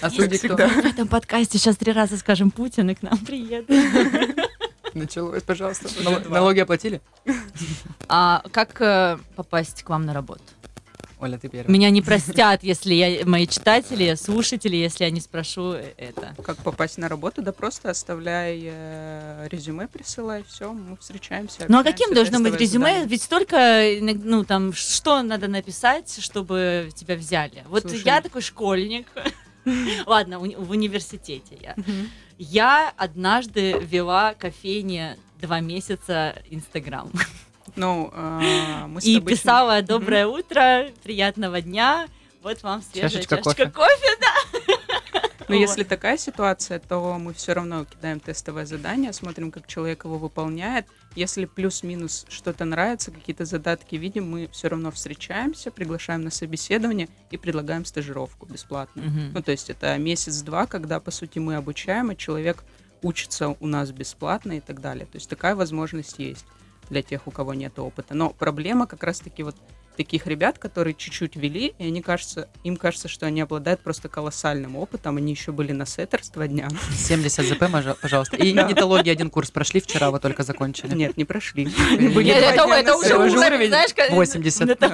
А 0.02 0.10
судьи 0.10 0.38
кто? 0.38 0.56
в 0.56 0.86
этом 0.86 1.08
подкасте 1.08 1.58
сейчас 1.58 1.78
три 1.78 1.92
раза 1.92 2.18
скажем 2.18 2.52
Путин, 2.52 2.90
и 2.90 2.96
к 2.96 3.02
нам 3.02 3.18
приедут. 3.18 3.70
Началось, 4.94 5.44
пожалуйста. 5.44 5.90
Налоги 6.30 6.60
оплатили? 6.60 7.02
А 8.08 8.42
как 8.52 8.82
э, 8.82 9.18
попасть 9.36 9.84
к 9.84 9.90
вам 9.90 10.06
на 10.06 10.14
работу? 10.14 10.42
Оля, 11.20 11.38
ты 11.38 11.50
первая. 11.50 11.72
Меня 11.72 11.90
не 11.90 12.02
простят, 12.02 12.64
если 12.64 12.94
я, 12.94 13.26
мои 13.26 13.46
читатели, 13.46 14.16
слушатели, 14.16 14.78
если 14.78 15.04
я 15.04 15.10
не 15.10 15.20
спрошу 15.20 15.74
это. 15.74 16.34
Как 16.44 16.58
попасть 16.58 16.98
на 16.98 17.10
работу? 17.10 17.42
Да 17.42 17.52
просто 17.52 17.90
оставляй 17.90 18.62
э, 18.64 19.48
резюме, 19.52 19.88
присылай, 19.88 20.44
все, 20.48 20.72
мы 20.72 20.96
встречаемся. 20.98 21.66
Ну 21.68 21.80
а 21.80 21.84
каким 21.84 22.14
должно 22.14 22.40
быть 22.40 22.56
резюме? 22.56 22.86
задание. 22.88 23.08
Ведь 23.08 23.24
столько, 23.24 23.58
э, 23.58 24.00
ну 24.02 24.46
там, 24.46 24.72
что 24.72 25.22
надо 25.22 25.50
написать, 25.50 26.20
чтобы 26.22 26.90
тебя 26.96 27.16
взяли? 27.16 27.64
Вот 27.68 27.84
Слушай. 27.84 28.04
я 28.06 28.22
такой 28.22 28.42
школьник. 28.42 29.08
Ладно, 30.06 30.36
уни- 30.36 30.56
в 30.56 30.72
университете 30.72 31.58
я. 31.62 31.76
Я 32.38 32.94
однажды 32.96 33.74
вела 33.80 34.34
кофейне 34.36 35.18
два 35.42 35.60
месяца 35.60 36.36
Инстаграм. 36.50 37.12
Ну, 37.76 38.12
э, 38.14 38.86
мы 38.88 39.02
с 39.02 39.06
И 39.06 39.16
тобой 39.16 39.34
писала 39.34 39.82
«Доброе 39.82 40.28
утро, 40.28 40.90
приятного 41.04 41.62
дня, 41.62 42.08
вот 42.42 42.62
вам 42.64 42.82
свежая 42.82 43.10
Чашечка 43.10 43.38
чашечка, 43.38 43.70
кофе». 43.70 43.72
кофе». 43.72 44.18
да. 44.22 44.76
Но 45.50 45.56
Вот. 45.56 45.62
если 45.62 45.84
такая 45.84 46.16
ситуация, 46.18 46.78
то 46.78 47.18
мы 47.18 47.34
все 47.34 47.54
равно 47.54 47.84
кидаем 47.84 48.20
тестовое 48.20 48.68
задание, 48.68 49.12
смотрим, 49.14 49.52
как 49.52 49.66
человек 49.66 50.06
его 50.06 50.20
выполняет. 50.20 50.86
Если 51.16 51.46
плюс-минус 51.46 52.28
что-то 52.30 52.66
нравится, 52.66 53.10
какие-то 53.10 53.46
задатки 53.46 53.96
видим, 53.96 54.30
мы 54.30 54.48
все 54.52 54.68
равно 54.68 54.92
встречаемся, 54.92 55.72
приглашаем 55.72 56.22
на 56.22 56.30
собеседование 56.30 57.10
и 57.32 57.38
предлагаем 57.38 57.84
стажировку 57.84 58.46
бесплатно. 58.46 59.02
Мгм. 59.02 59.32
Ну, 59.34 59.42
то 59.42 59.52
есть 59.52 59.72
это 59.72 59.98
месяц-два, 59.98 60.68
когда, 60.68 61.00
по 61.00 61.10
сути, 61.10 61.40
мы 61.40 61.56
обучаем, 61.56 62.12
а 62.12 62.16
человек 62.16 62.64
учится 63.02 63.56
у 63.60 63.66
нас 63.66 63.92
бесплатно 63.92 64.54
и 64.54 64.60
так 64.60 64.82
далее. 64.82 65.06
То 65.08 65.16
есть 65.16 65.30
такая 65.30 65.56
возможность 65.56 66.20
есть 66.20 66.46
для 66.90 67.02
тех, 67.02 67.28
у 67.28 67.32
кого 67.32 67.54
нет 67.54 67.78
опыта. 67.80 68.14
Но 68.14 68.30
проблема 68.32 68.88
как 68.88 69.04
раз-таки 69.04 69.44
вот 69.44 69.56
таких 69.98 70.28
ребят, 70.28 70.58
которые 70.58 70.94
чуть-чуть 70.94 71.36
вели, 71.36 71.74
и 71.78 71.88
они 71.88 72.02
кажется, 72.02 72.48
им 72.64 72.78
кажется, 72.78 73.10
что 73.10 73.26
они 73.26 73.42
обладают 73.42 73.82
просто 73.82 74.08
колоссальным 74.08 74.78
опытом. 74.78 75.18
Они 75.18 75.32
еще 75.34 75.52
были 75.52 75.74
на 75.74 75.86
сеттерс 75.86 76.30
два 76.30 76.48
дня. 76.48 76.70
70 76.96 77.46
ЗП, 77.46 77.66
пожалуйста. 78.02 78.38
И 78.38 78.54
нетологии 78.54 79.10
один 79.12 79.30
курс 79.30 79.52
прошли 79.52 79.82
вчера, 79.82 80.10
вы 80.12 80.20
только 80.20 80.44
закончили. 80.44 80.96
Нет, 80.96 81.18
не 81.18 81.26
прошли. 81.26 81.66
Это, 81.66 82.96
уже 82.96 83.16
уровень, 83.18 83.38
уровень 83.38 83.68
знаешь, 83.68 83.94
как- 83.94 84.12
80. 84.12 84.70
это- 84.70 84.90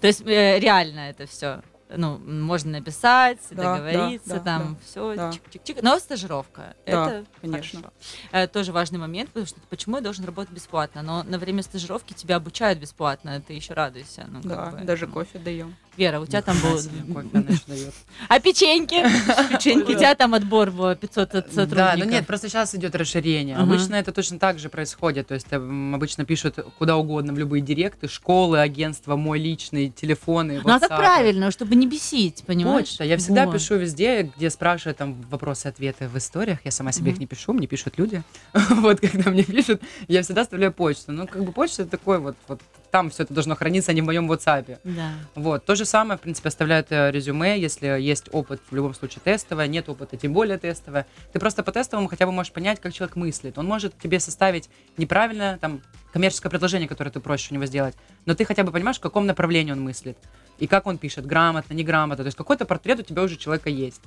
То 0.00 0.06
есть 0.06 0.22
э, 0.26 0.58
реально 0.60 1.10
это 1.10 1.26
все. 1.26 1.62
Ну, 1.96 2.18
можно 2.18 2.72
написать, 2.72 3.38
Да, 3.50 3.76
договориться, 3.76 4.28
да, 4.28 4.34
да, 4.34 4.40
там 4.44 4.74
да, 4.74 4.80
все, 4.84 5.14
да. 5.14 5.30
чик-чик-чик. 5.30 5.78
Но 5.82 5.98
стажировка. 5.98 6.76
Да, 6.86 7.08
это 7.08 7.26
конечно. 7.40 7.80
хорошо. 7.80 7.92
Э, 8.32 8.46
тоже 8.46 8.72
важный 8.72 8.98
момент, 8.98 9.30
потому 9.30 9.46
что 9.46 9.58
почему 9.70 9.96
я 9.96 10.02
должен 10.02 10.24
работать 10.24 10.52
бесплатно? 10.52 11.02
Но 11.02 11.22
на 11.22 11.38
время 11.38 11.62
стажировки 11.62 12.12
тебя 12.12 12.36
обучают 12.36 12.78
бесплатно, 12.78 13.40
ты 13.40 13.54
еще 13.54 13.72
радуйся. 13.74 14.26
Ну, 14.28 14.42
как 14.42 14.50
Да, 14.50 14.70
бы, 14.70 14.84
даже 14.84 15.06
ну. 15.06 15.12
кофе 15.14 15.38
даем. 15.38 15.74
Вера, 15.98 16.20
у 16.20 16.26
тебя 16.26 16.42
там 16.42 16.56
был... 16.60 16.78
А 18.28 18.38
печеньки? 18.38 19.02
Печеньки. 19.50 19.92
У 19.92 19.98
тебя 19.98 20.14
там 20.14 20.34
отбор 20.34 20.70
было 20.70 20.94
500 20.94 21.34
от 21.34 21.46
сотрудников. 21.48 21.76
Да, 21.76 21.94
ну 21.96 22.04
нет, 22.04 22.26
просто 22.26 22.48
сейчас 22.48 22.74
идет 22.76 22.94
расширение. 22.94 23.56
Обычно 23.56 23.96
это 23.96 24.12
точно 24.12 24.38
так 24.38 24.60
же 24.60 24.68
происходит. 24.68 25.26
То 25.26 25.34
есть 25.34 25.48
м, 25.50 25.94
обычно 25.94 26.24
пишут 26.24 26.58
куда 26.78 26.96
угодно 26.96 27.32
в 27.32 27.38
любые 27.38 27.62
директы, 27.62 28.06
школы, 28.06 28.60
агентства, 28.60 29.16
мой 29.16 29.40
личный, 29.40 29.90
телефоны, 29.90 30.60
Ну 30.64 30.72
а 30.72 30.78
так 30.78 30.88
правильно, 30.88 31.50
чтобы 31.50 31.74
не 31.74 31.88
бесить, 31.88 32.44
понимаешь? 32.46 32.88
Почта. 32.90 33.04
Я 33.04 33.16
всегда 33.16 33.46
пишу 33.46 33.74
везде, 33.74 34.30
где 34.36 34.50
спрашивают 34.50 34.98
там 34.98 35.20
вопросы-ответы 35.30 36.06
в 36.08 36.16
историях. 36.16 36.60
Я 36.64 36.70
сама 36.70 36.92
себе 36.92 37.10
их 37.10 37.18
не 37.18 37.26
пишу, 37.26 37.52
мне 37.52 37.66
пишут 37.66 37.98
люди. 37.98 38.22
Вот 38.70 39.00
когда 39.00 39.30
мне 39.30 39.42
пишут, 39.42 39.82
я 40.06 40.22
всегда 40.22 40.42
оставляю 40.42 40.72
почту. 40.72 41.10
Ну, 41.12 41.26
как 41.26 41.42
бы 41.42 41.50
почта 41.50 41.84
такой 41.86 42.18
вот 42.18 42.36
там 42.90 43.10
все 43.10 43.22
это 43.24 43.34
должно 43.34 43.54
храниться, 43.54 43.90
а 43.90 43.94
не 43.94 44.00
в 44.00 44.04
моем 44.04 44.30
WhatsApp. 44.30 44.78
Да. 44.84 45.12
Вот, 45.34 45.64
то 45.64 45.74
же 45.74 45.84
самое, 45.84 46.18
в 46.18 46.20
принципе, 46.20 46.48
оставляют 46.48 46.88
э, 46.90 47.10
резюме, 47.10 47.58
если 47.58 47.86
есть 48.00 48.28
опыт, 48.32 48.60
в 48.70 48.74
любом 48.74 48.94
случае, 48.94 49.20
тестовое, 49.24 49.66
нет 49.66 49.88
опыта, 49.88 50.16
тем 50.16 50.32
более 50.32 50.58
тестовое. 50.58 51.06
Ты 51.32 51.38
просто 51.38 51.62
по 51.62 51.72
тестовому 51.72 52.08
хотя 52.08 52.26
бы 52.26 52.32
можешь 52.32 52.52
понять, 52.52 52.80
как 52.80 52.92
человек 52.92 53.16
мыслит. 53.16 53.58
Он 53.58 53.66
может 53.66 53.98
тебе 53.98 54.20
составить 54.20 54.68
неправильно, 54.96 55.58
там, 55.60 55.82
коммерческое 56.12 56.50
предложение, 56.50 56.88
которое 56.88 57.10
ты 57.10 57.20
просишь 57.20 57.50
у 57.50 57.54
него 57.54 57.66
сделать, 57.66 57.94
но 58.26 58.34
ты 58.34 58.44
хотя 58.44 58.64
бы 58.64 58.72
понимаешь, 58.72 58.96
в 58.96 59.00
каком 59.00 59.26
направлении 59.26 59.72
он 59.72 59.80
мыслит, 59.82 60.16
и 60.58 60.66
как 60.66 60.86
он 60.86 60.98
пишет, 60.98 61.26
грамотно, 61.26 61.74
неграмотно. 61.74 62.24
То 62.24 62.28
есть 62.28 62.36
какой-то 62.36 62.64
портрет 62.64 63.00
у 63.00 63.02
тебя 63.02 63.22
уже 63.22 63.36
человека 63.36 63.68
есть. 63.70 64.00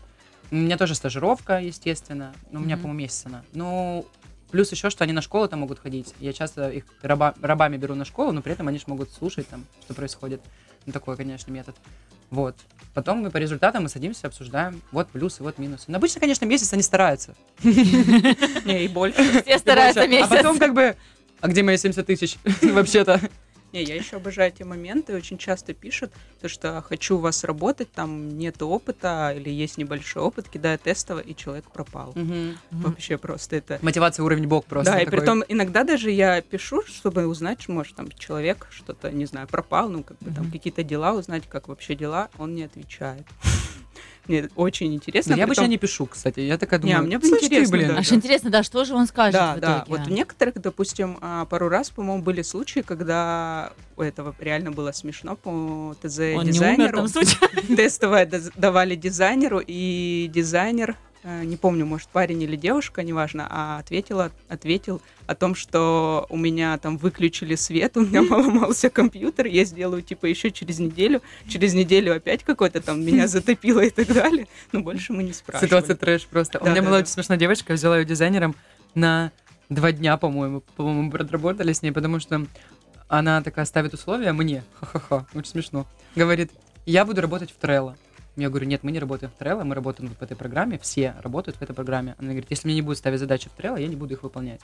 У 0.49 0.55
меня 0.55 0.77
тоже 0.77 0.95
стажировка, 0.95 1.59
естественно, 1.61 2.33
но 2.51 2.59
у 2.59 2.63
меня, 2.63 2.75
Мгм. 2.75 2.81
по-моему, 2.81 2.99
месяц 3.03 3.25
она. 3.25 3.43
Ну, 3.53 4.05
плюс 4.51 4.71
еще, 4.71 4.89
что 4.89 5.03
они 5.03 5.13
на 5.13 5.21
школу 5.21 5.47
там 5.47 5.61
могут 5.61 5.79
ходить. 5.79 6.13
Я 6.19 6.33
часто 6.33 6.69
их 6.69 6.83
раба- 7.01 7.35
рабами 7.41 7.77
беру 7.77 7.95
на 7.95 8.05
школу, 8.05 8.31
но 8.31 8.41
при 8.41 8.53
этом 8.53 8.67
они 8.67 8.77
же 8.77 8.85
могут 8.87 9.11
слушать 9.11 9.47
там, 9.47 9.65
что 9.83 9.93
происходит. 9.93 10.41
Ну, 10.85 10.93
такой, 10.93 11.15
конечно, 11.17 11.51
метод. 11.51 11.75
Вот. 12.29 12.55
Потом 12.93 13.19
мы 13.19 13.29
по 13.31 13.37
результатам 13.37 13.83
мы 13.83 13.89
садимся, 13.89 14.27
обсуждаем. 14.27 14.81
Вот 14.91 15.09
плюсы, 15.09 15.43
вот 15.43 15.57
минусы. 15.57 15.85
Но 15.87 15.97
обычно, 15.97 16.19
конечно, 16.19 16.45
месяц 16.45 16.71
они 16.73 16.81
стараются. 16.81 17.35
Не, 17.63 18.85
и 18.85 18.87
больше. 18.87 19.41
Все 19.43 19.57
стараются 19.59 20.01
А 20.01 20.07
месяц. 20.07 20.29
потом 20.29 20.57
как 20.59 20.73
бы... 20.73 20.95
А 21.41 21.47
где 21.47 21.63
мои 21.63 21.77
70 21.77 22.05
тысяч? 22.05 22.37
Вообще-то. 22.61 23.19
Не, 23.73 23.84
я 23.84 23.95
еще 23.95 24.17
обожаю 24.17 24.49
эти 24.49 24.63
моменты, 24.63 25.15
очень 25.15 25.38
часто 25.38 25.73
пишут, 25.73 26.12
то, 26.41 26.49
что 26.49 26.81
хочу 26.81 27.17
у 27.17 27.19
вас 27.19 27.43
работать, 27.45 27.91
там 27.91 28.38
нет 28.38 28.62
опыта 28.62 29.34
или 29.36 29.49
есть 29.49 29.77
небольшой 29.77 30.23
опыт, 30.23 30.49
кидаю 30.49 30.77
тестово, 30.77 31.19
и 31.19 31.34
человек 31.34 31.71
пропал. 31.71 32.12
Мгм. 32.15 32.57
Вообще 32.71 33.17
просто 33.17 33.55
это... 33.55 33.79
Мотивация 33.81 34.23
уровень 34.23 34.47
бог 34.47 34.65
просто. 34.65 34.91
да, 34.91 35.01
и 35.01 35.05
такой. 35.05 35.19
при 35.19 35.25
том 35.25 35.43
иногда 35.47 35.84
даже 35.84 36.12
я 36.12 36.41
пишу, 36.41 36.84
чтобы 36.86 37.27
узнать, 37.27 37.67
может, 37.69 37.95
там 37.95 38.10
человек 38.12 38.67
что-то, 38.71 39.10
не 39.10 39.25
знаю, 39.25 39.47
пропал, 39.47 39.88
ну, 39.89 40.03
как 40.03 40.17
бы 40.19 40.31
там 40.31 40.45
Мгм. 40.45 40.51
какие-то 40.51 40.84
дела, 40.84 41.13
узнать, 41.13 41.43
как 41.47 41.69
вообще 41.69 41.95
дела, 41.95 42.29
он 42.38 42.55
не 42.55 42.63
отвечает. 42.63 43.25
Мне 44.31 44.49
очень 44.55 44.93
интересно. 44.95 45.33
Но 45.33 45.37
я 45.39 45.43
обычно 45.45 45.63
том- 45.63 45.69
не 45.71 45.77
пишу, 45.77 46.05
кстати. 46.05 46.39
Я 46.39 46.57
такая 46.57 46.79
Не, 46.79 46.93
думаю, 46.93 46.99
а 46.99 47.01
мне 47.03 47.17
бы 47.19 47.25
«Слышь 47.27 47.39
ты, 47.41 47.45
интересно, 47.47 47.77
блин. 47.77 47.87
да. 47.89 47.97
Аж 47.97 48.11
интересно, 48.13 48.49
да, 48.49 48.63
что 48.63 48.85
же 48.85 48.95
он 48.95 49.07
скажет 49.07 49.33
Да, 49.33 49.55
в 49.55 49.59
да. 49.59 49.77
итоге? 49.85 49.97
Вот 49.97 50.07
в 50.07 50.11
некоторых, 50.11 50.55
допустим, 50.55 51.17
а, 51.21 51.45
пару 51.45 51.69
раз, 51.69 51.89
по-моему, 51.89 52.23
были 52.23 52.41
случаи, 52.41 52.79
когда 52.81 53.73
у 53.97 54.01
этого 54.01 54.33
реально 54.39 54.71
было 54.71 54.91
смешно 54.91 55.35
по 55.35 55.49
Он 55.49 55.55
не 55.59 55.91
умер 55.91 55.95
в 55.95 56.01
ТЗ-дизайнеру. 56.07 56.97
том 56.97 57.07
случае. 57.07 57.37
Тестовое 57.75 58.29
давали 58.55 58.95
дизайнеру, 58.95 59.61
и 59.65 60.29
дизайнер, 60.33 60.95
не 61.23 61.55
помню, 61.57 61.86
может, 61.86 62.07
парень 62.10 62.41
или 62.41 62.55
девушка, 62.55 63.03
неважно, 63.03 63.47
а 63.49 63.77
ответила, 63.79 64.31
ответил 64.49 65.01
о 65.27 65.36
том, 65.36 65.53
что 65.55 66.25
у 66.29 66.38
меня 66.38 66.77
там 66.77 66.97
выключили 66.97 67.55
свет, 67.55 67.95
у 67.97 68.01
меня 68.01 68.23
поломался 68.23 68.89
компьютер, 68.89 69.45
я 69.45 69.63
сделаю 69.65 70.01
типа 70.01 70.25
еще 70.25 70.51
через 70.51 70.79
неделю, 70.79 71.21
через 71.47 71.73
неделю 71.73 72.15
опять 72.15 72.43
какой-то 72.43 72.81
там 72.81 73.05
меня 73.05 73.27
затопило 73.29 73.81
и 73.81 73.89
так 73.89 74.07
далее, 74.07 74.47
но 74.71 74.81
больше 74.81 75.13
мы 75.13 75.23
не 75.23 75.34
спрашивали. 75.34 75.67
Ситуация 75.67 75.95
трэш 75.95 76.25
просто. 76.27 76.60
У 76.60 76.63
Да, 76.65 76.71
меня 76.71 76.81
да, 76.81 76.88
была 76.88 76.97
да. 76.97 77.03
очень 77.03 77.12
смешная 77.13 77.38
девочка, 77.38 77.73
взяла 77.73 77.99
ее 77.99 78.05
дизайнером 78.05 78.55
на 78.95 79.31
два 79.69 79.91
дня, 79.91 80.17
по-моему. 80.17 80.62
По-моему, 80.75 81.03
мы 81.03 81.17
отработали 81.19 81.71
с 81.71 81.81
ней, 81.81 81.91
потому 81.91 82.19
что 82.19 82.45
она 83.07 83.41
такая 83.41 83.65
ставит 83.65 83.93
условия 83.93 84.34
мне. 84.34 84.63
Ха-ха-ха, 84.79 85.25
очень 85.34 85.51
смешно. 85.51 85.86
Говорит, 86.15 86.51
я 86.86 87.05
буду 87.05 87.21
работать 87.21 87.51
в 87.51 87.63
Trello. 87.63 87.95
Я 88.41 88.49
говорю, 88.49 88.65
нет, 88.65 88.82
мы 88.84 88.91
не 88.91 88.97
работаем 88.99 89.32
в 89.38 89.41
Trello, 89.41 89.63
мы 89.63 89.75
работаем 89.75 90.10
вот 90.10 90.17
в 90.17 90.21
этой 90.23 90.36
программе, 90.36 90.80
все 90.80 91.13
работают 91.21 91.58
в 91.58 91.62
этой 91.62 91.73
программе. 91.75 92.15
Она 92.17 92.30
говорит, 92.30 92.47
если 92.49 92.67
мне 92.67 92.75
не 92.75 92.82
будут 92.82 92.97
ставить 92.97 93.19
задачи 93.19 93.49
в 93.56 93.60
Trello, 93.60 93.80
я 93.80 93.88
не 93.88 93.95
буду 93.95 94.15
их 94.15 94.23
выполнять. 94.23 94.60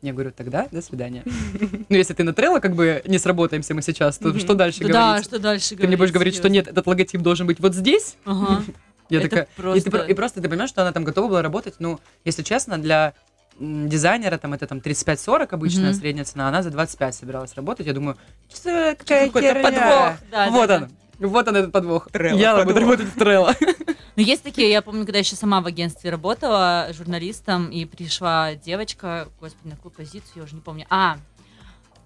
Я 0.00 0.12
говорю, 0.12 0.30
тогда 0.30 0.68
до 0.70 0.80
свидания. 0.80 1.24
Ну, 1.88 1.96
если 1.96 2.14
ты 2.14 2.22
на 2.22 2.30
Trello 2.30 2.60
как 2.60 2.74
бы 2.76 3.02
не 3.06 3.18
сработаемся 3.18 3.74
мы 3.74 3.82
сейчас, 3.82 4.18
то 4.18 4.36
что 4.38 4.54
дальше 4.54 4.86
Да, 4.86 5.08
говорить? 5.08 5.24
что 5.24 5.38
дальше 5.40 5.76
Ты 5.76 5.86
мне 5.88 5.96
будешь 5.96 6.12
говорить, 6.12 6.36
что 6.36 6.48
нет, 6.48 6.68
этот 6.68 6.86
логотип 6.86 7.20
должен 7.20 7.46
быть 7.48 7.58
вот 7.58 7.74
здесь? 7.74 8.16
Я 9.08 9.20
такая, 9.20 9.48
и, 9.74 10.14
просто- 10.14 10.40
ты 10.40 10.48
понимаешь, 10.48 10.70
что 10.70 10.82
она 10.82 10.92
там 10.92 11.04
готова 11.04 11.28
была 11.28 11.42
работать, 11.42 11.74
ну, 11.78 11.98
если 12.24 12.42
честно, 12.42 12.78
для 12.78 13.14
дизайнера 13.58 14.36
там 14.38 14.52
это 14.54 14.66
там 14.66 14.78
35-40 14.78 15.48
обычная 15.54 15.90
Мгм. 15.90 15.94
средняя 15.94 16.24
цена, 16.24 16.48
она 16.48 16.62
за 16.62 16.70
25 16.70 17.14
собиралась 17.14 17.54
работать. 17.54 17.86
Я 17.86 17.92
думаю, 17.94 18.16
что 18.52 18.94
какая 18.98 19.26
Какой-то 19.26 19.54
подвох. 19.62 20.14
Да, 20.30 20.50
вот 20.50 20.66
да, 20.68 20.76
он. 20.76 20.90
Вот 21.18 21.48
он 21.48 21.56
этот 21.56 21.72
подвох. 21.72 22.08
Trello 22.08 22.36
я 22.38 22.54
буду 22.56 22.74
подвох. 22.74 22.80
работать 22.98 23.14
в 23.14 23.16
Trello. 23.18 23.54
Ну, 24.16 24.22
есть 24.22 24.42
такие, 24.42 24.70
я 24.70 24.80
помню, 24.80 25.04
когда 25.04 25.18
еще 25.18 25.36
сама 25.36 25.60
в 25.60 25.66
агентстве 25.66 26.08
работала 26.10 26.88
журналистом, 26.96 27.68
и 27.68 27.84
пришла 27.84 28.54
девочка, 28.54 29.28
господи, 29.42 29.68
на 29.68 29.76
какую 29.76 29.92
позицию, 29.92 30.32
я 30.36 30.42
уже 30.44 30.54
не 30.54 30.62
помню. 30.62 30.86
А, 30.88 31.18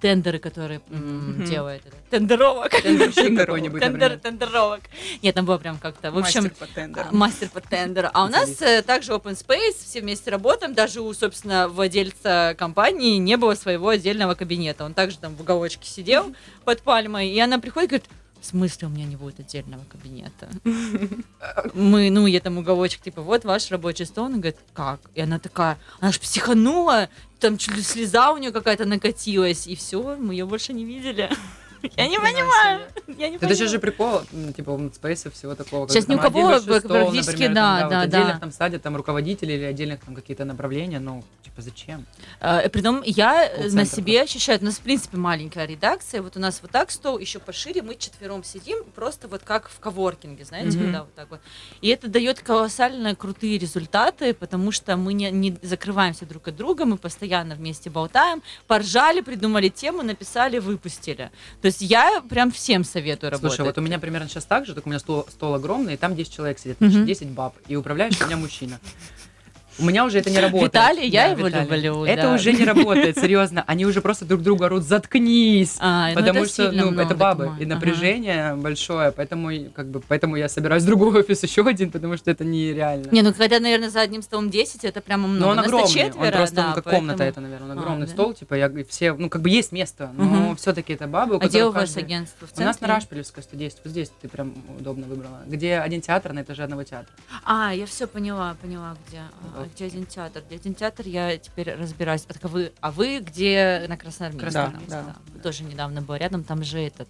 тендеры, 0.01 0.41
которые 0.41 0.81
м, 0.91 1.41
это. 1.45 1.83
Тендеровок. 2.11 2.71
Тендерщик 2.83 3.39
какой-нибудь, 3.39 3.81
Тендер, 3.81 4.01
например. 4.11 4.19
тендеровок. 4.19 4.81
Нет, 5.23 5.37
там 5.37 5.45
было 5.45 5.59
прям 5.59 5.79
как-то. 5.79 6.11
В 6.11 6.19
общем, 6.19 6.43
Мастер 6.45 6.57
по 6.59 6.67
тендерам. 6.75 7.09
а, 7.11 7.15
мастер 7.15 7.49
по 7.51 7.61
тендеру. 7.61 8.09
А 8.13 8.25
у 8.25 8.29
нас 8.29 8.61
э, 8.61 8.83
также 8.83 9.13
open 9.13 9.39
space, 9.41 9.77
все 9.85 10.01
вместе 10.01 10.33
работаем. 10.33 10.75
Даже 10.75 11.03
у, 11.03 11.13
собственно, 11.15 11.69
владельца 11.69 12.57
компании 12.59 13.19
не 13.19 13.37
было 13.37 13.55
своего 13.55 13.91
отдельного 13.91 14.35
кабинета. 14.35 14.85
Он 14.85 14.95
также 14.95 15.19
там 15.19 15.37
в 15.37 15.43
уголочке 15.43 15.87
сидел 15.89 16.35
под 16.65 16.83
пальмой, 16.83 17.29
и 17.29 17.39
она 17.39 17.61
приходит 17.61 17.87
и 17.87 17.91
говорит, 17.91 18.11
в 18.41 18.47
смысле 18.47 18.89
у 18.89 18.91
меня 18.91 19.05
не 19.05 19.17
будет 19.17 19.41
отдельного 19.41 19.85
кабинета? 19.85 20.49
Мы, 21.75 22.11
ну, 22.11 22.27
я 22.27 22.41
там 22.41 22.59
уголочек, 22.59 23.03
типа, 23.03 23.23
вот 23.23 23.45
ваш 23.45 23.71
рабочий 23.71 24.07
стол. 24.07 24.27
Она 24.27 24.37
говорит, 24.37 24.59
как? 24.73 25.01
И 25.15 25.21
она 25.21 25.39
такая, 25.39 25.79
она 26.01 26.13
ж 26.13 26.19
психанула, 26.21 27.09
там 27.39 27.59
чуть 27.59 27.77
ли 27.77 27.83
слеза 27.83 28.33
у 28.33 28.39
нее 28.39 28.53
какая-то 28.53 28.85
накатилась, 28.85 29.67
и 29.67 29.75
все, 29.75 30.17
мы 30.17 30.35
ее 30.35 30.47
больше 30.47 30.73
не 30.73 30.85
видели. 30.85 31.31
Я 31.97 32.09
не 32.09 32.19
понимаю. 32.19 32.81
Я 33.07 33.29
не 33.29 33.37
Это 33.37 33.55
сейчас 33.55 33.71
же 33.71 33.79
прикол, 33.79 34.23
типа, 34.57 34.77
в 34.77 34.95
спейсе 34.95 35.31
всего 35.31 35.55
такого. 35.55 35.89
Сейчас 35.89 36.09
ни 36.09 36.15
у 36.15 36.19
кого 36.19 36.61
практически, 36.61 37.49
да, 37.49 37.83
да, 37.83 37.89
да. 37.89 38.01
Отдельных 38.03 38.41
там 38.41 38.53
садят 38.53 38.83
там 38.83 38.97
руководители 38.97 39.53
или 39.53 39.65
отдельных 39.65 40.01
там 40.01 40.15
какие-то 40.15 40.45
направления, 40.45 41.01
ну, 41.01 41.25
типа, 41.43 41.63
зачем? 41.63 42.07
А, 42.41 42.69
Притом 42.69 43.03
я 43.05 43.47
э, 43.47 43.71
на 43.71 43.85
себе 43.85 44.23
ощущаю, 44.23 44.59
у 44.61 44.65
нас 44.65 44.77
в 44.77 44.81
принципе 44.81 45.17
маленькая 45.17 45.67
редакция, 45.67 46.23
вот 46.23 46.37
у 46.37 46.41
нас 46.41 46.61
вот 46.63 46.71
так 46.71 46.91
стол, 46.91 47.19
еще 47.19 47.39
пошире, 47.39 47.83
мы 47.83 47.97
четвером 47.97 48.45
сидим, 48.45 48.85
просто 48.95 49.29
вот 49.29 49.43
как 49.43 49.69
в 49.69 49.79
коворкинге, 49.81 50.45
знаете, 50.45 50.79
когда 50.79 51.01
вот 51.01 51.15
так 51.15 51.31
вот. 51.31 51.41
И 51.81 51.89
это 51.89 52.09
дает 52.09 52.41
колоссально 52.41 53.15
крутые 53.15 53.59
результаты, 53.59 54.35
потому 54.35 54.73
что 54.73 54.97
мы 54.97 55.13
не, 55.13 55.31
не 55.31 55.57
закрываемся 55.63 56.27
друг 56.27 56.49
от 56.49 56.57
друга, 56.57 56.85
мы 56.85 56.97
постоянно 56.97 57.55
вместе 57.55 57.91
болтаем, 57.91 58.43
поржали, 58.67 59.21
придумали 59.21 59.69
тему, 59.69 60.03
написали, 60.03 60.59
выпустили. 60.59 61.31
То 61.61 61.70
есть 61.71 61.81
я 61.83 62.23
прям 62.29 62.51
всем 62.51 62.85
советую 62.85 63.31
работать. 63.31 63.57
Слушай, 63.57 63.67
вот 63.67 63.79
у 63.79 63.81
меня 63.81 63.99
примерно 63.99 64.29
сейчас 64.29 64.45
так 64.45 64.67
же, 64.67 64.75
только 64.75 64.89
у 64.89 64.91
меня 64.91 64.99
стол, 64.99 65.27
стол 65.31 65.55
огромный, 65.55 65.95
и 65.95 65.97
там 65.97 66.15
10 66.15 66.33
человек 66.33 66.59
сидит, 66.59 66.77
значит, 66.79 67.05
10 67.05 67.29
баб, 67.29 67.55
и 67.69 67.77
управляющий 67.77 68.23
у 68.23 68.27
меня 68.27 68.37
мужчина. 68.37 68.79
У 69.81 69.85
меня 69.87 70.05
уже 70.05 70.19
это 70.19 70.31
не 70.31 70.39
работает. 70.39 70.73
Виталий, 70.73 71.09
я 71.09 71.25
Да, 71.25 71.31
его 71.33 71.49
Виталий. 71.49 71.81
люблю, 71.81 72.05
Это 72.05 72.23
да. 72.23 72.35
уже 72.35 72.53
не 72.53 72.65
работает, 72.65 73.19
серьезно. 73.19 73.65
Они 73.67 73.87
уже 73.87 74.01
просто 74.01 74.25
друг 74.25 74.43
другу 74.43 74.65
орут, 74.65 74.83
заткнись. 74.85 75.77
А, 75.81 76.09
ну 76.11 76.15
Потому 76.17 76.41
это 76.45 76.49
что, 76.53 76.73
ну, 76.73 76.93
это 77.01 77.15
бабы, 77.15 77.45
и 77.59 77.65
Ага. 77.65 77.75
напряжение 77.75 78.55
большое, 78.57 79.13
поэтому, 79.13 79.51
как 79.75 79.87
бы, 79.89 80.01
поэтому 80.07 80.37
я 80.37 80.49
собираюсь 80.49 80.83
в 80.83 80.87
другой 80.87 81.21
офис 81.21 81.43
еще 81.43 81.67
один, 81.67 81.91
потому 81.91 82.17
что 82.17 82.31
это 82.31 82.45
нереально. 82.45 83.09
Не, 83.11 83.23
ну 83.23 83.33
когда, 83.33 83.59
наверное, 83.61 83.91
за 83.91 84.01
одним 84.01 84.23
столом 84.23 84.51
10, 84.51 84.85
это 84.85 85.01
прямо 85.01 85.29
много. 85.29 85.41
Но 85.41 85.51
он 85.51 85.57
Нас-то 85.57 85.69
огромный, 85.77 86.03
он 86.05 86.11
четверо, 86.13 86.37
просто 86.37 86.57
да, 86.57 86.69
ну, 86.69 86.75
как 86.75 86.85
комната 86.85 87.19
поэтому- 87.19 87.29
это, 87.31 87.41
наверное, 87.41 87.73
он 87.73 87.79
А, 87.79 87.81
огромный 87.83 88.07
да? 88.07 88.13
стол, 88.13 88.35
типа, 88.35 88.55
я 88.55 88.67
и 88.67 88.85
все, 88.85 89.13
ну, 89.15 89.29
как 89.29 89.43
бы 89.43 89.49
есть 89.51 89.73
место, 89.73 90.11
но 90.17 90.25
Мгм. 90.25 90.57
все-таки 90.57 90.93
это 90.93 91.07
бабы, 91.07 91.37
у 91.37 91.41
А 91.41 91.47
где 91.47 91.65
у 91.65 91.71
вас 91.71 91.83
каждый- 91.85 92.05
агентство? 92.05 92.47
В 92.47 92.59
У 92.59 92.63
нас 92.63 92.81
на? 92.81 92.89
Рашпилевской 92.89 93.43
110, 93.43 93.79
вот 93.85 93.91
здесь 93.91 94.11
ты 94.21 94.29
прям 94.29 94.53
удобно 94.79 95.07
выбрала. 95.07 95.41
Где 95.47 95.79
один 95.79 96.01
театр 96.01 96.33
на 96.33 96.43
этаже 96.43 96.65
одного 96.65 96.83
театра. 96.85 97.09
А, 97.45 97.73
я 97.75 97.87
все 97.87 98.07
поняла, 98.07 98.57
поняла, 98.61 98.97
где. 99.09 99.19
А, 99.19 99.61
Вот. 99.61 99.70
Где 99.75 99.87
один 99.87 100.07
театр? 100.07 100.43
Где 100.47 100.57
один 100.57 100.75
театр, 100.75 101.07
я 101.07 101.37
теперь 101.39 101.75
разбираюсь. 101.75 102.25
А, 102.29 102.33
так 102.33 102.45
а 102.45 102.49
вы, 102.49 102.73
а 102.81 102.91
вы 102.91 103.21
где 103.21 103.85
на 103.89 103.97
Красноармейской? 103.97 104.51
Красноармейской, 104.51 104.91
там, 104.91 105.17
да. 105.35 105.41
Тоже 105.41 105.65
недавно 105.65 106.03
был 106.03 106.15
рядом, 106.17 106.45
там 106.45 106.63
же 106.63 106.79
этот 106.81 107.09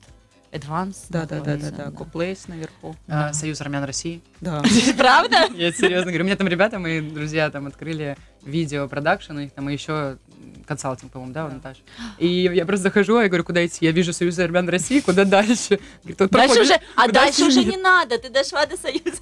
Advance. 0.53 1.07
Да, 1.09 1.27
да, 1.27 1.41
да, 1.41 1.57
да, 1.57 1.71
да. 1.71 1.91
Коплейс 1.91 2.49
наверху. 2.49 2.97
А, 3.07 3.29
Да. 3.29 3.33
Союз 3.33 3.61
армян 3.61 3.85
России. 3.85 4.21
Да. 4.41 4.63
Правда? 4.99 5.47
Я 5.55 5.73
серьезно 5.73 6.11
говорю, 6.11 6.25
у 6.25 6.27
меня 6.27 6.37
там 6.37 6.49
ребята, 6.49 6.79
мои 6.79 7.01
друзья, 7.01 7.51
там 7.51 7.67
открыли 7.67 8.17
видео 8.43 8.89
продакшн, 8.89 9.37
у 9.37 9.41
них 9.41 9.53
там 9.53 9.69
еще 9.69 10.19
консалтинг, 10.67 11.13
по-моему, 11.13 11.33
да, 11.35 11.49
Да. 11.49 11.55
Наташи. 11.55 11.81
И 12.19 12.29
я 12.29 12.65
просто 12.65 12.85
захожу, 12.85 13.21
я 13.21 13.29
говорю, 13.29 13.45
куда 13.45 13.65
идти? 13.67 13.85
Я 13.85 13.93
вижу 13.93 14.13
Союз 14.13 14.39
армян 14.39 14.69
России, 14.69 15.01
куда 15.01 15.25
дальше? 15.25 15.81
Говорит, 16.03 16.21
«Вот 16.21 16.31
Дальше 16.31 16.61
уже, 16.63 16.75
а 16.97 17.09
дальше 17.09 17.13
дальше 17.13 17.45
уже 17.47 17.61
нет». 17.65 17.77
не 17.77 17.83
надо, 17.83 18.19
ты 18.19 18.31
дошла 18.31 18.67
до 18.67 18.77
Союза. 18.77 19.21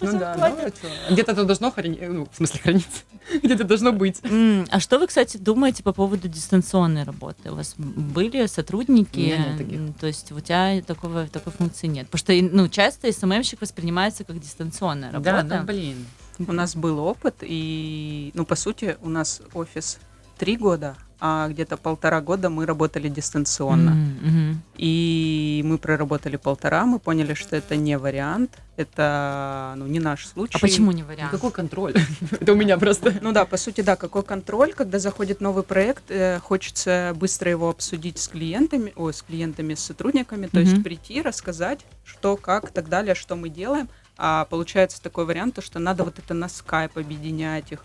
Ну 0.00 0.18
да, 0.18 0.34
ну? 0.38 0.70
Где-то 1.12 1.32
это 1.32 1.44
должно 1.44 1.70
храниться, 1.70 2.06
ну, 2.08 2.28
в 2.30 2.36
смысле 2.36 2.60
храниться, 2.60 3.00
где-то 3.42 3.64
должно 3.64 3.92
быть. 3.92 4.18
М, 4.24 4.66
А 4.70 4.80
что 4.80 4.98
вы, 4.98 5.06
кстати, 5.06 5.36
думаете 5.36 5.82
по 5.82 5.92
поводу 5.92 6.28
дистанционной 6.28 7.04
работы? 7.04 7.50
У 7.52 7.54
вас 7.56 7.74
были 7.76 8.46
сотрудники? 8.46 9.18
Нет 9.20 9.58
таких. 9.58 9.78
М, 9.78 9.92
То 9.94 10.06
есть 10.06 10.32
у 10.32 10.40
тебя 10.40 10.80
такого, 10.86 11.26
такой 11.28 11.52
функции 11.52 11.86
нет? 11.86 12.08
Потому 12.08 12.18
что 12.40 12.56
ну, 12.56 12.68
часто 12.68 13.12
СММщик 13.12 13.60
воспринимается 13.60 14.24
как 14.24 14.40
дистанционная 14.40 15.12
работа. 15.12 15.42
Да, 15.44 15.58
ну 15.60 15.64
блин. 15.66 16.06
У 16.38 16.52
нас 16.52 16.74
был 16.74 16.98
опыт, 16.98 17.36
и, 17.42 18.30
ну, 18.34 18.44
по 18.46 18.56
сути, 18.56 18.96
у 19.02 19.08
нас 19.10 19.42
офис 19.54 19.98
три 20.38 20.56
года, 20.56 20.96
а 21.24 21.46
где-то 21.48 21.76
полтора 21.76 22.20
года 22.20 22.50
мы 22.50 22.66
работали 22.66 23.08
дистанционно. 23.08 23.92
Мгм. 23.92 24.62
И 24.76 25.62
мы 25.64 25.78
проработали 25.78 26.36
полтора, 26.36 26.84
мы 26.84 26.98
поняли, 26.98 27.34
что 27.34 27.54
это 27.54 27.76
не 27.76 27.96
вариант, 27.96 28.58
это, 28.76 29.74
ну, 29.76 29.86
не 29.86 30.00
наш 30.00 30.26
случай. 30.26 30.56
А 30.56 30.58
почему 30.58 30.90
не 30.90 31.02
Ну, 31.02 31.08
вариант? 31.08 31.30
Какой 31.30 31.52
контроль? 31.52 31.94
Это 32.40 32.52
у 32.52 32.56
меня 32.56 32.76
просто. 32.76 33.14
Ну 33.20 33.30
да, 33.32 33.44
по 33.44 33.56
сути, 33.56 33.82
да, 33.82 33.94
какой 33.94 34.24
контроль, 34.24 34.72
когда 34.72 34.98
заходит 34.98 35.40
новый 35.40 35.62
проект, 35.62 36.04
э, 36.10 36.40
хочется 36.40 37.12
быстро 37.14 37.50
его 37.50 37.68
обсудить 37.68 38.18
с 38.18 38.26
клиентами, 38.26 38.92
ой, 38.96 39.14
с 39.14 39.22
клиентами, 39.22 39.74
с 39.74 39.80
сотрудниками, 39.80 40.48
то 40.48 40.58
Мгм. 40.58 40.68
есть 40.68 40.82
прийти, 40.82 41.22
рассказать, 41.22 41.80
что, 42.04 42.36
как, 42.36 42.70
и 42.70 42.72
так 42.72 42.88
далее, 42.88 43.14
что 43.14 43.36
мы 43.36 43.48
делаем. 43.48 43.88
А 44.18 44.44
получается 44.46 45.00
такой 45.00 45.24
вариант, 45.24 45.54
то, 45.54 45.62
что 45.62 45.78
надо 45.78 46.02
вот 46.04 46.18
это 46.18 46.34
на 46.34 46.48
скайп 46.48 46.98
объединять 46.98 47.70
их. 47.72 47.84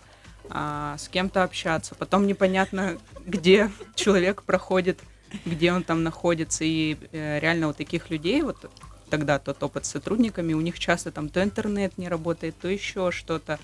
А, 0.50 0.96
с 0.98 1.08
кем-то 1.08 1.42
общаться. 1.42 1.94
Потом 1.94 2.26
непонятно, 2.26 2.98
где 3.26 3.70
человек 3.94 4.42
проходит, 4.42 5.00
где 5.44 5.72
он 5.72 5.82
там 5.82 6.02
находится. 6.02 6.64
И 6.64 6.96
э, 7.12 7.38
реально 7.40 7.68
вот 7.68 7.76
таких 7.76 8.10
людей, 8.10 8.42
вот 8.42 8.70
тогда 9.10 9.38
тот 9.38 9.62
опыт 9.62 9.84
с 9.86 9.90
сотрудниками, 9.90 10.52
у 10.54 10.60
них 10.60 10.78
часто 10.78 11.10
там 11.10 11.28
то 11.28 11.42
интернет 11.42 11.98
не 11.98 12.08
работает, 12.08 12.56
то 12.60 12.68
еще 12.68 13.10
что-то. 13.10 13.58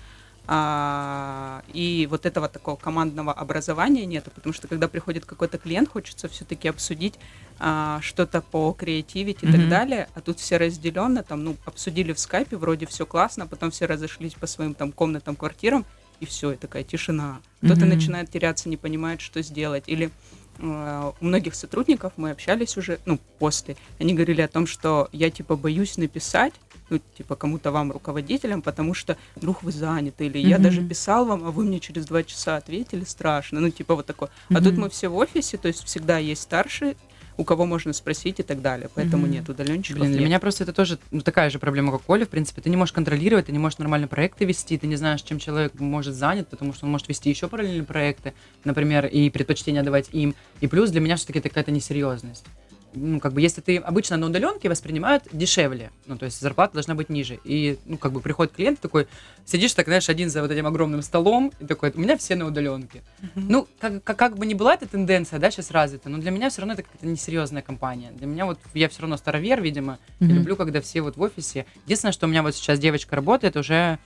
А, 0.47 1.63
и 1.73 2.07
вот 2.09 2.27
этого 2.27 2.47
такого 2.47 2.75
командного 2.75 3.33
образования 3.33 4.05
нету, 4.05 4.29
потому 4.29 4.53
что 4.53 4.67
когда 4.67 4.87
приходит 4.87 5.25
какой-то 5.25 5.57
клиент, 5.57 5.89
хочется 5.89 6.27
все-таки 6.27 6.67
обсудить 6.67 7.15
а, 7.59 7.99
что-то 8.01 8.41
по 8.41 8.71
креативить 8.73 9.41
и 9.41 9.47
Мгм. 9.47 9.55
так 9.57 9.69
далее, 9.69 10.07
а 10.13 10.21
тут 10.21 10.39
все 10.39 10.57
разделенно, 10.57 11.23
там, 11.23 11.43
ну, 11.43 11.55
обсудили 11.65 12.13
в 12.13 12.19
скайпе, 12.19 12.57
вроде 12.57 12.85
все 12.85 13.07
классно, 13.07 13.47
потом 13.47 13.71
все 13.71 13.87
разошлись 13.87 14.35
по 14.35 14.45
своим 14.45 14.75
там 14.75 14.91
комнатам, 14.91 15.35
квартирам, 15.35 15.83
и 16.19 16.25
все, 16.25 16.51
и 16.51 16.55
такая 16.55 16.83
тишина. 16.83 17.39
Кто-то 17.63 17.81
Мгм. 17.85 17.89
начинает 17.89 18.29
теряться, 18.29 18.69
не 18.69 18.77
понимает, 18.77 19.21
что 19.21 19.41
сделать. 19.41 19.83
Или 19.87 20.09
э, 20.59 21.11
у 21.19 21.25
многих 21.25 21.55
сотрудников 21.55 22.13
мы 22.17 22.31
общались 22.31 22.77
уже, 22.77 22.99
ну, 23.05 23.19
после, 23.39 23.75
они 23.99 24.13
говорили 24.13 24.41
о 24.41 24.47
том, 24.47 24.67
что 24.67 25.09
я, 25.11 25.29
типа, 25.29 25.55
боюсь 25.55 25.97
написать, 25.97 26.53
ну, 26.89 26.99
типа, 27.17 27.35
кому-то 27.35 27.71
вам, 27.71 27.91
руководителям, 27.91 28.61
потому 28.61 28.93
что 28.93 29.17
вдруг 29.35 29.63
вы 29.63 29.71
заняты, 29.71 30.27
или 30.27 30.37
я 30.37 30.55
Мгм. 30.55 30.63
даже 30.63 30.81
писал 30.81 31.25
вам, 31.25 31.43
а 31.45 31.51
вы 31.51 31.63
мне 31.65 31.79
через 31.79 32.05
два 32.05 32.23
часа 32.23 32.57
ответили, 32.57 33.03
страшно, 33.03 33.59
ну, 33.59 33.69
типа, 33.69 33.95
вот 33.95 34.05
такое. 34.05 34.29
А 34.49 34.61
тут 34.61 34.77
мы 34.77 34.89
все 34.89 35.07
в 35.09 35.15
офисе, 35.15 35.57
то 35.57 35.67
есть 35.67 35.83
всегда 35.83 36.19
есть 36.19 36.43
старший, 36.43 36.95
у 37.37 37.43
кого 37.43 37.65
можно 37.65 37.93
спросить 37.93 38.39
и 38.39 38.43
так 38.43 38.61
далее, 38.61 38.89
поэтому 38.93 39.23
Мгм. 39.23 39.31
нет 39.31 39.49
удаленщиков. 39.49 39.99
Блин, 39.99 40.11
для 40.11 40.19
нет. 40.21 40.27
меня 40.27 40.39
просто 40.39 40.63
это 40.63 40.73
тоже 40.73 40.99
ну, 41.11 41.21
такая 41.21 41.49
же 41.49 41.59
проблема, 41.59 41.91
как 41.91 42.09
Оля, 42.09 42.25
в 42.25 42.29
принципе. 42.29 42.61
Ты 42.61 42.69
не 42.69 42.77
можешь 42.77 42.93
контролировать, 42.93 43.47
ты 43.47 43.51
не 43.51 43.59
можешь 43.59 43.77
нормально 43.77 44.07
проекты 44.07 44.45
вести, 44.45 44.77
ты 44.77 44.87
не 44.87 44.95
знаешь, 44.95 45.21
чем 45.21 45.39
человек 45.39 45.73
может 45.79 46.15
занят, 46.15 46.47
потому 46.47 46.73
что 46.73 46.85
он 46.85 46.91
может 46.91 47.09
вести 47.09 47.29
еще 47.29 47.47
параллельные 47.47 47.83
проекты, 47.83 48.33
например, 48.63 49.05
и 49.05 49.29
предпочтение 49.29 49.83
давать 49.83 50.09
им. 50.11 50.35
И 50.61 50.67
плюс 50.67 50.91
для 50.91 51.01
меня 51.01 51.17
все-таки 51.17 51.39
это 51.39 51.49
какая-то 51.49 51.71
несерьезность. 51.71 52.45
Ну, 52.95 53.19
как 53.19 53.33
бы, 53.33 53.41
если 53.41 53.61
ты 53.61 53.77
обычно 53.77 54.17
на 54.17 54.27
удаленке 54.27 54.69
воспринимают 54.69 55.23
дешевле, 55.31 55.91
ну, 56.05 56.17
то 56.17 56.25
есть 56.25 56.39
зарплата 56.39 56.73
должна 56.73 56.95
быть 56.95 57.09
ниже. 57.09 57.39
И, 57.43 57.77
ну, 57.85 57.97
как 57.97 58.11
бы, 58.11 58.21
приходит 58.21 58.53
клиент 58.53 58.79
такой, 58.79 59.07
сидишь 59.45 59.73
так, 59.73 59.85
знаешь, 59.85 60.09
один 60.09 60.29
за 60.29 60.41
вот 60.41 60.51
этим 60.51 60.65
огромным 60.65 61.01
столом, 61.01 61.51
и 61.59 61.65
такой, 61.65 61.91
у 61.93 61.99
меня 61.99 62.17
все 62.17 62.35
на 62.35 62.45
удаленке. 62.45 63.03
Ну, 63.35 63.67
как, 63.79 64.03
как, 64.03 64.17
как 64.17 64.37
бы 64.37 64.45
ни 64.45 64.53
была 64.53 64.73
эта 64.73 64.87
тенденция, 64.87 65.39
да, 65.39 65.51
сейчас 65.51 65.71
развита, 65.71 66.09
но 66.09 66.17
для 66.17 66.31
меня 66.31 66.49
все 66.49 66.61
равно 66.61 66.73
это 66.73 66.83
какая-то 66.83 67.05
несерьезная 67.05 67.61
компания. 67.61 68.11
Для 68.11 68.27
меня 68.27 68.45
вот, 68.45 68.59
я 68.73 68.89
все 68.89 69.01
равно 69.01 69.17
старовер, 69.17 69.61
видимо, 69.61 69.99
Мгм. 70.19 70.33
люблю, 70.33 70.55
когда 70.55 70.81
все 70.81 71.01
вот 71.01 71.17
в 71.17 71.21
офисе. 71.21 71.65
Единственное, 71.85 72.13
что 72.13 72.25
у 72.25 72.29
меня 72.29 72.41
вот 72.41 72.55
сейчас 72.55 72.79
девочка 72.79 73.15
работает, 73.15 73.57
уже 73.57 73.99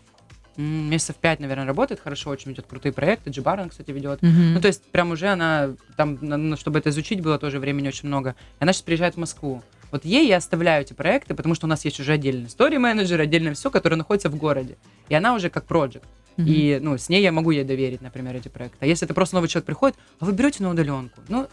месяцев 0.60 1.15
пять, 1.15 1.39
наверное, 1.39 1.65
работает 1.65 2.02
хорошо, 2.02 2.30
очень 2.30 2.52
ведет 2.52 2.67
крутые 2.67 2.91
проекты, 2.91 3.30
Джибар 3.30 3.60
она, 3.60 3.69
кстати, 3.69 3.91
ведет. 3.91 4.22
Мгм. 4.22 4.54
Ну, 4.54 4.62
то 4.62 4.67
есть, 4.67 4.84
прям 4.91 5.12
уже 5.12 5.28
она, 5.28 5.72
там, 5.95 6.56
чтобы 6.58 6.80
это 6.80 6.89
изучить, 6.89 7.22
было 7.22 7.39
тоже 7.39 7.60
времени 7.60 7.88
очень 7.88 8.08
много. 8.08 8.36
И 8.60 8.63
она 8.63 8.74
сейчас 8.74 8.84
приезжает 8.84 9.15
в 9.15 9.17
Москву. 9.17 9.63
Вот 9.91 10.06
ей 10.06 10.28
я 10.28 10.38
оставляю 10.38 10.84
эти 10.84 10.93
проекты, 10.93 11.34
потому 11.34 11.56
что 11.56 11.65
у 11.65 11.69
нас 11.69 11.84
есть 11.86 12.00
уже 12.00 12.13
отдельный 12.13 12.50
стори-менеджер, 12.50 13.19
отдельно 13.19 13.54
все, 13.54 13.72
которое 13.72 13.95
находится 13.95 14.30
в 14.30 14.36
городе. 14.36 14.78
И 15.08 15.15
она 15.15 15.34
уже 15.34 15.50
как 15.50 15.65
проект. 15.65 16.04
И, 16.38 16.80
ну, 16.82 16.98
с 16.98 17.10
ней 17.10 17.22
я 17.22 17.32
могу 17.34 17.52
ей 17.52 17.65
доверить, 17.65 18.02
например, 18.02 18.36
эти 18.36 18.48
проекты. 18.48 18.78
А 18.80 18.86
если 18.86 19.06
это 19.06 19.13
просто 19.13 19.36
новый 19.36 19.50
человек 19.50 19.65
приходит, 19.65 19.98
а 20.19 20.26
вы 20.26 20.32
берете 20.32 20.63
на 20.63 20.69
удаленку. 20.69 21.19
Ну, 21.28 21.48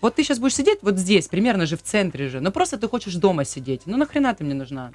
вот 0.00 0.14
ты 0.14 0.22
сейчас 0.22 0.38
будешь 0.38 0.54
сидеть 0.54 0.78
вот 0.82 0.96
здесь, 0.96 1.26
примерно 1.26 1.66
же 1.66 1.76
в 1.76 1.82
центре 1.82 2.28
же, 2.28 2.40
но 2.40 2.52
просто 2.52 2.78
ты 2.78 2.86
хочешь 2.86 3.14
дома 3.14 3.44
сидеть. 3.44 3.82
Ну, 3.86 3.96
нахрена 3.96 4.32
ты 4.34 4.44
мне 4.44 4.54
нужна? 4.54 4.92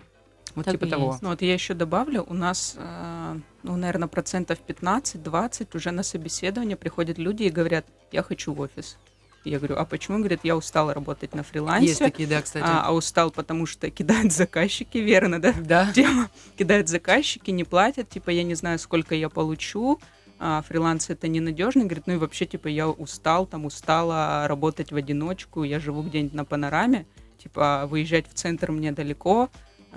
Вот 0.55 0.65
Так 0.65 0.75
типа 0.75 0.87
того. 0.87 1.11
есть. 1.11 1.21
Ну 1.21 1.29
вот 1.29 1.41
я 1.41 1.53
еще 1.53 1.73
добавлю, 1.73 2.23
у 2.27 2.33
нас, 2.33 2.75
э, 2.77 3.39
ну, 3.63 3.75
наверное, 3.75 4.07
процентов 4.07 4.59
15-20 4.67 5.75
уже 5.75 5.91
на 5.91 6.03
собеседование 6.03 6.77
приходят 6.77 7.17
люди 7.17 7.43
и 7.43 7.49
говорят, 7.49 7.85
я 8.11 8.21
хочу 8.23 8.53
в 8.53 8.59
офис. 8.59 8.97
Я 9.45 9.57
говорю, 9.57 9.75
а 9.77 9.85
почему? 9.85 10.19
Говорит, 10.19 10.41
я 10.43 10.55
устала 10.55 10.93
работать 10.93 11.35
на 11.35 11.43
фрилансе. 11.43 11.87
Есть 11.87 11.99
такие, 11.99 12.27
да, 12.29 12.41
кстати. 12.41 12.63
а, 12.65 12.83
а 12.85 12.93
устал, 12.93 13.29
потому 13.29 13.65
что 13.65 13.89
кидают 13.89 14.31
заказчики, 14.31 14.97
верно, 14.99 15.41
да? 15.41 15.53
да. 15.57 15.91
Тема. 15.95 16.29
Кидают 16.57 16.87
заказчики, 16.87 17.51
не 17.51 17.65
платят, 17.65 18.09
типа, 18.09 18.29
я 18.29 18.43
не 18.43 18.55
знаю, 18.55 18.79
сколько 18.79 19.15
я 19.15 19.29
получу, 19.29 19.99
а, 20.39 20.61
фриланс 20.61 21.09
это 21.09 21.27
ненадежно, 21.27 21.83
говорит, 21.83 22.07
ну 22.07 22.13
и 22.13 22.17
вообще, 22.17 22.45
типа, 22.45 22.67
я 22.67 22.87
устал, 22.87 23.45
там, 23.45 23.65
устала 23.65 24.47
работать 24.47 24.91
в 24.91 24.95
одиночку, 24.95 25.63
я 25.63 25.79
живу 25.79 26.03
где-нибудь 26.03 26.33
на 26.33 26.45
панораме, 26.45 27.05
типа, 27.37 27.85
выезжать 27.87 28.29
в 28.29 28.33
центр 28.33 28.71
мне 28.71 28.93
далеко, 28.93 29.49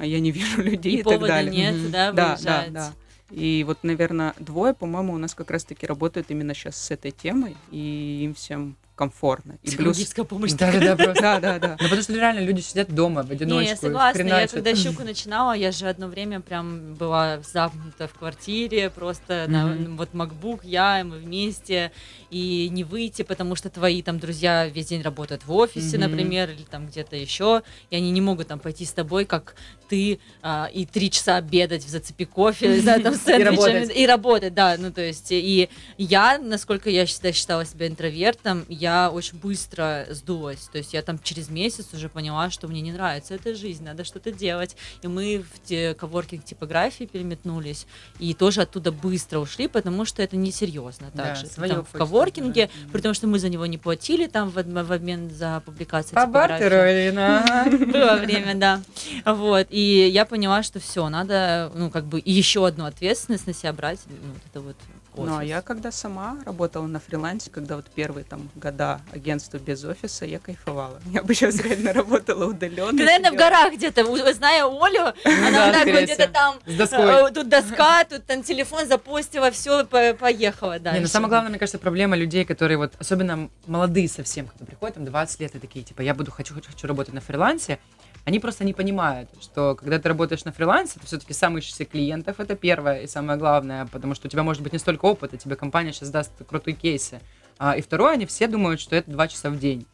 я 0.04 0.20
не 0.20 0.30
вижу 0.32 0.62
людей 0.62 0.96
и, 0.96 1.00
И 1.00 1.02
так 1.02 1.20
далее. 1.20 1.52
нет, 1.54 1.74
Мгм. 1.74 1.90
да, 1.92 2.12
Да, 2.12 2.38
да, 2.42 2.66
да. 2.70 2.92
И 3.30 3.64
вот, 3.66 3.78
наверное, 3.82 4.35
двое, 4.38 4.74
по-моему, 4.74 5.14
у 5.14 5.18
нас 5.18 5.35
как 5.35 5.50
раз-таки 5.50 5.87
работают 5.87 6.30
именно 6.30 6.54
сейчас 6.54 6.76
с 6.76 6.90
этой 6.90 7.11
темой, 7.11 7.56
и 7.72 8.20
им 8.22 8.35
всем 8.35 8.76
комфортно. 8.96 9.52
И 9.52 9.66
плюс... 9.66 9.74
Психологическая 9.74 10.24
помощь. 10.24 10.52
Да, 10.52 10.72
да, 10.72 10.96
да. 10.96 11.06
Да, 11.26 11.40
да, 11.40 11.59
да. 11.59 11.76
Ну, 11.78 11.85
потому 11.85 12.02
что 12.02 12.14
реально 12.14 12.40
люди 12.40 12.61
сидят 12.61 12.92
дома 12.92 13.22
в 13.22 13.30
одиночку. 13.30 13.61
Не, 13.61 13.68
я 13.68 13.76
согласна. 13.76 14.22
Я 14.22 14.48
когда 14.48 14.74
щуку 14.74 15.04
начинала, 15.04 15.52
я 15.52 15.70
же 15.70 15.87
одно 15.87 16.09
время 16.09 16.40
прям 16.40 16.94
была 16.94 17.40
замкнута 17.40 18.09
в 18.09 18.14
квартире, 18.14 18.90
просто 18.90 19.46
на 19.48 19.76
вот 19.96 20.11
MacBook, 20.12 20.61
я, 20.62 21.00
и 21.00 21.02
мы 21.02 21.18
вместе, 21.18 21.92
и 22.30 22.68
не 22.70 22.85
выйти, 22.85 23.22
потому 23.22 23.54
что 23.54 23.68
твои 23.70 24.02
там 24.02 24.18
друзья 24.18 24.66
весь 24.66 24.87
день 24.87 25.02
работают 25.02 25.44
в 25.44 25.52
офисе, 25.52 25.98
например, 25.98 26.50
или 26.50 26.62
там 26.62 26.87
где-то 26.87 27.16
еще, 27.16 27.62
и 27.90 27.96
они 27.96 28.11
не 28.11 28.20
могут 28.20 28.48
там 28.48 28.59
пойти 28.59 28.85
с 28.85 28.92
тобой, 28.92 29.26
как 29.26 29.54
ты, 29.88 30.18
а, 30.42 30.68
и 30.72 30.85
три 30.87 31.11
часа 31.11 31.37
обедать 31.37 31.85
в 31.85 31.88
зацепи 31.88 32.24
кофе, 32.24 32.82
там 32.82 33.14
с 33.14 33.22
сэндвичами, 33.22 33.44
работать. 33.44 33.96
и 33.96 34.06
работать, 34.06 34.54
да, 34.54 34.76
ну 34.78 34.90
то 34.90 35.02
есть, 35.02 35.30
и 35.30 35.68
я, 35.98 36.38
насколько 36.38 36.88
я 36.90 37.04
всегда 37.06 37.32
считала 37.32 37.64
себя 37.64 37.87
интровертом, 37.87 38.64
я 38.68 38.86
очень 39.12 39.38
быстро 39.38 40.07
сдулась, 40.11 40.68
то 40.72 40.79
есть 40.79 40.92
я 40.94 41.03
там 41.03 41.18
через 41.22 41.49
месяц 41.51 41.87
уже 41.92 42.09
поняла, 42.09 42.51
что 42.51 42.68
мне 42.68 42.81
не 42.81 42.92
нравится 42.92 43.35
эта 43.35 43.55
жизнь, 43.55 43.85
надо 43.85 44.05
что-то 44.05 44.31
делать, 44.33 44.77
и 45.03 45.09
мы 45.09 45.44
в 45.55 45.66
те- 45.66 45.94
коворкинг 45.94 46.44
типографии 46.44 47.05
переметнулись, 47.05 47.87
и 48.18 48.35
тоже 48.35 48.62
оттуда 48.62 48.92
быстро 48.92 49.38
ушли, 49.40 49.68
потому 49.68 50.05
что 50.05 50.22
это 50.22 50.37
несерьезно 50.37 51.11
Да, 51.14 51.25
также, 51.25 51.46
своё 51.46 51.75
там, 51.77 51.85
в 51.85 51.90
коворкинге, 51.92 52.53
делать. 52.68 52.92
при 52.92 53.01
том, 53.01 53.14
что 53.14 53.27
мы 53.27 53.38
за 53.38 53.49
него 53.49 53.66
не 53.66 53.79
платили, 53.79 54.27
там 54.27 54.51
в, 54.51 54.55
в 54.62 54.92
обмен 54.92 55.31
за 55.31 55.62
публикацию 55.64 56.14
По 56.14 56.27
бартеру, 56.27 56.77
Ирина. 56.77 57.40
ага. 57.62 57.70
Было 57.70 58.16
время, 58.16 58.55
да. 58.55 58.83
Вот. 59.25 59.66
И 59.70 60.09
я 60.12 60.25
поняла, 60.25 60.62
что 60.62 60.81
все, 60.81 61.09
надо, 61.09 61.70
ну, 61.75 61.90
как 61.90 62.05
бы, 62.07 62.22
еще 62.25 62.66
одну 62.66 62.85
ответственность 62.85 63.46
на 63.46 63.53
себя 63.55 63.72
брать. 63.72 64.01
Ну, 64.07 64.33
вот 64.33 64.42
это 64.51 64.61
вот 64.61 64.77
Ну, 65.24 65.38
а 65.38 65.44
я 65.44 65.62
когда 65.62 65.90
сама 65.90 66.38
работала 66.44 66.87
на 66.87 67.00
фрилансе, 67.00 67.50
когда 67.50 67.76
вот 67.76 67.87
первые 67.90 68.24
там 68.24 68.50
года 68.55 69.00
агентства 69.12 69.59
без 69.59 69.85
офиса, 69.85 70.26
я 70.26 70.38
кайфовала. 70.38 71.00
Я 71.07 71.22
бы 71.22 71.35
сейчас 71.35 71.57
реально 71.61 71.92
работала 71.92 72.46
удаленно. 72.46 72.96
Ты, 72.96 73.05
наверное, 73.05 73.33
в 73.33 73.37
горах 73.37 73.72
где-то, 73.72 74.05
зная 74.35 74.64
Олю, 74.64 75.12
она 75.24 75.68
Ну 75.68 75.72
так 75.72 76.02
где-то 76.05 76.29
там, 76.29 76.57
э, 76.66 77.31
тут 77.33 77.48
доска, 77.48 78.05
тут 78.05 78.26
там 78.26 78.42
телефон 78.42 78.87
запостила, 78.87 79.50
все, 79.50 79.85
поехала 79.85 80.79
дальше. 80.79 80.98
Не, 80.98 81.02
ну 81.02 81.09
самое 81.09 81.29
главное, 81.29 81.50
мне 81.50 81.59
кажется, 81.59 81.79
проблема 81.79 82.16
людей, 82.16 82.44
которые 82.44 82.79
вот, 82.79 82.94
особенно 82.98 83.48
молодые 83.66 84.09
совсем, 84.09 84.46
кто 84.46 84.64
приходят, 84.64 84.96
там 84.96 85.05
20 85.05 85.40
лет 85.40 85.55
и 85.55 85.59
такие, 85.59 85.85
типа, 85.85 86.02
я 86.02 86.14
буду, 86.14 86.31
хочу, 86.31 86.55
хочу, 86.55 86.70
хочу 86.70 86.87
работать 86.87 87.14
на 87.14 87.20
фрилансе, 87.20 87.79
они 88.27 88.41
просто 88.41 88.65
не 88.65 88.73
понимают, 88.73 89.31
что 89.41 89.77
когда 89.77 90.01
ты 90.01 90.09
работаешь 90.09 90.45
на 90.45 90.51
фрилансе, 90.51 90.99
ты 90.99 91.07
все-таки 91.07 91.33
сам 91.33 91.57
ищешь 91.59 91.77
себе 91.77 91.87
клиентов, 91.87 92.41
это 92.41 92.57
первое 92.57 93.03
и 93.03 93.07
самое 93.07 93.39
главное, 93.39 93.87
потому 93.87 94.17
что 94.17 94.27
у 94.27 94.31
тебя 94.31 94.43
может 94.43 94.65
быть 94.65 94.73
не 94.73 94.81
столько 94.81 95.05
опыта, 95.05 95.37
тебе 95.37 95.55
компания 95.55 95.93
сейчас 95.93 96.11
даст 96.11 96.33
крутые 96.45 96.75
кейсы. 96.75 97.21
А, 97.57 97.77
и 97.77 97.81
второе, 97.81 98.15
они 98.15 98.27
все 98.27 98.49
думают, 98.49 98.81
что 98.81 98.97
это 98.97 99.12
два 99.12 99.29
часа 99.29 99.49
в 99.49 99.61
день. 99.61 99.87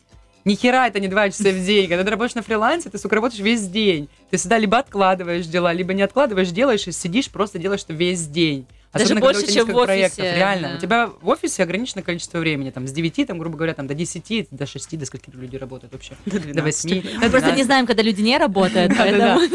Ни 0.46 0.54
хера 0.54 0.88
это 0.88 0.98
не 0.98 1.08
два 1.08 1.28
часа 1.28 1.50
в 1.50 1.62
день. 1.62 1.88
Когда 1.88 2.04
ты 2.04 2.10
работаешь 2.10 2.34
на 2.34 2.42
фрилансе, 2.42 2.88
ты, 2.88 2.96
сука, 2.96 3.16
работаешь 3.16 3.40
весь 3.42 3.68
день. 3.68 4.08
Ты 4.30 4.38
всегда 4.38 4.56
либо 4.56 4.78
откладываешь 4.78 5.46
дела, 5.46 5.74
либо 5.74 5.92
не 5.92 6.02
откладываешь, 6.02 6.50
делаешь 6.50 6.88
и 6.88 6.92
сидишь, 6.92 7.30
просто 7.30 7.58
делаешь 7.58 7.82
это 7.84 7.92
весь 7.92 8.26
день. 8.26 8.66
Даже 8.92 9.04
Особенно, 9.04 9.20
больше, 9.22 9.46
чем 9.46 9.66
в 9.66 9.76
офисе, 9.76 9.84
проектов. 9.86 10.24
Реально. 10.24 10.68
да. 10.68 10.74
У 10.74 10.78
тебя 10.78 11.10
в 11.20 11.28
офисе 11.28 11.62
ограниченное 11.62 12.02
количество 12.04 12.38
времени. 12.38 12.70
Там 12.70 12.86
с 12.86 12.92
9, 12.92 13.26
там, 13.26 13.38
грубо 13.38 13.56
говоря, 13.56 13.72
там, 13.72 13.86
до 13.86 13.94
10, 13.94 14.48
до 14.50 14.66
6, 14.66 14.98
до 14.98 15.06
скольки 15.06 15.30
люди 15.32 15.56
работают 15.56 15.92
вообще. 15.94 16.12
До 16.26 16.32
До 16.32 16.40
12. 16.40 16.90
8. 17.04 17.18
Мы 17.20 17.30
просто 17.30 17.52
не 17.52 17.62
знаем, 17.64 17.86
когда 17.86 18.02
люди 18.02 18.20
не 18.20 18.36
работают. 18.36 18.92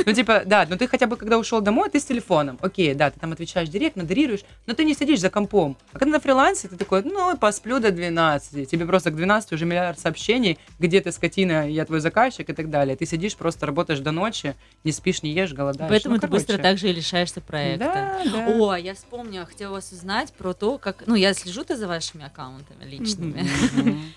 Ну, 0.06 0.13
типа, 0.13 0.41
да, 0.45 0.65
но 0.67 0.76
ты 0.76 0.88
хотя 0.88 1.06
бы, 1.06 1.17
когда 1.17 1.38
ушел 1.38 1.62
домой, 1.62 1.89
ты 1.89 2.00
с 2.00 2.06
телефоном. 2.06 2.58
Окей, 2.62 2.93
да, 2.95 3.12
ты 3.12 3.19
там 3.19 3.32
отвечаешь 3.32 3.69
директ, 3.69 3.95
модерируешь, 3.95 4.41
но 4.65 4.73
ты 4.73 4.84
не 4.84 4.95
сидишь 4.95 5.19
за 5.19 5.30
компом. 5.30 5.78
А 5.93 6.00
когда 6.00 6.13
на 6.13 6.19
фрилансе, 6.19 6.67
ты 6.67 6.76
такой, 6.76 7.04
ну, 7.04 7.38
посплю 7.38 7.80
до 7.80 7.91
12. 7.91 8.67
Тебе 8.69 8.86
просто 8.86 9.12
к 9.12 9.15
12 9.15 9.52
уже 9.54 9.65
миллиард 9.65 10.00
сообщений, 10.00 10.58
где 10.80 11.00
ты, 11.00 11.12
скотина, 11.12 11.69
я 11.69 11.86
твой 11.86 12.00
заказчик 12.00 12.50
и 12.50 12.54
так 12.54 12.69
далее. 12.71 12.95
Ты 12.95 13.06
сидишь, 13.06 13.36
просто 13.36 13.67
работаешь 13.67 14.00
до 14.00 14.12
ночи, 14.12 14.56
не 14.84 14.91
спишь, 14.91 15.21
не 15.21 15.32
ешь, 15.32 15.54
голодаешь. 15.54 15.89
Поэтому 15.91 16.15
Ну, 16.15 16.21
ты 16.21 16.28
быстро 16.28 16.54
короче. 16.54 16.63
так 16.63 16.78
же 16.80 16.89
и 16.89 16.93
лишаешься 16.93 17.39
проекта. 17.41 18.17
О, 18.47 18.73
я 18.76 18.95
вспомнила 18.95 19.27
помню, 19.28 19.42
я 19.42 19.46
хотела 19.46 19.74
вас 19.74 19.92
узнать 19.92 20.32
про 20.32 20.54
то, 20.54 20.78
как... 20.78 21.04
Ну, 21.06 21.16
я 21.16 21.34
слежу-то 21.34 21.76
за 21.76 21.86
вашими 21.86 22.26
аккаунтами 22.26 22.86
личными. 22.86 23.46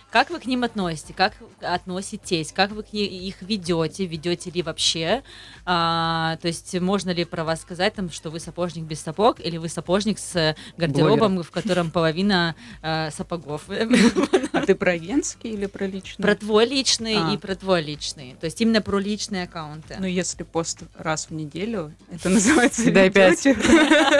Как 0.11 0.31
вы 0.31 0.39
к 0.39 0.47
ним 0.47 0.63
относитесь? 0.63 1.15
Как 1.17 1.33
относитесь? 1.61 2.53
Как 2.53 2.71
вы 2.71 2.83
их 2.83 3.43
ведете? 3.43 4.07
Ведете 4.07 4.51
ли 4.51 4.63
вообще? 4.63 5.23
А, 5.65 6.37
то 6.41 6.47
есть 6.47 6.79
можно 6.81 7.11
ли 7.11 7.25
про 7.25 7.43
вас 7.43 7.63
сказать, 7.63 7.95
там, 7.95 8.11
что 8.11 8.31
вы 8.31 8.39
сапожник 8.39 8.85
без 8.85 9.01
сапог, 9.01 9.41
или 9.41 9.57
вы 9.57 9.69
сапожник 9.69 10.21
с 10.21 10.55
гардеробом, 10.77 11.43
в 11.43 11.51
котором 11.51 11.91
половина 11.93 12.55
э, 12.83 13.11
сапогов? 13.11 13.65
А 14.53 14.67
ты 14.67 14.75
про 14.75 14.93
агентский 14.93 15.51
или 15.51 15.67
про 15.67 15.87
личный? 15.87 16.23
Про 16.23 16.35
твой 16.35 16.67
личный 16.67 17.17
А. 17.17 17.33
и 17.33 17.37
про 17.37 17.55
твой 17.55 17.83
личный. 17.83 18.37
То 18.41 18.47
есть 18.47 18.61
именно 18.61 18.83
про 18.83 18.99
личные 18.99 19.45
аккаунты. 19.45 19.97
Ну, 19.99 20.07
если 20.07 20.43
пост 20.43 20.81
раз 20.97 21.31
в 21.31 21.33
неделю, 21.33 21.95
это 22.11 22.29
называется 22.29 22.91
Да 22.91 23.07
и 23.07 23.11
пять. 23.11 23.45
ведёте, 23.45 23.55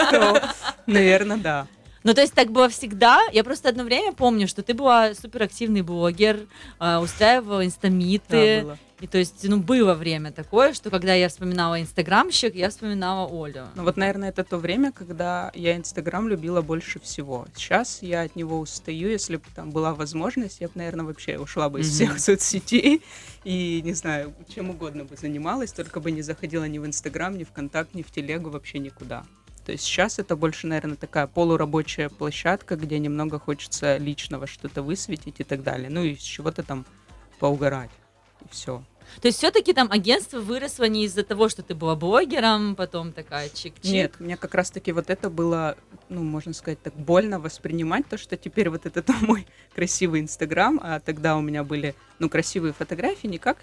то, 0.09 0.41
наверное, 0.87 1.37
да. 1.37 1.67
Ну, 2.03 2.15
то 2.15 2.21
есть 2.21 2.33
так 2.33 2.51
было 2.51 2.67
всегда. 2.67 3.19
Я 3.31 3.43
просто 3.43 3.69
одно 3.69 3.83
время 3.83 4.13
помню, 4.13 4.47
что 4.47 4.63
ты 4.63 4.73
была 4.73 5.13
суперактивный 5.13 5.83
блогер, 5.83 6.47
а, 6.79 6.99
устраивала 6.99 7.63
инстамиты. 7.63 8.57
Да, 8.57 8.61
было. 8.63 8.77
И 9.01 9.07
то 9.07 9.17
есть, 9.17 9.43
ну, 9.43 9.57
было 9.57 9.95
время 9.95 10.31
такое, 10.31 10.73
что 10.73 10.91
когда 10.91 11.15
я 11.15 11.27
вспоминала 11.27 11.81
инстаграмщик, 11.81 12.53
я 12.53 12.69
вспоминала 12.69 13.27
Олю. 13.27 13.65
Ну 13.73 13.83
вот, 13.83 13.97
наверное, 13.97 14.29
это 14.29 14.43
то 14.43 14.57
время, 14.57 14.91
когда 14.91 15.51
я 15.55 15.75
Инстаграм 15.75 16.27
любила 16.27 16.61
больше 16.61 16.99
всего. 16.99 17.47
Сейчас 17.55 18.03
я 18.03 18.21
от 18.21 18.35
него 18.35 18.59
устаю. 18.59 19.09
Если 19.09 19.37
бы 19.37 19.43
там 19.55 19.71
была 19.71 19.95
возможность, 19.95 20.61
я 20.61 20.67
бы, 20.67 20.73
наверное, 20.75 21.05
вообще 21.05 21.39
ушла 21.39 21.69
бы 21.69 21.81
из 21.81 21.87
Мгм. 21.87 21.93
всех 21.95 22.19
соцсетей 22.19 23.01
и, 23.43 23.81
не 23.83 23.93
знаю, 23.93 24.35
чем 24.53 24.69
угодно 24.69 25.03
бы 25.03 25.15
занималась, 25.17 25.71
только 25.73 25.99
бы 25.99 26.11
не 26.11 26.21
заходила 26.21 26.65
ни 26.65 26.77
в 26.77 26.85
Инстаграм, 26.85 27.35
ни 27.35 27.43
в 27.43 27.51
Контакт, 27.51 27.95
ни 27.95 28.03
в 28.03 28.11
Телегу, 28.11 28.51
вообще 28.51 28.77
никуда. 28.77 29.23
То 29.71 29.73
есть 29.75 29.85
сейчас 29.85 30.19
это 30.19 30.35
больше, 30.35 30.67
наверное, 30.67 30.97
такая 30.97 31.27
полурабочая 31.27 32.09
площадка, 32.09 32.75
где 32.75 32.99
немного 32.99 33.39
хочется 33.39 33.95
личного 33.95 34.45
что-то 34.45 34.83
высветить 34.83 35.39
и 35.39 35.45
так 35.45 35.63
далее. 35.63 35.89
Ну 35.89 36.03
и 36.03 36.17
с 36.17 36.19
чего-то 36.19 36.61
там 36.61 36.85
поугарать. 37.39 37.89
И 38.41 38.49
все. 38.51 38.83
То 39.21 39.27
есть 39.27 39.37
все-таки 39.37 39.73
там 39.73 39.91
агентство 39.91 40.39
выросло 40.39 40.85
не 40.85 41.05
из-за 41.05 41.23
того, 41.23 41.49
что 41.49 41.63
ты 41.63 41.75
была 41.75 41.95
блогером, 41.95 42.75
потом 42.75 43.11
такая 43.11 43.49
чик-чик. 43.49 43.91
Нет, 43.91 44.19
мне 44.19 44.37
как 44.37 44.53
раз-таки 44.55 44.91
вот 44.91 45.09
это 45.09 45.29
было, 45.29 45.75
ну, 46.09 46.23
можно 46.23 46.53
сказать, 46.53 46.81
так 46.81 46.95
больно 46.95 47.39
воспринимать, 47.39 48.07
то, 48.07 48.17
что 48.17 48.37
теперь 48.37 48.69
вот 48.69 48.85
этот 48.85 49.09
мой 49.21 49.47
красивый 49.75 50.21
Инстаграм, 50.21 50.79
а 50.81 50.99
тогда 50.99 51.37
у 51.37 51.41
меня 51.41 51.63
были, 51.63 51.95
ну, 52.19 52.29
красивые 52.29 52.73
фотографии, 52.73 53.27
не 53.27 53.37
как 53.37 53.57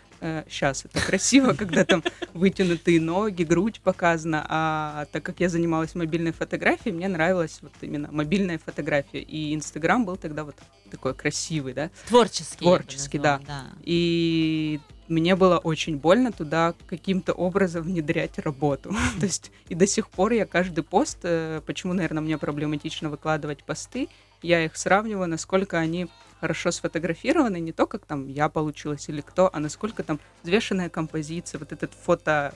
сейчас, 0.49 0.85
это 0.85 1.01
красиво, 1.01 1.53
когда 1.59 1.85
там 1.85 2.03
вытянутые 2.35 3.01
ноги, 3.01 3.45
грудь 3.45 3.81
показана, 3.81 4.45
а 4.49 5.07
так 5.13 5.23
как 5.23 5.41
я 5.41 5.49
занималась 5.49 5.95
мобильной 5.95 6.33
фотографией, 6.33 6.95
мне 6.95 7.09
нравилась 7.09 7.59
вот 7.63 7.73
именно 7.81 8.09
мобильная 8.11 8.59
фотография, 8.59 9.21
и 9.21 9.55
Инстаграм 9.55 10.05
был 10.05 10.17
тогда 10.17 10.45
вот 10.45 10.57
такой 10.91 11.15
красивый, 11.15 11.73
да, 11.73 11.91
Творческий. 12.09 12.65
Творческий, 12.65 13.19
назвала, 13.19 13.43
да. 13.47 13.65
И 13.83 14.81
мне 15.09 15.37
было 15.37 15.59
очень 15.59 15.97
больно 15.97 16.33
туда 16.33 16.75
каким-то 16.87 17.33
образом 17.33 17.83
внедрять 17.83 18.39
работу. 18.39 18.95
То 19.21 19.27
есть 19.27 19.51
и 19.69 19.75
до 19.75 19.87
сих 19.87 20.09
пор 20.09 20.33
я 20.33 20.47
каждый 20.47 20.85
пост, 20.85 21.19
э, 21.23 21.61
почему, 21.67 21.93
наверное, 21.93 22.23
мне 22.23 22.39
проблематично 22.39 23.09
выкладывать 23.09 23.65
посты, 23.65 24.09
я 24.43 24.65
их 24.65 24.77
сравниваю, 24.77 25.29
насколько 25.29 25.79
они 25.79 26.09
хорошо 26.41 26.71
сфотографированы, 26.71 27.59
не 27.59 27.73
то, 27.73 27.87
как 27.87 28.07
там 28.07 28.29
я 28.29 28.49
получилась 28.49 29.09
или 29.09 29.21
кто, 29.21 29.51
а 29.53 29.59
насколько 29.59 30.03
там 30.05 30.21
взвешенная 30.43 30.89
композиция, 30.89 31.59
вот 31.59 31.73
этот 31.73 31.93
фото, 31.93 32.55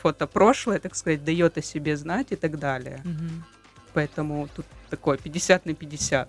фото 0.00 0.26
прошлое, 0.26 0.78
так 0.78 0.94
сказать, 0.94 1.24
дает 1.24 1.58
о 1.58 1.62
себе 1.62 1.96
знать 1.96 2.28
и 2.30 2.36
так 2.36 2.58
далее. 2.58 3.02
Поэтому 3.92 4.48
тут 4.54 4.66
такое 4.90 5.16
50 5.16 5.66
на 5.66 5.74
50. 5.74 6.28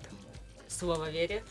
Слово 0.68 1.10
Вере. 1.10 1.44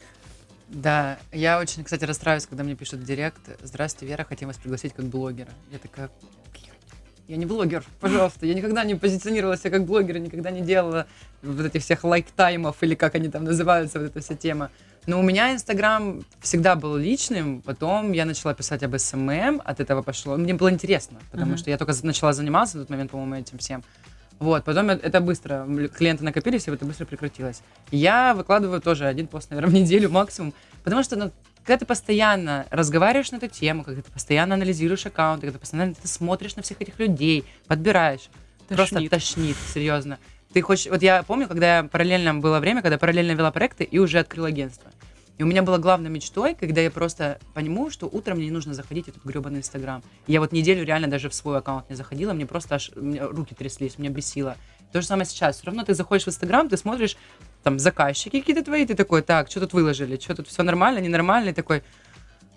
Да, 0.70 1.20
я 1.32 1.60
очень, 1.60 1.84
кстати, 1.84 2.04
расстраиваюсь, 2.06 2.48
когда 2.48 2.64
мне 2.64 2.76
пишут 2.76 3.00
в 3.02 3.04
директ 3.04 3.40
«Здравствуйте, 3.62 4.08
Вера, 4.12 4.24
хотим 4.24 4.48
вас 4.48 4.58
пригласить 4.58 4.94
как 4.94 5.06
блогера». 5.06 5.52
Я 5.72 5.78
такая, 5.78 6.10
я 7.28 7.38
не 7.38 7.46
блогер, 7.46 7.86
пожалуйста. 8.00 8.46
Я 8.46 8.56
никогда 8.56 8.84
не 8.84 8.96
позиционировала 8.96 9.58
себя 9.58 9.72
как 9.72 9.86
блогер, 9.86 10.18
никогда 10.18 10.50
не 10.50 10.62
делала 10.62 11.06
вот 11.44 11.66
этих 11.66 11.84
всех 11.84 12.04
лайк-таймов 12.04 12.78
или 12.82 12.96
как 12.96 13.16
они 13.16 13.30
там 13.30 13.44
называются, 13.44 14.00
вот 14.00 14.08
эта 14.08 14.22
вся 14.22 14.36
тема. 14.36 14.72
Но 15.06 15.20
у 15.20 15.24
меня 15.24 15.54
Инстаграм 15.54 16.24
всегда 16.42 16.76
был 16.76 16.98
личным, 16.98 17.62
потом 17.62 18.12
я 18.12 18.26
начала 18.26 18.56
писать 18.56 18.82
об 18.82 18.98
СММ, 18.98 19.62
от 19.64 19.80
этого 19.80 20.02
пошло. 20.02 20.36
Мне 20.36 20.56
было 20.56 20.72
интересно, 20.72 21.20
потому 21.32 21.52
Мгм. 21.52 21.58
что 21.60 21.70
я 21.70 21.78
только 21.78 21.94
начала 22.02 22.34
заниматься 22.34 22.78
в 22.78 22.82
тот 22.82 22.90
момент, 22.90 23.12
по-моему, 23.12 23.36
этим 23.36 23.60
всем. 23.60 23.84
Вот, 24.40 24.66
потом 24.66 24.90
это 24.90 25.22
быстро, 25.22 25.66
клиенты 25.96 26.24
накопились, 26.24 26.68
и 26.68 26.72
это 26.72 26.86
быстро 26.86 27.06
прекратилось. 27.06 27.62
Я 27.92 28.34
выкладываю 28.34 28.82
тоже 28.82 29.06
один 29.06 29.28
пост, 29.28 29.50
наверное, 29.50 29.72
в 29.72 29.74
неделю 29.74 30.10
максимум, 30.10 30.54
потому 30.84 31.04
что, 31.04 31.16
ну, 31.16 31.32
когда 31.64 31.80
ты 31.80 31.86
постоянно 31.86 32.66
разговариваешь 32.70 33.32
на 33.32 33.38
эту 33.38 33.48
тему, 33.48 33.84
когда 33.84 34.02
ты 34.02 34.12
постоянно 34.12 34.56
анализируешь 34.56 35.06
аккаунты, 35.06 35.48
когда 35.48 35.58
постоянно 35.60 35.94
ты 35.96 36.08
смотришь 36.08 36.56
на 36.58 36.62
всех 36.64 36.82
этих 36.82 37.00
людей, 37.00 37.46
подбираешь, 37.68 38.30
просто 38.68 38.96
Тошнит. 38.96 39.10
тошнит, 39.12 39.58
серьезно. 39.74 40.20
Ты 40.54 40.62
хочешь, 40.62 40.88
вот 40.88 41.02
я 41.02 41.24
помню, 41.24 41.48
когда 41.48 41.78
я 41.78 41.84
параллельно 41.84 42.36
было 42.36 42.60
время, 42.60 42.82
когда 42.82 42.98
параллельно 42.98 43.32
вела 43.32 43.52
проекты 43.52 43.84
и 43.84 44.00
уже 44.00 44.20
открыла 44.20 44.50
агентство. 44.50 44.92
И 45.38 45.44
у 45.44 45.46
меня 45.46 45.64
была 45.64 45.78
главной 45.78 46.10
мечтой, 46.10 46.56
когда 46.56 46.82
я 46.82 46.90
просто 46.90 47.40
пойму, 47.54 47.90
что 47.90 48.08
утром 48.08 48.38
мне 48.38 48.46
не 48.46 48.52
нужно 48.52 48.74
заходить 48.74 49.06
в 49.06 49.10
этот 49.10 49.26
гребаный 49.26 49.60
Инстаграм. 49.60 50.02
Я 50.28 50.40
вот 50.40 50.54
неделю 50.54 50.86
реально 50.86 51.08
даже 51.08 51.30
в 51.30 51.34
свой 51.34 51.58
аккаунт 51.58 51.90
не 51.90 51.96
заходила, 51.96 52.34
мне 52.34 52.46
просто 52.46 52.76
аж 52.76 52.92
меня 52.96 53.28
руки 53.28 53.54
тряслись, 53.54 53.98
меня 53.98 54.10
бесило. 54.10 54.56
То 54.94 55.02
же 55.02 55.08
самое 55.08 55.26
сейчас. 55.26 55.58
Все 55.58 55.66
равно 55.66 55.84
ты 55.84 55.94
заходишь 55.94 56.24
в 56.24 56.30
Инстаграм, 56.30 56.70
ты 56.70 56.78
смотришь, 56.78 57.18
там, 57.64 57.80
заказчики 57.80 58.40
какие-то 58.40 58.64
твои, 58.64 58.86
ты 58.86 58.96
такой, 58.96 59.22
так, 59.22 59.50
что 59.50 59.60
тут 59.60 59.74
выложили, 59.74 60.18
что 60.18 60.36
тут 60.36 60.48
все 60.48 60.64
нормально, 60.64 61.00
ненормально, 61.00 61.50
и 61.50 61.54
такой, 61.54 61.84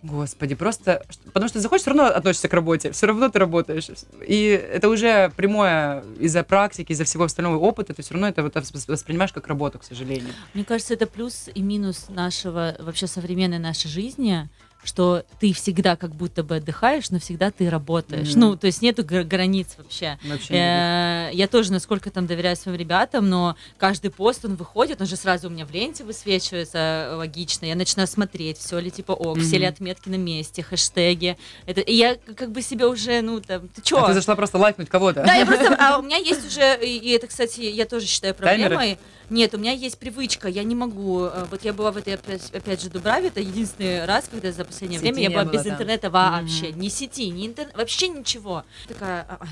Господи, 0.02 0.54
просто... 0.54 1.02
Потому 1.32 1.48
что 1.48 1.58
ты 1.58 1.60
заходишь, 1.60 1.82
все 1.82 1.90
равно 1.90 2.06
относишься 2.06 2.48
к 2.48 2.54
работе, 2.54 2.92
все 2.92 3.06
равно 3.06 3.28
ты 3.28 3.38
работаешь. 3.38 3.88
И 4.26 4.44
это 4.44 4.88
уже 4.88 5.30
прямое 5.36 6.04
из-за 6.20 6.44
практики, 6.44 6.92
из-за 6.92 7.04
всего 7.04 7.24
остального 7.24 7.56
опыта, 7.56 7.94
ты 7.94 8.02
все 8.02 8.14
равно 8.14 8.28
это 8.28 8.42
вот 8.42 8.54
вос- 8.54 8.84
воспринимаешь 8.90 9.32
как 9.32 9.48
работу, 9.48 9.78
к 9.78 9.84
сожалению. 9.84 10.32
Мне 10.54 10.64
кажется, 10.64 10.94
это 10.94 11.06
плюс 11.06 11.48
и 11.52 11.62
минус 11.62 12.06
нашего, 12.08 12.76
вообще 12.78 13.06
современной 13.06 13.58
нашей 13.58 13.88
жизни, 13.88 14.48
что 14.88 15.22
ты 15.38 15.52
всегда 15.52 15.96
как 15.96 16.14
будто 16.14 16.42
бы 16.42 16.56
отдыхаешь, 16.56 17.10
но 17.10 17.18
всегда 17.18 17.50
ты 17.50 17.68
работаешь. 17.68 18.30
Мгм. 18.30 18.40
Ну, 18.40 18.56
то 18.56 18.66
есть 18.66 18.80
нету 18.80 19.04
гра- 19.04 19.22
границ 19.22 19.74
вообще. 19.76 20.18
Вообще 20.24 20.54
Э, 20.54 21.30
Я 21.34 21.46
тоже, 21.46 21.72
насколько 21.72 22.10
там 22.10 22.26
доверяю 22.26 22.56
своим 22.56 22.78
ребятам, 22.78 23.28
но 23.28 23.54
каждый 23.76 24.10
пост, 24.10 24.44
он 24.46 24.54
выходит, 24.54 25.00
он 25.02 25.06
же 25.06 25.16
сразу 25.16 25.48
у 25.48 25.50
меня 25.50 25.66
в 25.66 25.70
ленте 25.72 26.04
высвечивается 26.04 26.78
э, 26.78 27.14
логично. 27.16 27.66
Я 27.66 27.74
начинаю 27.76 28.08
смотреть, 28.08 28.56
все 28.58 28.78
ли 28.78 28.90
типа 28.90 29.12
ок, 29.12 29.38
все 29.40 29.58
ли 29.58 29.66
отметки 29.66 30.08
на 30.08 30.14
месте, 30.16 30.62
хэштеги. 30.62 31.36
Это, 31.66 31.82
и 31.82 31.94
я 31.94 32.16
как 32.34 32.50
бы 32.50 32.62
себе 32.62 32.86
уже, 32.86 33.20
ну, 33.20 33.40
там, 33.40 33.68
ты 33.68 33.82
чё? 33.82 33.98
А 34.02 34.08
ты 34.08 34.14
зашла 34.14 34.36
просто 34.36 34.56
лайкнуть 34.56 34.88
кого-то. 34.88 35.22
Да, 35.24 35.34
я 35.34 35.44
просто, 35.44 35.74
а 35.78 35.98
у 35.98 36.02
меня 36.02 36.16
есть 36.16 36.46
уже, 36.46 36.78
и, 36.82 36.96
и 36.96 37.10
это, 37.10 37.26
кстати, 37.26 37.60
я 37.60 37.84
тоже 37.84 38.06
считаю 38.06 38.34
Таймеры? 38.34 38.98
Нет, 39.30 39.54
у 39.54 39.58
меня 39.58 39.72
есть 39.72 39.98
привычка, 39.98 40.48
я 40.48 40.62
не 40.64 40.74
могу. 40.74 41.24
э, 41.24 41.44
Вот 41.50 41.62
я 41.64 41.72
была 41.72 41.92
в 41.92 41.96
этой, 41.98 42.14
опять, 42.14 42.50
опять 42.50 42.80
же, 42.82 42.88
Дубраве, 42.88 43.28
это 43.28 43.40
единственный 43.40 44.04
раз, 44.06 44.24
когда 44.30 44.50
за 44.52 44.64
последнее 44.64 44.98
Сети 45.00 45.12
время 45.12 45.28
я 45.28 45.30
была 45.30 45.44
было, 45.44 45.52
без 45.52 45.62
да. 45.64 45.70
интернета 45.70 46.10
вообще. 46.10 46.68
Мгм. 46.68 46.80
Ни 46.80 46.88
сети, 46.88 47.28
ни 47.28 47.46
интернета, 47.46 47.76
вообще 47.76 48.08
ничего. 48.08 48.64
Такая, 48.86 49.26
а, 49.28 49.38
а, 49.40 49.46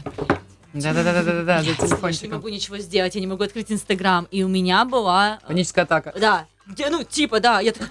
блин, 0.72 0.82
Да-да-да-да-да, 0.82 1.58
за 1.58 1.64
блядь, 1.64 1.66
я 1.78 1.82
не 1.84 1.88
телефончиком. 1.90 2.30
могу 2.32 2.48
ничего 2.48 2.78
сделать, 2.78 3.14
я 3.14 3.20
не 3.20 3.26
могу 3.26 3.44
открыть 3.44 3.70
Инстаграм. 3.70 4.26
И 4.30 4.42
у 4.42 4.48
меня 4.48 4.84
была... 4.86 5.40
э, 5.42 5.46
Паническая 5.46 5.84
атака. 5.84 6.14
Да, 6.18 6.46
где, 6.66 6.88
ну, 6.88 7.02
типа, 7.04 7.40
да, 7.40 7.60
я 7.60 7.72
такая? 7.72 7.90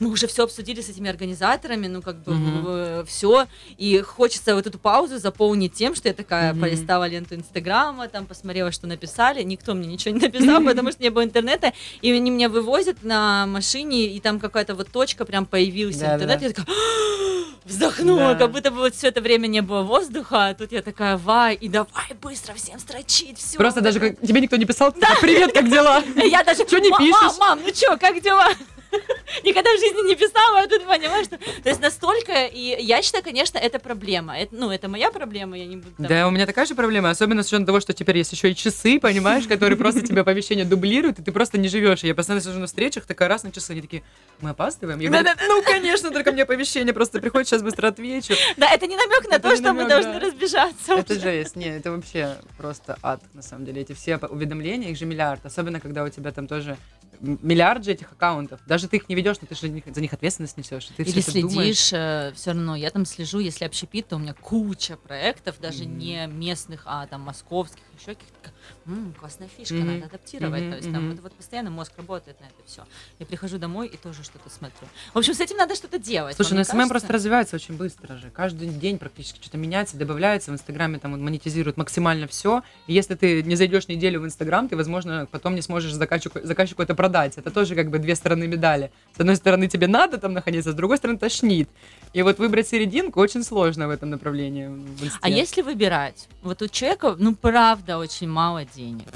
Мы 0.00 0.10
уже 0.10 0.26
все 0.26 0.44
обсудили 0.44 0.80
с 0.80 0.88
этими 0.88 1.08
организаторами, 1.10 1.86
ну, 1.86 2.02
как 2.02 2.16
бы, 2.22 2.32
Мгм. 2.34 3.06
все, 3.06 3.46
и 3.78 4.00
хочется 4.00 4.54
вот 4.54 4.66
эту 4.66 4.78
паузу 4.78 5.18
заполнить 5.18 5.72
тем, 5.74 5.94
что 5.94 6.08
я 6.08 6.14
такая 6.14 6.52
Мгм. 6.52 6.60
полистала 6.62 7.06
ленту 7.08 7.34
Инстаграма, 7.34 8.08
там 8.08 8.26
посмотрела, 8.26 8.72
что 8.72 8.86
написали, 8.86 9.42
никто 9.42 9.74
мне 9.74 9.86
ничего 9.88 10.14
не 10.14 10.20
написал, 10.20 10.62
потому 10.64 10.92
что 10.92 11.02
не 11.02 11.10
было 11.10 11.24
интернета, 11.24 11.72
и 12.02 12.10
они 12.12 12.30
меня 12.30 12.48
вывозят 12.48 13.02
на 13.02 13.46
машине, 13.46 14.06
и 14.06 14.20
там 14.20 14.40
какая-то 14.40 14.74
вот 14.74 14.90
точка 14.90 15.24
прям 15.24 15.46
появилась 15.46 15.96
интернет, 15.96 16.42
я 16.42 16.48
такая 16.50 16.66
вздохнула, 17.64 18.34
Да. 18.34 18.34
как 18.36 18.52
будто 18.52 18.70
бы 18.70 18.76
вот 18.78 18.94
все 18.94 19.08
это 19.08 19.20
время 19.20 19.46
не 19.46 19.60
было 19.62 19.82
воздуха, 19.82 20.48
а 20.48 20.54
тут 20.54 20.72
я 20.72 20.82
такая, 20.82 21.16
вай, 21.16 21.54
и 21.54 21.68
давай 21.68 21.88
быстро 22.20 22.54
всем 22.54 22.78
строчить, 22.78 23.38
все. 23.38 23.58
Просто 23.58 23.80
даже 23.80 23.98
как 24.00 24.20
тебе 24.20 24.40
никто 24.40 24.56
не 24.56 24.64
писал, 24.64 24.92
привет, 25.20 25.52
как 25.52 25.68
дела? 25.70 26.02
Я 26.16 26.44
даже... 26.44 26.64
Чё 26.66 26.78
не 26.78 26.90
«Ма- 26.90 26.98
пишешь?» 26.98 27.38
Мам, 27.38 27.58
мам, 27.58 27.60
ну 27.64 27.72
чё, 27.72 27.96
как 27.98 28.20
дела? 28.22 28.48
Никогда 29.44 29.70
в 29.74 29.78
жизни 29.78 30.08
не 30.08 30.14
писала, 30.14 30.60
а 30.60 30.66
тут 30.66 30.84
поняла, 30.86 31.22
что... 31.24 31.36
То 31.38 31.68
есть 31.68 31.80
настолько... 31.80 32.46
И 32.46 32.76
я 32.82 33.02
считаю, 33.02 33.22
конечно, 33.24 33.58
это 33.58 33.78
проблема. 33.78 34.36
Это, 34.38 34.54
ну, 34.54 34.70
это 34.70 34.88
моя 34.88 35.10
проблема, 35.10 35.56
я 35.58 35.66
не 35.66 35.76
буду... 35.76 35.94
там- 35.96 36.06
Да, 36.06 36.28
у 36.28 36.30
меня 36.30 36.46
такая 36.46 36.66
же 36.66 36.74
проблема, 36.74 37.10
особенно 37.10 37.42
с 37.42 37.46
учетом 37.48 37.66
того, 37.66 37.80
что 37.80 37.92
теперь 37.92 38.18
есть 38.18 38.32
еще 38.32 38.50
и 38.50 38.54
часы, 38.54 38.98
понимаешь, 39.00 39.46
которые 39.46 39.76
просто 39.76 40.00
тебе 40.02 40.20
оповещение 40.22 40.64
дублируют, 40.64 41.18
и 41.18 41.22
ты 41.22 41.32
просто 41.32 41.58
не 41.58 41.68
живешь. 41.68 42.00
Я 42.02 42.14
постоянно 42.14 42.42
сижу 42.42 42.58
на 42.58 42.66
встречах, 42.66 43.04
такая 43.06 43.28
раз 43.28 43.42
на 43.42 43.52
часы, 43.52 43.72
они 43.72 43.80
такие, 43.82 44.02
мы 44.40 44.50
опаздываем? 44.50 44.98
Я 45.00 45.10
говорю, 45.10 45.28
ну, 45.48 45.62
конечно, 45.62 46.10
только 46.10 46.32
мне 46.32 46.42
оповещение 46.42 46.92
просто 46.94 47.20
приходит, 47.20 47.48
сейчас 47.48 47.62
быстро 47.62 47.88
отвечу. 47.88 48.34
Да, 48.56 48.70
это 48.72 48.86
не 48.86 48.96
намек 48.96 49.28
на 49.30 49.38
то, 49.38 49.54
что 49.56 49.72
мы 49.72 49.86
должны 49.88 50.18
разбежаться. 50.18 50.94
Это 50.94 51.18
жесть, 51.18 51.56
не, 51.56 51.66
это 51.76 51.90
вообще 51.92 52.36
просто 52.56 52.98
ад, 53.02 53.20
на 53.34 53.42
самом 53.42 53.64
деле. 53.64 53.82
Эти 53.82 53.92
все 53.92 54.16
уведомления, 54.16 54.90
их 54.90 54.96
же 54.98 55.04
миллиард, 55.06 55.44
особенно 55.44 55.80
когда 55.80 56.04
у 56.04 56.08
тебя 56.08 56.32
там 56.32 56.46
тоже 56.46 56.76
миллиард 57.20 57.84
же 57.84 57.92
этих 57.92 58.12
аккаунтов. 58.12 58.60
Даже 58.66 58.88
ты 58.88 58.96
их 58.96 59.08
не 59.08 59.14
ведешь, 59.14 59.36
но 59.40 59.46
ты 59.46 59.54
же 59.54 59.60
за 59.60 60.00
них, 60.00 60.12
ответственность 60.12 60.56
несешь. 60.56 60.86
Ты 60.96 61.02
Или 61.02 61.20
думаешь. 61.40 61.78
следишь, 61.78 62.36
все 62.36 62.50
равно, 62.52 62.76
я 62.76 62.90
там 62.90 63.04
слежу, 63.04 63.38
если 63.38 63.64
общепит, 63.64 64.08
то 64.08 64.16
у 64.16 64.18
меня 64.18 64.34
куча 64.34 64.96
проектов, 64.96 65.56
даже 65.58 65.84
Мгм. 65.84 65.98
не 65.98 66.26
местных, 66.26 66.82
а 66.86 67.06
там 67.06 67.22
московских, 67.22 67.82
еще 67.92 68.14
каких-то. 68.14 68.52
М, 68.86 69.14
классная 69.18 69.48
фишка, 69.48 69.74
Мгм. 69.74 69.86
надо 69.94 70.06
адаптировать. 70.06 70.62
Мгм, 70.62 70.70
То 70.70 70.76
есть 70.76 70.92
там 70.92 71.02
мгм. 71.02 71.10
вот, 71.14 71.22
вот 71.22 71.32
постоянно 71.32 71.70
мозг 71.70 71.92
работает 71.96 72.40
на 72.40 72.44
это 72.44 72.54
все. 72.66 72.82
Я 73.18 73.26
прихожу 73.26 73.58
домой 73.58 73.88
и 73.88 73.96
тоже 73.96 74.22
что-то 74.22 74.48
смотрю. 74.50 74.86
В 75.12 75.18
общем, 75.18 75.34
с 75.34 75.40
этим 75.40 75.56
надо 75.56 75.74
что-то 75.74 75.98
делать. 75.98 76.36
Слушай, 76.36 76.54
ну 76.54 76.64
SMM 76.64 76.72
кажется? 76.72 76.90
просто 76.90 77.12
развивается 77.12 77.56
очень 77.56 77.76
быстро 77.76 78.16
же. 78.16 78.30
Каждый 78.30 78.68
день 78.68 78.98
практически 78.98 79.40
что-то 79.40 79.58
меняется, 79.58 79.96
добавляется. 79.96 80.50
В 80.50 80.54
Инстаграме 80.54 80.98
там 80.98 81.12
он 81.14 81.22
монетизирует 81.24 81.76
максимально 81.76 82.26
все. 82.28 82.62
И 82.86 82.92
если 82.92 83.14
ты 83.14 83.42
не 83.42 83.56
зайдешь 83.56 83.88
неделю 83.88 84.20
в 84.20 84.24
Инстаграм, 84.24 84.68
ты, 84.68 84.76
возможно, 84.76 85.26
потом 85.30 85.54
не 85.54 85.62
сможешь 85.62 85.92
заказчику, 85.92 86.40
заказчику 86.42 86.82
это 86.82 86.94
продать. 86.94 87.38
Это 87.38 87.50
тоже 87.50 87.74
как 87.74 87.90
бы 87.90 87.98
две 87.98 88.14
стороны 88.14 88.46
медали. 88.46 88.90
С 89.16 89.20
одной 89.20 89.36
стороны, 89.36 89.68
тебе 89.68 89.86
надо 89.88 90.18
там 90.18 90.32
находиться, 90.32 90.72
с 90.72 90.74
другой 90.74 90.98
стороны, 90.98 91.18
тошнит. 91.18 91.68
И 92.12 92.22
вот 92.22 92.38
выбрать 92.38 92.68
серединку 92.68 93.20
очень 93.20 93.42
сложно 93.42 93.88
в 93.88 93.90
этом 93.90 94.10
направлении. 94.10 94.66
в 94.68 95.04
Инсте. 95.04 95.18
А 95.20 95.28
если 95.28 95.62
выбирать, 95.62 96.28
вот 96.42 96.62
у 96.62 96.68
человека, 96.68 97.16
ну, 97.18 97.34
правда, 97.34 97.98
очень 97.98 98.28
мало 98.28 98.55
денег. 98.64 99.06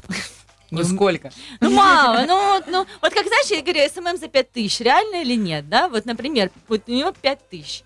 Ну 0.69 0.83
сколько? 0.85 1.31
Ну, 1.59 1.69
мало, 1.69 2.25
ну, 2.25 2.53
вот- 2.53 2.67
ну, 2.67 2.87
вот 3.01 3.13
как, 3.13 3.27
знаешь, 3.27 3.47
я 3.47 3.61
говорю, 3.61 3.81
SMM 3.89 4.17
за 4.17 4.29
5 4.29 4.51
тысяч, 4.53 4.79
реально 4.79 5.21
или 5.21 5.35
нет, 5.35 5.67
да? 5.67 5.89
Вот, 5.89 6.05
например, 6.05 6.49
вот 6.69 6.83
у 6.87 6.91
него 6.91 7.11
5 7.11 7.49
тысяч. 7.49 7.83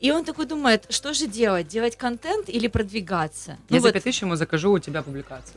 И 0.00 0.10
он 0.10 0.24
такой 0.24 0.46
думает, 0.46 0.86
что 0.88 1.12
же 1.12 1.26
делать? 1.26 1.68
Делать 1.68 1.94
контент 1.94 2.48
или 2.48 2.68
продвигаться? 2.68 3.58
Ну, 3.68 3.76
Я 3.76 3.80
за 3.80 3.88
вот, 3.88 3.92
5000 3.92 4.22
ему 4.22 4.34
закажу 4.34 4.72
у 4.72 4.78
тебя 4.78 5.02
публикацию. 5.02 5.54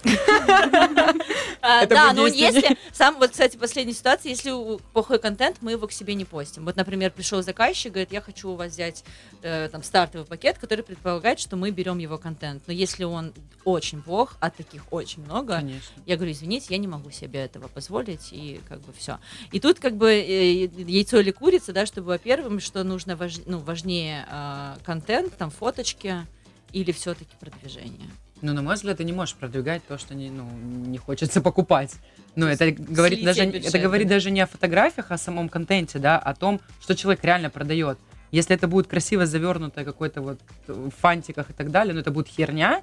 а, 1.61 1.85
да, 1.85 2.09
будет 2.09 2.15
ну 2.17 2.25
если, 2.27 2.77
сам, 2.91 3.17
вот, 3.19 3.31
кстати, 3.31 3.55
последняя 3.55 3.93
ситуация, 3.93 4.31
если 4.31 4.51
плохой 4.91 5.19
контент, 5.19 5.57
мы 5.61 5.71
его 5.71 5.87
к 5.87 5.93
себе 5.93 6.13
не 6.13 6.25
постим. 6.25 6.65
Вот, 6.65 6.75
например, 6.75 7.11
пришел 7.11 7.41
заказчик, 7.41 7.93
говорит, 7.93 8.11
я 8.11 8.19
хочу 8.19 8.49
у 8.49 8.55
вас 8.55 8.73
взять 8.73 9.05
э, 9.43 9.69
там 9.69 9.81
стартовый 9.81 10.27
пакет, 10.27 10.57
который 10.57 10.83
предполагает, 10.83 11.39
что 11.39 11.55
мы 11.55 11.71
берем 11.71 11.97
его 11.97 12.17
контент. 12.17 12.63
Но 12.67 12.73
если 12.73 13.05
он 13.05 13.33
очень 13.63 14.01
плох, 14.01 14.35
а 14.41 14.49
таких 14.49 14.83
очень 14.91 15.23
много. 15.23 15.63
Я 16.05 16.17
говорю, 16.17 16.33
извините, 16.33 16.67
я 16.69 16.77
не 16.77 16.87
могу 16.87 17.11
себе 17.11 17.39
этого 17.39 17.69
позволить, 17.69 18.33
и 18.33 18.59
как 18.67 18.81
бы 18.81 18.91
все. 18.91 19.19
И 19.53 19.61
тут 19.61 19.79
как 19.79 19.95
бы 19.95 20.11
э, 20.11 20.65
яйцо 20.65 21.19
или 21.19 21.31
курица, 21.31 21.71
да, 21.71 21.85
чтобы, 21.85 22.07
во-первых, 22.07 22.61
что 22.61 22.83
нужно 22.83 23.17
ну, 23.45 23.59
важнее 23.59 24.27
э, 24.33 24.75
контент, 24.83 25.37
там, 25.37 25.49
фоточки, 25.51 26.25
или 26.71 26.91
все-таки 26.91 27.35
продвижение. 27.39 28.09
Ну, 28.41 28.51
на 28.53 28.61
мой 28.61 28.75
взгляд, 28.75 28.97
ты 28.97 29.05
не 29.05 29.13
можешь 29.13 29.35
продвигать 29.35 29.85
то, 29.87 29.97
что 29.97 30.15
не, 30.15 30.29
ну, 30.29 30.49
не 30.51 30.97
хочется 30.97 31.39
покупать. 31.41 31.93
Ну, 32.35 32.47
это 32.47 32.71
говорит, 32.71 33.23
даже, 33.23 33.43
это 33.43 33.79
говорит 33.79 34.07
да. 34.07 34.15
даже 34.15 34.31
не 34.31 34.41
о 34.41 34.47
фотографиях, 34.47 35.11
а 35.11 35.13
о 35.13 35.17
самом 35.17 35.47
контенте, 35.47 35.99
да, 35.99 36.19
о 36.19 36.33
том, 36.35 36.59
что 36.81 36.95
человек 36.95 37.23
реально 37.23 37.49
продает. 37.49 37.97
Если 38.31 38.55
это 38.55 38.67
будет 38.67 38.87
красиво 38.87 39.25
завернутое 39.25 39.85
какой-то 39.85 40.21
вот 40.21 40.39
в 40.67 40.89
фантиках 40.89 41.51
и 41.51 41.53
так 41.53 41.71
далее, 41.71 41.93
но 41.93 42.01
это 42.01 42.11
будет 42.11 42.27
херня, 42.27 42.81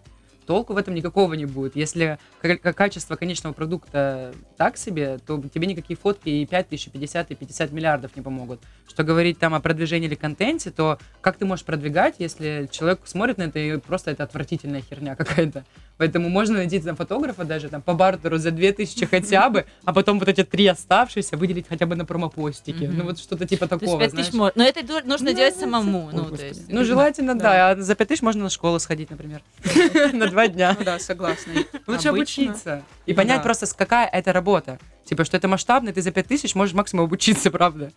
толку 0.51 0.73
в 0.73 0.77
этом 0.79 0.95
никакого 0.95 1.35
не 1.35 1.45
будет. 1.47 1.77
Если 1.77 2.19
ка- 2.43 2.57
ка- 2.57 2.73
качество 2.73 3.15
конечного 3.15 3.53
продукта 3.53 4.35
так 4.57 4.77
себе, 4.79 5.19
то 5.25 5.41
тебе 5.55 5.69
никакие 5.69 5.97
фотки 5.97 6.29
и 6.29 6.45
5 6.45 6.69
тысяч, 6.71 6.89
и 6.89 6.91
50, 6.91 7.31
и 7.31 7.35
50 7.37 7.71
миллиардов 7.71 8.17
не 8.17 8.23
помогут. 8.23 8.59
Что 8.89 9.05
говорить 9.05 9.39
там 9.39 9.55
о 9.55 9.61
продвижении 9.61 10.09
или 10.09 10.17
контенте, 10.17 10.73
то 10.73 10.99
как 11.21 11.37
ты 11.37 11.45
можешь 11.47 11.65
продвигать, 11.65 12.17
если 12.19 12.69
человек 12.73 13.03
смотрит 13.05 13.39
на 13.39 13.45
это 13.45 13.61
и 13.61 13.77
просто 13.77 14.11
это 14.11 14.25
отвратительная 14.25 14.83
херня 14.83 15.15
какая-то. 15.15 15.65
Поэтому 15.99 16.29
можно 16.31 16.57
найти 16.57 16.81
там 16.81 16.97
фотографа 16.97 17.45
даже 17.45 17.69
там 17.69 17.81
по 17.83 17.95
бартеру 17.95 18.39
за 18.39 18.51
2000 18.51 19.07
хотя 19.11 19.51
бы, 19.51 19.67
а 19.85 19.93
потом 19.93 20.19
вот 20.19 20.29
эти 20.29 20.43
три 20.43 20.67
оставшиеся 20.67 21.37
выделить 21.37 21.67
хотя 21.69 21.87
бы 21.87 21.95
на 21.95 22.05
промопостики. 22.05 22.85
Мгм. 22.87 22.99
Ну 22.99 23.05
вот 23.05 23.21
что-то 23.21 23.47
типа 23.47 23.69
То 23.69 23.75
есть 23.77 23.81
такого, 23.85 24.01
5 24.01 24.11
знаешь. 24.11 24.27
тысяч 24.27 24.37
можно. 24.37 24.53
Но 24.57 24.69
это 24.69 24.81
нужно 25.07 25.31
Ну, 25.31 25.37
делать 25.37 25.55
самому. 25.57 26.07
Ой, 26.07 26.13
Ну, 26.13 26.25
то 26.25 26.45
есть, 26.45 26.69
Ну, 26.69 26.85
желательно, 26.85 27.35
Да. 27.37 27.43
да. 27.43 27.71
А 27.71 27.77
за 27.77 27.95
5000 27.95 28.23
можно 28.23 28.43
на 28.45 28.51
школу 28.51 28.81
сходить, 28.81 29.11
например. 29.11 29.43
На 30.13 30.27
два 30.47 30.55
дня. 30.55 30.77
Ну 30.79 30.85
да, 30.85 30.99
согласна. 30.99 31.53
Лучше 31.87 32.09
Обычно- 32.09 32.11
обучиться. 32.11 32.83
И 33.07 33.11
Ну 33.13 33.17
понять 33.17 33.39
да. 33.39 33.43
просто, 33.45 33.67
какая 33.77 34.07
это 34.07 34.33
работа. 34.33 34.79
Типа, 35.05 35.25
что 35.25 35.37
это 35.37 35.49
масштабно, 35.49 35.93
ты 35.93 36.03
за 36.03 36.11
5000 36.13 36.55
можешь 36.55 36.75
максимум 36.75 37.05
обучиться, 37.07 37.51
правда. 37.51 37.93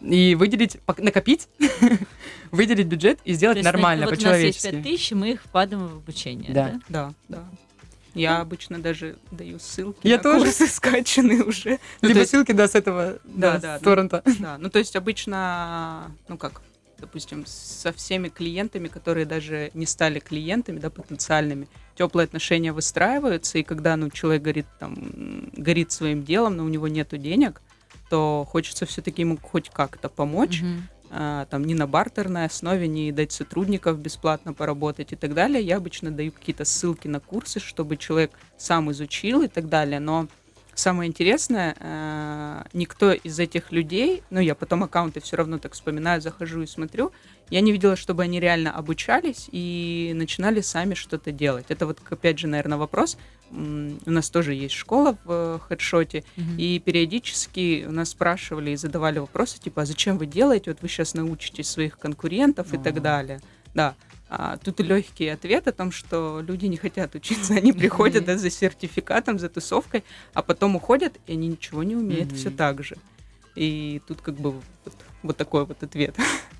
И 0.00 0.34
выделить, 0.36 0.78
накопить, 0.98 1.48
выделить 2.52 2.86
бюджет 2.86 3.18
и 3.24 3.32
то 3.32 3.36
сделать 3.36 3.62
нормально, 3.64 4.06
вот 4.06 4.18
у 4.20 4.24
нас 4.24 4.38
есть 4.38 4.62
5 4.62 4.72
по-человечески. 4.72 4.96
тысяч, 4.96 5.12
мы 5.12 5.32
их 5.32 5.42
вкладываем 5.42 5.88
в 5.88 5.96
обучение. 5.96 6.52
Да. 6.52 6.72
Да? 6.88 7.12
Да, 7.28 7.38
да. 7.38 7.44
Я 8.14 8.40
обычно 8.40 8.78
даже 8.80 9.16
даю 9.30 9.58
ссылки 9.58 10.06
Я 10.06 10.16
на 10.16 10.22
тоже. 10.22 10.44
курсы 10.46 10.66
скачанные 10.72 11.42
уже. 11.44 11.78
Ну, 12.00 12.08
Либо 12.08 12.20
есть- 12.20 12.30
ссылки, 12.30 12.52
да, 12.52 12.66
с 12.68 12.74
этого, 12.74 13.18
Да, 13.24 13.52
да, 13.54 13.58
да, 13.58 13.78
ну, 13.80 13.84
торрента. 13.84 14.22
Да, 14.38 14.56
ну 14.58 14.70
то 14.70 14.78
есть 14.78 14.96
обычно, 14.96 16.10
ну 16.28 16.36
как, 16.38 16.60
допустим, 16.98 17.44
со 17.46 17.92
всеми 17.92 18.28
клиентами, 18.28 18.88
которые 18.88 19.26
даже 19.26 19.70
не 19.74 19.86
стали 19.86 20.18
клиентами, 20.18 20.78
да, 20.78 20.90
потенциальными, 20.90 21.68
теплые 21.96 22.24
отношения 22.24 22.72
выстраиваются, 22.72 23.58
и 23.58 23.62
когда, 23.62 23.96
ну, 23.96 24.10
человек 24.10 24.42
горит 24.42 24.66
там, 24.78 25.50
горит 25.52 25.92
своим 25.92 26.24
делом, 26.24 26.56
но 26.56 26.64
у 26.64 26.68
него 26.68 26.88
нету 26.88 27.16
денег, 27.16 27.60
то 28.10 28.46
хочется 28.48 28.86
все-таки 28.86 29.22
ему 29.22 29.38
хоть 29.40 29.70
как-то 29.70 30.08
помочь, 30.08 30.62
Мгм. 30.62 30.82
а, 31.10 31.46
там 31.46 31.64
не 31.64 31.74
на 31.74 31.86
бартерной 31.86 32.44
основе, 32.46 32.88
не 32.88 33.12
дать 33.12 33.32
сотрудников 33.32 33.98
бесплатно 33.98 34.52
поработать 34.54 35.12
и 35.12 35.16
так 35.16 35.34
далее. 35.34 35.62
Я 35.62 35.76
обычно 35.76 36.10
даю 36.10 36.32
какие-то 36.32 36.64
ссылки 36.64 37.08
на 37.08 37.20
курсы, 37.20 37.60
чтобы 37.60 37.96
человек 37.96 38.32
сам 38.56 38.90
изучил 38.92 39.42
и 39.42 39.48
так 39.48 39.68
далее. 39.68 40.00
Но 40.00 40.28
самое 40.78 41.08
интересное, 41.08 41.76
а, 41.80 42.66
никто 42.72 43.12
из 43.12 43.38
этих 43.38 43.72
людей, 43.72 44.22
ну 44.30 44.40
я 44.40 44.54
потом 44.54 44.84
аккаунты 44.84 45.20
все 45.20 45.36
равно 45.36 45.58
так 45.58 45.72
вспоминаю, 45.72 46.20
захожу 46.20 46.62
и 46.62 46.66
смотрю, 46.66 47.12
я 47.50 47.60
не 47.60 47.72
видела, 47.72 47.96
чтобы 47.96 48.22
они 48.22 48.40
реально 48.40 48.72
обучались 48.72 49.48
и 49.50 50.12
начинали 50.14 50.60
сами 50.60 50.94
что-то 50.94 51.32
делать. 51.32 51.66
Это 51.68 51.86
вот, 51.86 51.98
опять 52.10 52.38
же, 52.38 52.46
наверное, 52.46 52.78
вопрос. 52.78 53.16
У 53.50 54.10
нас 54.10 54.28
тоже 54.28 54.52
есть 54.54 54.74
школа 54.74 55.16
в 55.24 55.30
э, 55.30 55.58
хедшоте, 55.66 56.22
Мгм. 56.36 56.58
и 56.58 56.78
периодически 56.78 57.86
у 57.88 57.92
нас 57.92 58.10
спрашивали 58.10 58.72
и 58.72 58.76
задавали 58.76 59.18
вопросы, 59.18 59.58
типа, 59.58 59.82
а 59.82 59.86
зачем 59.86 60.18
вы 60.18 60.26
делаете? 60.26 60.70
Вот 60.72 60.82
вы 60.82 60.88
сейчас 60.88 61.14
научите 61.14 61.64
своих 61.64 61.98
конкурентов 61.98 62.74
и 62.74 62.76
А. 62.76 62.80
так 62.80 63.00
далее. 63.00 63.40
Да. 63.74 63.94
А 64.30 64.58
тут 64.58 64.80
легкий 64.80 65.28
ответ 65.28 65.68
о 65.68 65.72
том, 65.72 65.90
что 65.90 66.40
люди 66.46 66.66
не 66.66 66.76
хотят 66.76 67.14
учиться, 67.14 67.54
они 67.54 67.72
приходят 67.72 68.24
да, 68.24 68.36
за 68.36 68.50
сертификатом, 68.50 69.38
за 69.38 69.48
тусовкой, 69.48 70.04
а 70.34 70.42
потом 70.42 70.76
уходят, 70.76 71.14
и 71.26 71.32
они 71.32 71.48
ничего 71.48 71.82
не 71.82 71.96
умеют, 71.96 72.32
все 72.32 72.50
так 72.50 72.82
же. 72.82 72.96
И 73.54 74.02
тут 74.06 74.20
как 74.20 74.34
бы 74.34 74.52
вот, 74.52 74.94
вот 75.22 75.36
такой 75.36 75.64
вот 75.64 75.82
ответ. 75.82 76.14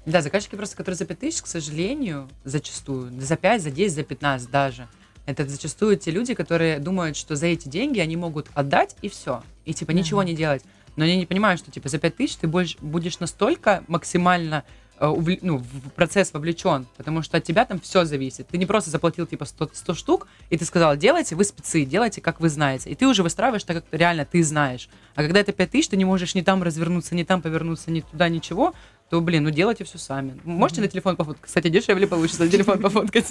Да, 0.06 0.22
заказчики 0.22 0.56
просто, 0.56 0.76
которые 0.76 0.96
за 0.96 1.04
5000, 1.04 1.42
к 1.42 1.46
сожалению, 1.46 2.28
зачастую, 2.44 3.12
за 3.20 3.36
5, 3.36 3.62
за 3.62 3.70
10, 3.70 3.94
за 3.94 4.02
15 4.02 4.50
даже, 4.50 4.88
это 5.26 5.46
зачастую 5.46 5.98
те 5.98 6.10
люди, 6.10 6.32
которые 6.32 6.78
думают, 6.78 7.16
что 7.16 7.36
за 7.36 7.46
эти 7.48 7.68
деньги 7.68 8.00
они 8.00 8.16
могут 8.16 8.48
отдать 8.54 8.96
и 9.02 9.10
все. 9.10 9.42
И 9.66 9.74
типа 9.74 9.92
Да. 9.92 9.98
ничего 9.98 10.22
не 10.22 10.34
делать. 10.34 10.62
Но 10.96 11.04
они 11.04 11.18
не 11.18 11.26
понимают, 11.26 11.60
что 11.60 11.70
типа 11.70 11.90
за 11.90 11.98
5000 11.98 12.36
ты 12.36 12.48
больше, 12.48 12.78
будешь 12.80 13.20
настолько 13.20 13.84
максимально 13.86 14.64
э, 15.00 15.36
ну, 15.42 15.58
в 15.58 15.90
процесс 15.90 16.32
вовлечен, 16.32 16.86
потому 16.96 17.22
что 17.22 17.36
от 17.36 17.44
тебя 17.44 17.64
там 17.64 17.80
все 17.80 18.04
зависит. 18.04 18.48
Ты 18.48 18.58
не 18.58 18.66
просто 18.66 18.90
заплатил 18.90 19.26
типа 19.26 19.44
100, 19.44 19.70
100 19.72 19.94
штук, 19.94 20.28
и 20.50 20.58
ты 20.58 20.64
сказал, 20.64 20.96
делайте, 20.96 21.34
вы 21.36 21.44
спецы, 21.44 21.84
делайте, 21.84 22.20
как 22.20 22.40
вы 22.40 22.48
знаете. 22.48 22.90
И 22.90 22.94
ты 22.94 23.06
уже 23.06 23.22
выстраиваешь 23.22 23.64
так, 23.64 23.78
как 23.78 23.84
реально 23.92 24.24
ты 24.24 24.42
знаешь. 24.42 24.88
А 25.14 25.22
когда 25.22 25.40
это 25.40 25.52
5000, 25.52 25.88
ты 25.88 25.96
не 25.96 26.04
можешь 26.04 26.34
ни 26.34 26.42
там 26.42 26.62
развернуться, 26.62 27.14
ни 27.14 27.22
там 27.22 27.42
повернуться, 27.42 27.90
ни 27.90 28.00
туда, 28.00 28.28
ничего, 28.28 28.74
то, 29.10 29.20
блин, 29.20 29.44
ну 29.44 29.50
делайте 29.50 29.84
все 29.84 29.98
сами. 29.98 30.38
Можете 30.44 30.80
на 30.80 30.88
телефон 30.88 31.16
пофоткать? 31.16 31.46
Кстати, 31.46 31.68
дешевле 31.68 32.06
получится 32.06 32.44
на 32.44 32.50
телефон 32.50 32.78
пофоткать. 32.82 33.30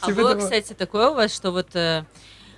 А 0.00 0.06
Типа 0.06 0.16
было, 0.16 0.34
кстати, 0.36 0.72
такое 0.72 1.10
у 1.10 1.14
вас, 1.14 1.34
что 1.34 1.50
вот 1.50 1.74
э, 1.76 2.04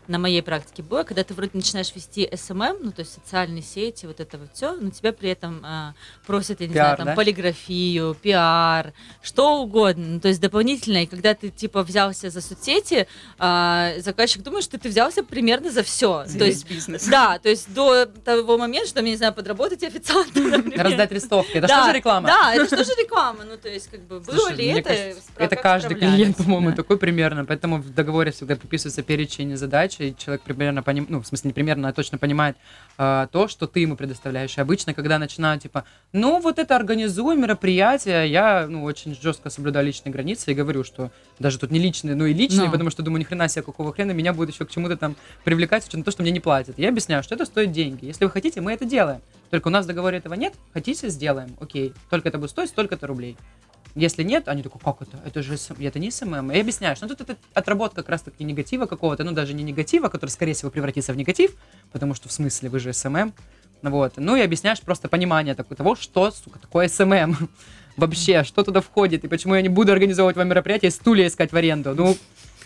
на 0.08 0.18
моей 0.18 0.42
практике 0.42 0.82
было, 0.82 1.02
когда 1.02 1.24
ты 1.24 1.34
вроде 1.34 1.52
начинаешь 1.54 1.94
вести 1.94 2.26
SMM, 2.30 2.78
ну, 2.82 2.92
то 2.92 3.00
есть 3.00 3.12
социальные 3.14 3.62
сети, 3.62 4.06
вот 4.06 4.20
это 4.20 4.38
вот 4.38 4.48
все, 4.54 4.72
но 4.74 4.90
тебя 4.90 5.12
при 5.12 5.30
этом 5.30 5.60
а, 5.64 5.94
просят, 6.26 6.60
я 6.60 6.66
не 6.66 6.74
Пиар, 6.74 6.84
знаю, 6.86 6.96
там, 6.98 7.06
да? 7.06 7.14
полиграфию, 7.14 8.14
пиар, 8.14 8.92
что 9.22 9.60
угодно. 9.62 10.04
Ну, 10.06 10.20
то 10.20 10.28
есть 10.28 10.40
дополнительно, 10.40 11.02
и 11.02 11.06
когда 11.06 11.34
ты, 11.34 11.50
типа, 11.50 11.82
взялся 11.82 12.30
за 12.30 12.40
соцсети, 12.40 13.06
а, 13.38 13.92
заказчик 13.98 14.42
думает, 14.42 14.64
что 14.64 14.78
ты 14.78 14.88
взялся 14.88 15.22
примерно 15.22 15.70
за 15.70 15.82
все. 15.82 16.24
За 16.26 16.38
То 16.38 16.44
есть 16.44 16.68
бизнес. 16.68 17.06
да, 17.06 17.38
то 17.38 17.48
есть 17.48 17.72
до 17.72 18.06
того 18.06 18.58
момента, 18.58 18.88
что, 18.88 19.00
я 19.00 19.06
не 19.06 19.16
знаю, 19.16 19.32
подработать 19.32 19.82
официантом, 19.82 20.48
например. 20.50 20.82
Раздать 20.84 21.12
листовки. 21.12 21.52
Это 21.56 21.66
Да, 21.68 21.80
что 21.82 21.90
же 21.92 21.96
реклама? 21.96 22.26
Да, 22.28 22.54
это 22.54 22.66
что 22.66 22.84
же 22.84 22.90
реклама? 23.00 23.44
Ну, 23.44 23.56
то 23.56 23.68
есть, 23.68 23.88
как 23.90 24.00
бы, 24.02 24.20
было 24.20 24.34
Слушай, 24.36 24.56
ли 24.56 24.66
это? 24.66 24.88
кажется, 24.90 25.22
это 25.36 25.56
каждый 25.56 25.94
клиент, 25.96 26.36
по-моему, 26.36 26.70
Да. 26.70 26.76
такой 26.76 26.98
примерно. 26.98 27.44
Поэтому 27.44 27.78
в 27.78 27.92
договоре 27.94 28.32
всегда 28.32 28.56
подписывается 28.56 29.02
перечень 29.02 29.56
задач, 29.56 29.93
и 30.00 30.14
человек 30.16 30.42
примерно 30.42 30.82
понимает, 30.82 31.10
ну, 31.10 31.20
в 31.20 31.26
смысле, 31.26 31.48
не 31.48 31.52
примерно, 31.52 31.88
а 31.88 31.92
точно 31.92 32.18
понимает 32.18 32.56
а, 32.98 33.26
то, 33.28 33.48
что 33.48 33.66
ты 33.66 33.80
ему 33.80 33.96
предоставляешь. 33.96 34.56
И 34.56 34.60
обычно, 34.60 34.94
когда 34.94 35.18
начинают, 35.18 35.62
типа, 35.62 35.84
ну, 36.12 36.40
вот 36.40 36.58
это 36.58 36.76
организуй 36.76 37.36
мероприятие, 37.36 38.30
я, 38.30 38.66
ну, 38.68 38.84
очень 38.84 39.14
жестко 39.20 39.50
соблюдаю 39.50 39.86
личные 39.86 40.12
границы 40.12 40.52
и 40.52 40.54
говорю, 40.54 40.84
что 40.84 41.10
даже 41.38 41.58
тут 41.58 41.70
не 41.70 41.78
личные, 41.78 42.14
но 42.14 42.26
и 42.26 42.32
личные, 42.32 42.66
Ну. 42.66 42.70
потому 42.72 42.90
что 42.90 43.02
думаю, 43.02 43.20
ни 43.20 43.24
хрена 43.24 43.48
себе, 43.48 43.62
какого 43.62 43.92
хрена 43.92 44.12
меня 44.12 44.32
будет 44.32 44.50
еще 44.54 44.64
к 44.64 44.70
чему-то 44.70 44.96
там 44.96 45.16
привлекать, 45.44 45.84
учетом 45.84 46.02
того, 46.04 46.12
что 46.12 46.22
мне 46.22 46.30
не 46.30 46.40
платят. 46.40 46.78
Я 46.78 46.88
объясняю, 46.90 47.22
что 47.22 47.34
это 47.34 47.44
стоит 47.44 47.72
деньги. 47.72 48.06
Если 48.06 48.24
вы 48.24 48.30
хотите, 48.30 48.60
мы 48.60 48.72
это 48.72 48.84
делаем. 48.84 49.20
Только 49.50 49.68
у 49.68 49.70
нас 49.70 49.84
в 49.84 49.88
договоре 49.88 50.18
этого 50.18 50.34
нет, 50.34 50.54
хотите, 50.72 51.08
сделаем. 51.08 51.56
Окей, 51.60 51.92
только 52.10 52.28
это 52.28 52.38
будет 52.38 52.50
стоить 52.50 52.70
столько-то 52.70 53.06
рублей. 53.06 53.36
Если 53.94 54.24
нет, 54.24 54.48
они 54.48 54.62
такой, 54.62 54.80
как 54.80 55.02
это? 55.02 55.20
Это 55.24 55.42
же 55.42 55.54
SM- 55.54 55.86
это 55.86 55.98
не 55.98 56.10
SMM. 56.10 56.50
И 56.50 56.58
объясняешь, 56.58 57.00
ну 57.00 57.08
тут 57.08 57.20
это 57.20 57.36
отработка 57.52 58.02
как 58.02 58.08
раз-таки 58.08 58.42
негатива 58.42 58.86
какого-то, 58.86 59.22
ну 59.22 59.32
даже 59.32 59.54
не 59.54 59.62
негатива, 59.62 60.08
который, 60.08 60.30
скорее 60.30 60.54
всего, 60.54 60.70
превратится 60.70 61.12
в 61.12 61.16
негатив, 61.16 61.52
потому 61.92 62.14
что 62.14 62.28
в 62.28 62.32
смысле 62.32 62.70
вы 62.70 62.80
же 62.80 62.92
SMM. 62.92 63.32
Вот. 63.82 64.14
Ну 64.16 64.34
и 64.34 64.40
объясняешь 64.40 64.80
просто 64.80 65.08
понимание 65.08 65.54
такое, 65.54 65.76
того, 65.76 65.94
что, 65.94 66.30
сука, 66.30 66.58
такое 66.58 66.88
SMM. 66.88 67.48
Вообще, 67.96 68.42
что 68.42 68.64
туда 68.64 68.80
входит, 68.80 69.24
и 69.24 69.28
почему 69.28 69.54
я 69.54 69.62
не 69.62 69.68
буду 69.68 69.92
организовывать 69.92 70.36
вам 70.36 70.48
мероприятие 70.48 70.90
стулья 70.90 71.28
искать 71.28 71.52
в 71.52 71.56
аренду. 71.56 71.94
Ну, 71.94 72.16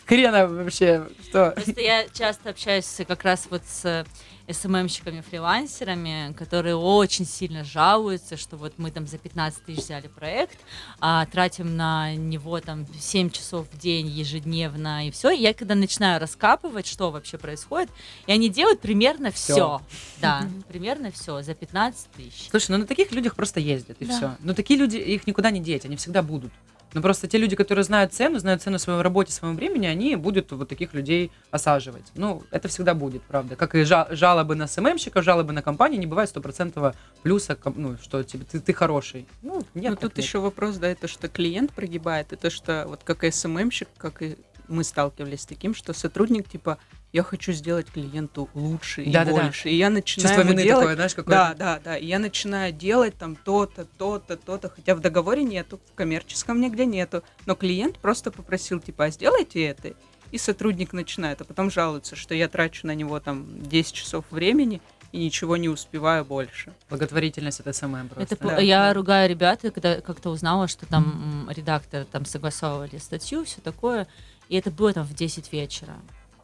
хрена 0.06 0.46
вообще, 0.46 1.06
что... 1.28 1.50
Просто 1.50 1.80
я 1.82 2.06
часто 2.14 2.50
общаюсь 2.50 3.00
как 3.06 3.24
раз 3.24 3.46
вот 3.50 3.62
с 3.66 4.06
СММщиками, 4.50 5.20
фрилансерами, 5.20 6.32
которые 6.34 6.76
очень 6.76 7.24
сильно 7.26 7.64
жалуются, 7.64 8.36
что 8.36 8.56
вот 8.56 8.74
мы 8.78 8.90
там 8.90 9.06
за 9.06 9.18
15 9.18 9.64
тысяч 9.64 9.84
взяли 9.84 10.08
проект, 10.08 10.58
а 11.00 11.26
тратим 11.26 11.76
на 11.76 12.14
него 12.14 12.60
там 12.60 12.86
7 12.98 13.30
часов 13.30 13.66
в 13.70 13.78
день 13.78 14.06
ежедневно 14.06 15.06
и 15.06 15.10
все. 15.10 15.30
И 15.30 15.40
я 15.40 15.54
когда 15.54 15.74
начинаю 15.74 16.20
раскапывать, 16.20 16.86
что 16.86 17.10
вообще 17.10 17.38
происходит, 17.38 17.90
и 18.26 18.32
они 18.32 18.48
делают 18.48 18.80
примерно 18.80 19.30
все. 19.30 19.54
Всё. 19.54 19.82
Да, 20.20 20.48
примерно 20.68 21.10
все 21.10 21.42
за 21.42 21.54
15 21.54 22.10
тысяч. 22.12 22.48
Слушай, 22.50 22.72
ну 22.72 22.78
на 22.78 22.86
таких 22.86 23.12
людях 23.12 23.34
просто 23.36 23.60
ездят, 23.60 23.96
и 24.00 24.06
Да. 24.06 24.16
все. 24.16 24.36
Но 24.40 24.54
такие 24.54 24.78
люди, 24.78 24.96
их 24.96 25.26
никуда 25.26 25.50
не 25.50 25.60
деть, 25.60 25.84
они 25.84 25.96
всегда 25.96 26.22
будут. 26.22 26.52
Но 26.94 27.02
просто 27.02 27.26
те 27.28 27.38
люди, 27.38 27.54
которые 27.54 27.84
знают 27.84 28.12
цену, 28.14 28.38
знают 28.38 28.62
цену 28.62 28.78
своей 28.78 29.00
работе, 29.02 29.32
своему 29.32 29.56
времени, 29.56 29.86
они 29.86 30.16
будут 30.16 30.50
вот 30.52 30.68
таких 30.68 30.94
людей 30.94 31.30
осаживать. 31.50 32.06
Ну, 32.14 32.42
это 32.50 32.68
всегда 32.68 32.94
будет, 32.94 33.22
правда. 33.22 33.56
Как 33.56 33.74
и 33.74 33.82
жа- 33.82 34.08
жалобы 34.14 34.54
на 34.54 34.66
СММщиков, 34.66 35.22
жалобы 35.24 35.52
на 35.52 35.62
компании, 35.62 35.98
не 35.98 36.06
бывает 36.06 36.30
стопроцентного 36.30 36.94
плюса, 37.22 37.58
ну, 37.74 37.96
что 38.02 38.22
тебе, 38.22 38.44
ты, 38.44 38.60
ты 38.60 38.72
хороший. 38.72 39.26
Ну, 39.42 39.62
нет, 39.74 39.90
Но 39.90 39.96
так 39.96 40.00
тут 40.00 40.16
нет. 40.16 40.24
еще 40.26 40.38
вопрос, 40.38 40.76
да, 40.76 40.88
это 40.88 41.08
что 41.08 41.28
клиент 41.28 41.72
прогибает, 41.72 42.32
и 42.32 42.36
то, 42.36 42.48
что 42.50 42.84
вот 42.88 43.00
как 43.04 43.24
СММщик, 43.32 43.88
как 43.98 44.22
и 44.22 44.36
мы 44.68 44.84
сталкивались 44.84 45.42
с 45.42 45.46
таким, 45.46 45.74
что 45.74 45.92
сотрудник 45.92 46.48
типа 46.48 46.78
я 47.12 47.22
хочу 47.22 47.52
сделать 47.52 47.86
клиенту 47.90 48.48
лучше 48.54 49.02
и 49.02 49.10
Да-да-да. 49.10 49.42
больше, 49.44 49.70
и 49.70 49.76
я 49.76 49.88
начинаю 49.88 50.28
Чувство 50.28 50.42
вины 50.50 50.62
делать 50.62 50.80
такое, 50.82 50.94
знаешь, 50.96 51.14
какое 51.14 51.34
Да, 51.34 51.54
да, 51.54 51.80
да. 51.82 51.96
И 51.96 52.06
я 52.06 52.18
начинаю 52.18 52.72
делать 52.72 53.14
там 53.16 53.34
то-то, 53.36 53.86
то-то, 53.96 54.36
то-то, 54.36 54.68
хотя 54.68 54.94
в 54.94 55.00
договоре 55.00 55.42
нету, 55.42 55.80
в 55.90 55.94
коммерческом 55.94 56.60
нигде 56.60 56.84
нету. 56.84 57.22
Но 57.46 57.54
клиент 57.54 57.98
просто 57.98 58.30
попросил, 58.30 58.80
типа, 58.80 59.06
а 59.06 59.10
сделайте 59.10 59.62
это. 59.64 59.94
И 60.30 60.36
сотрудник 60.36 60.92
начинает, 60.92 61.40
а 61.40 61.44
потом 61.44 61.70
жалуется, 61.70 62.14
что 62.14 62.34
я 62.34 62.48
трачу 62.48 62.86
на 62.86 62.94
него 62.94 63.18
там 63.20 63.46
10 63.62 63.92
часов 63.94 64.26
времени 64.30 64.82
и 65.10 65.24
ничего 65.24 65.56
не 65.56 65.70
успеваю 65.70 66.26
больше. 66.26 66.74
Благотворительность 66.90 67.60
это 67.60 67.72
SMM 67.72 68.08
просто. 68.10 68.34
Это 68.34 68.46
Да, 68.46 68.58
я 68.58 68.80
да. 68.88 68.92
ругаю 68.92 69.30
ребят, 69.30 69.60
когда 69.62 70.02
как-то 70.02 70.28
узнала, 70.28 70.68
что 70.68 70.84
там 70.84 71.46
м, 71.48 71.50
редактор 71.50 72.04
там 72.04 72.26
согласовывали 72.26 72.98
статью, 72.98 73.46
все 73.46 73.62
такое, 73.62 74.06
и 74.50 74.56
это 74.58 74.70
было 74.70 74.92
там 74.92 75.04
в 75.06 75.14
10 75.14 75.50
вечера. 75.50 75.94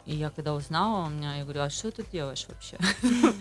И 0.06 0.14
я 0.14 0.30
когда 0.30 0.54
узнала, 0.54 1.06
у 1.06 1.10
меня, 1.10 1.36
я 1.36 1.44
говорю, 1.44 1.62
а 1.62 1.70
что 1.70 1.90
ты 1.90 2.04
делаешь 2.12 2.46
вообще? 2.48 2.78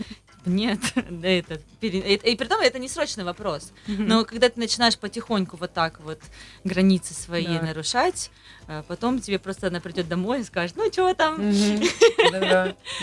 Нет, 0.45 0.79
да 1.09 1.27
это, 1.29 1.53
это- 1.81 2.27
и 2.27 2.35
при 2.35 2.47
том 2.47 2.59
это 2.61 2.77
не 2.77 2.89
срочный 2.89 3.23
вопрос. 3.23 3.71
Но 3.87 4.25
когда 4.25 4.49
ты 4.49 4.59
начинаешь 4.59 4.97
потихоньку 4.97 5.57
вот 5.57 5.73
так 5.73 5.99
вот 6.01 6.19
границы 6.63 7.13
свои 7.13 7.47
нарушать, 7.59 8.29
э, 8.67 8.83
потом 8.87 9.21
тебе 9.21 9.39
просто 9.39 9.67
она 9.67 9.79
придет 9.79 10.09
домой 10.09 10.41
и 10.41 10.43
скажет, 10.43 10.75
ну 10.75 10.89
чего 10.89 11.13
там? 11.13 11.37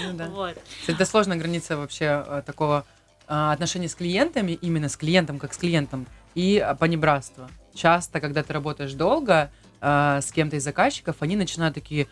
Ну 0.09 0.55
Это 0.87 1.05
сложная 1.05 1.39
граница 1.39 1.77
вообще 1.77 2.25
э, 2.27 2.43
такого 2.45 2.85
а, 3.33 3.53
отношения 3.53 3.89
с 3.89 3.95
клиентами, 3.95 4.59
именно 4.61 4.89
с 4.89 4.97
клиентом, 4.97 5.39
как 5.39 5.55
с 5.55 5.57
клиентом, 5.57 6.07
и 6.35 6.59
а, 6.59 6.75
понебратство. 6.75 7.49
Часто, 7.75 8.21
когда 8.21 8.43
ты 8.43 8.53
работаешь 8.53 8.93
долго 8.95 9.51
а, 9.81 10.21
с 10.21 10.33
кем-то 10.33 10.57
из 10.57 10.65
заказчиков, 10.65 11.15
они 11.21 11.37
начинают 11.37 11.75
такие, 11.75 12.09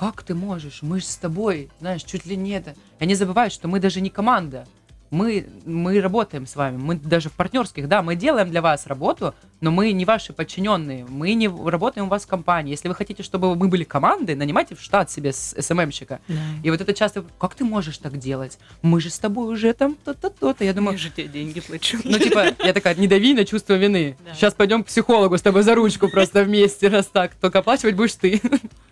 как 0.00 0.22
ты 0.22 0.34
можешь, 0.34 0.80
мы 0.80 0.98
же 0.98 1.04
с 1.04 1.16
тобой, 1.16 1.68
знаешь, 1.78 2.02
чуть 2.04 2.24
ли 2.24 2.34
не 2.34 2.52
это. 2.52 2.74
Они 3.00 3.14
забывают, 3.14 3.52
что 3.52 3.68
мы 3.68 3.80
даже 3.80 4.00
не 4.00 4.08
команда. 4.08 4.66
Мы, 5.10 5.46
мы 5.66 6.00
работаем 6.00 6.46
с 6.46 6.56
вами, 6.56 6.78
мы 6.78 6.94
даже 6.94 7.28
в 7.28 7.32
партнерских, 7.32 7.86
да, 7.86 8.00
мы 8.00 8.14
делаем 8.14 8.48
для 8.48 8.62
вас 8.62 8.86
работу, 8.86 9.34
но 9.60 9.70
мы 9.70 9.92
не 9.92 10.06
ваши 10.06 10.32
подчиненные, 10.32 11.04
мы 11.04 11.34
не 11.34 11.48
работаем 11.48 12.06
у 12.06 12.08
вас 12.08 12.22
в 12.22 12.28
компании. 12.28 12.70
Если 12.70 12.88
вы 12.88 12.94
хотите, 12.94 13.22
чтобы 13.22 13.54
мы 13.56 13.68
были 13.68 13.84
командой, 13.84 14.36
нанимайте 14.36 14.74
в 14.74 14.80
штат 14.80 15.10
себе 15.10 15.34
СММщика. 15.34 16.20
И 16.62 16.70
вот 16.70 16.80
это 16.80 16.94
часто, 16.94 17.22
как 17.38 17.54
ты 17.54 17.64
можешь 17.64 17.98
так 17.98 18.16
делать? 18.18 18.58
Мы 18.80 19.02
же 19.02 19.10
с 19.10 19.18
тобой 19.18 19.52
уже 19.52 19.74
там 19.74 19.96
то-то, 20.02 20.30
то-то. 20.30 20.64
Я 20.64 20.70
Я 20.70 20.74
думаю, 20.74 20.96
же 20.96 21.10
тебе 21.10 21.28
деньги 21.28 21.60
плачу. 21.60 21.98
ну 22.04 22.18
типа, 22.18 22.54
я 22.64 22.72
такая, 22.72 22.94
не 22.94 23.06
дави 23.06 23.34
на 23.34 23.44
чувство 23.44 23.74
вины. 23.74 24.16
Да. 24.24 24.32
Сейчас 24.32 24.54
пойдем 24.54 24.82
к 24.82 24.86
психологу 24.86 25.36
с 25.36 25.42
тобой 25.42 25.62
за 25.62 25.74
ручку 25.74 26.08
просто 26.08 26.42
вместе, 26.42 26.88
раз 26.88 27.06
так. 27.06 27.34
Только 27.34 27.58
оплачивать 27.58 27.96
будешь 27.96 28.14
ты. 28.14 28.40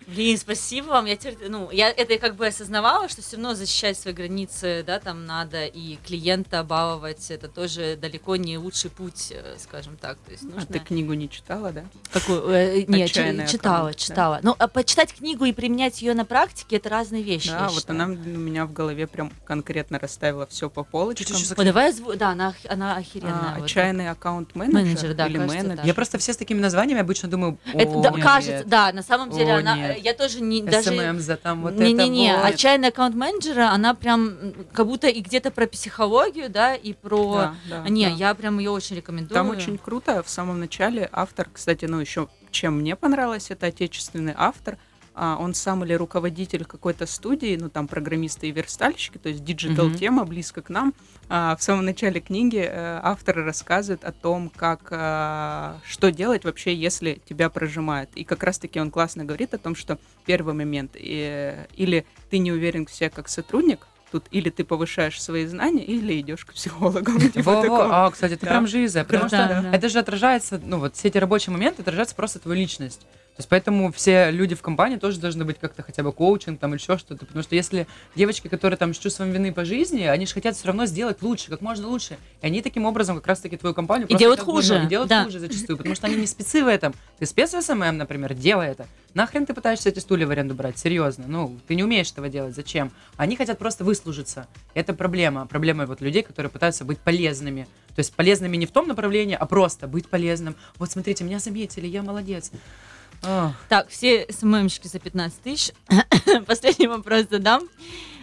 Блин, 0.09 0.38
спасибо 0.38 0.86
вам. 0.86 1.04
Я 1.04 1.16
теперь, 1.16 1.36
ну, 1.50 1.70
я 1.70 1.90
это 1.90 2.16
как 2.18 2.34
бы 2.36 2.46
осознавала, 2.46 3.11
что 3.11 3.20
все 3.20 3.36
равно 3.36 3.54
защищать 3.54 3.98
свои 3.98 4.14
границы, 4.14 4.82
да, 4.86 4.98
там 5.00 5.26
надо 5.26 5.66
и 5.66 5.96
клиента 5.96 6.64
баловать. 6.64 7.30
Это 7.30 7.46
тоже 7.46 7.94
далеко 8.00 8.36
не 8.36 8.56
лучший 8.56 8.88
путь, 8.90 9.32
э, 9.32 9.56
скажем 9.59 9.98
так. 9.98 10.16
То 10.24 10.30
есть 10.32 10.44
А 10.44 10.46
нужно. 10.46 10.64
ты 10.66 10.78
книгу 10.78 11.12
не 11.12 11.28
читала, 11.28 11.72
да? 11.72 11.84
Какую? 12.11 12.48
Э, 12.48 12.84
не, 12.88 13.00
чи- 13.00 13.02
Отчаянный 13.04 13.46
читала, 13.46 13.76
аккаунт, 13.76 13.96
да. 13.96 13.98
читала. 14.02 14.40
Ну, 14.42 14.56
а 14.59 14.66
почитать 14.66 15.12
книгу 15.12 15.44
и 15.44 15.52
применять 15.52 16.00
ее 16.00 16.14
на 16.14 16.24
практике 16.24 16.76
это 16.76 16.88
разные 16.88 17.22
вещи. 17.22 17.50
Да, 17.50 17.68
вот 17.68 17.80
считаю. 17.80 18.02
она 18.02 18.12
у 18.14 18.16
меня 18.16 18.64
в 18.64 18.72
голове 18.72 19.06
прям 19.06 19.30
конкретно 19.44 19.98
расставила 19.98 20.46
все 20.46 20.70
по 20.70 20.84
полочкам. 20.84 21.36
Ой, 21.59 21.64
давай 21.66 21.90
озву- 21.92 22.16
Да, 22.16 22.30
она, 22.30 22.54
она 22.66 22.96
охеренная. 22.96 23.52
А, 23.52 23.54
вот. 23.56 23.64
отчаянный 23.66 24.09
аккаунт-менеджер 24.09 24.74
Менеджер, 24.84 25.14
да, 25.14 25.26
или 25.26 25.36
кажется, 25.36 25.56
менеджер. 25.59 25.76
да. 25.76 25.82
Я 25.82 25.92
просто 25.92 26.16
все 26.16 26.32
с 26.32 26.38
такими 26.38 26.61
названиями 26.61 27.02
обычно 27.02 27.28
думаю, 27.28 27.59
Это, 27.74 27.90
«О, 27.92 28.02
да, 28.02 28.11
нет, 28.11 28.22
кажется, 28.22 28.64
да, 28.66 28.90
на 28.94 29.02
самом 29.02 29.30
деле 29.32 29.52
О, 29.52 29.59
она. 29.59 29.97
Я 30.03 30.14
тоже 30.14 30.40
не 30.40 30.62
даже. 30.62 30.90
SMM 30.90 31.18
за 31.18 31.36
там 31.36 31.62
вот 31.62 31.74
Не-не-не, 31.74 32.30
это 32.30 32.42
вот. 32.42 32.55
отчаянный 32.55 32.88
аккаунт 32.88 33.14
менеджера, 33.14 33.70
она 33.70 33.94
прям 33.94 34.55
как 34.72 34.86
будто 34.86 35.09
и 35.09 35.20
где-то 35.20 35.51
про 35.51 35.66
психологию, 35.66 36.49
да, 36.51 36.74
и 36.74 36.92
про. 36.92 37.34
Да, 37.34 37.55
да, 37.68 37.82
А, 37.84 37.88
не, 37.88 38.07
да. 38.07 38.12
я 38.12 38.34
прям 38.34 38.59
ее 38.59 38.70
очень 38.70 38.96
рекомендую. 38.96 39.34
Там 39.34 39.51
очень 39.51 39.78
круто. 39.78 40.22
В 40.22 40.30
самом 40.30 40.61
начале 40.61 41.09
автор, 41.12 41.49
кстати, 41.53 41.84
ну 41.84 42.01
еще 42.01 42.28
чем 42.51 42.78
мне 42.78 42.96
понравилось, 42.96 43.51
это 43.51 43.66
отечественный 43.66 44.34
автор. 44.36 44.78
А, 45.20 45.36
он 45.36 45.52
сам 45.52 45.84
или 45.84 45.94
руководитель 45.94 46.64
какой-то 46.64 47.04
студии, 47.06 47.58
ну 47.60 47.68
там 47.68 47.88
программисты 47.88 48.48
и 48.48 48.52
верстальщики, 48.52 49.18
то 49.18 49.28
есть 49.28 49.42
digital 49.42 49.90
тема 49.90 50.24
близко 50.24 50.62
к 50.62 50.68
нам. 50.68 50.94
А, 51.28 51.56
в 51.56 51.62
самом 51.62 51.84
начале 51.84 52.20
книги 52.20 52.64
э, 52.64 53.00
автор 53.02 53.36
рассказывает 53.44 54.04
о 54.04 54.12
том, 54.12 54.48
как 54.54 54.88
а, 54.92 55.78
что 55.84 56.12
делать 56.12 56.44
вообще, 56.44 56.72
если 56.72 57.20
тебя 57.28 57.50
прожимают. 57.50 58.10
И 58.14 58.22
как 58.22 58.44
раз-таки 58.44 58.80
он 58.80 58.92
классно 58.92 59.24
говорит 59.24 59.54
о 59.54 59.58
том, 59.58 59.74
что 59.74 59.98
первый 60.24 60.54
момент 60.54 60.94
э, 60.94 61.66
или 61.74 62.06
ты 62.30 62.38
не 62.38 62.52
уверен 62.52 62.86
в 62.86 62.92
себе 62.92 63.10
как 63.10 63.28
сотрудник, 63.28 63.88
тут 64.12 64.24
или 64.30 64.50
ты 64.50 64.62
повышаешь 64.62 65.20
свои 65.20 65.46
знания, 65.46 65.84
или 65.84 66.20
идешь 66.20 66.44
к 66.44 66.52
психологу. 66.54 67.10
Во-во, 67.34 67.62
такого. 67.62 68.06
а, 68.06 68.10
кстати, 68.12 68.34
это 68.34 68.46
Да. 68.46 68.52
прям 68.52 68.66
жиза, 68.68 69.02
потому 69.04 69.26
что 69.28 69.68
это 69.72 69.88
же 69.88 69.98
отражается, 69.98 70.60
ну 70.64 70.78
вот 70.78 70.94
все 70.94 71.08
эти 71.08 71.18
рабочие 71.18 71.52
моменты 71.52 71.82
отражаются 71.82 72.14
просто 72.14 72.38
твою 72.38 72.56
личность. 72.58 73.04
То 73.39 73.43
есть 73.43 73.51
поэтому 73.51 73.93
все 73.93 74.32
люди 74.32 74.57
в 74.57 74.62
компании 74.62 74.97
тоже 74.97 75.20
должны 75.20 75.45
быть 75.45 75.61
как-то 75.61 75.84
хотя 75.84 76.03
бы 76.03 76.11
коучинг 76.11 76.59
там 76.59 76.74
или 76.74 76.80
еще 76.80 76.99
что-то. 76.99 77.24
Потому 77.24 77.45
что 77.45 77.55
если 77.55 77.86
девочки, 78.16 78.49
которые 78.49 78.76
там 78.76 78.93
с 78.93 78.99
чувством 78.99 79.30
вины 79.30 79.53
по 79.53 79.64
жизни, 79.64 80.03
они 80.03 80.26
же 80.26 80.34
хотят 80.34 80.57
все 80.57 80.66
равно 80.66 80.86
сделать 80.86 81.22
лучше, 81.22 81.49
как 81.49 81.61
можно 81.61 81.86
лучше. 81.86 82.18
И 82.43 82.47
они 82.47 82.62
таким 82.62 82.84
образом 82.84 83.14
как 83.14 83.28
раз-таки 83.28 83.57
твою 83.57 83.76
компанию 83.76 84.09
И 84.09 84.16
делают 84.16 84.41
бы, 84.41 84.47
хуже, 84.47 84.80
ну, 84.80 84.86
и 84.86 84.89
делают 84.89 85.09
да. 85.09 85.22
хуже 85.22 85.39
зачастую, 85.39 85.76
потому 85.76 85.95
что 85.95 86.09
они 86.09 86.16
не 86.16 86.26
спецы 86.26 86.64
в 86.64 86.66
этом. 86.66 86.95
Ты 87.20 87.26
спец 87.26 87.55
в 87.55 87.62
SMM, 87.62 87.96
например, 87.97 88.34
делай 88.34 88.66
это. 88.66 88.89
Нахрен 89.14 89.47
ты 89.47 89.55
пытаешься 89.55 89.89
эти 89.89 90.01
стулья 90.01 90.26
в 90.26 90.30
аренду 90.30 90.57
брать? 90.57 90.76
Серьезно. 90.76 91.26
Ну, 91.28 91.57
ты 91.68 91.76
не 91.76 91.84
умеешь 91.84 92.11
этого 92.11 92.28
делать. 92.28 92.57
Зачем? 92.57 92.91
Они 93.16 93.36
хотят 93.36 93.57
просто 93.57 93.84
выслужиться. 93.84 94.49
Это 94.74 94.95
проблема. 94.95 95.47
Проблема 95.47 95.86
вот 95.86 96.01
людей, 96.01 96.24
которые 96.24 96.51
пытаются 96.51 96.84
быть 96.84 96.99
полезными. 96.99 97.68
То 97.95 98.01
есть 98.01 98.12
полезными 98.14 98.57
не 98.57 98.66
в 98.66 98.72
том 98.72 98.89
направлении, 98.89 99.36
а 99.39 99.47
просто 99.47 99.86
быть 99.86 100.09
полезным. 100.09 100.57
Вот 100.76 100.91
смотрите, 100.91 101.22
меня 101.22 101.39
заметили, 101.39 101.86
я 101.86 102.03
молодец. 102.03 102.51
Ах. 103.22 103.54
Так, 103.68 103.88
все 103.88 104.26
СММщики 104.30 104.86
за 104.86 104.98
15 104.98 105.42
тысяч. 105.42 105.72
Последний 106.46 106.86
вопрос 106.86 107.26
задам. 107.30 107.68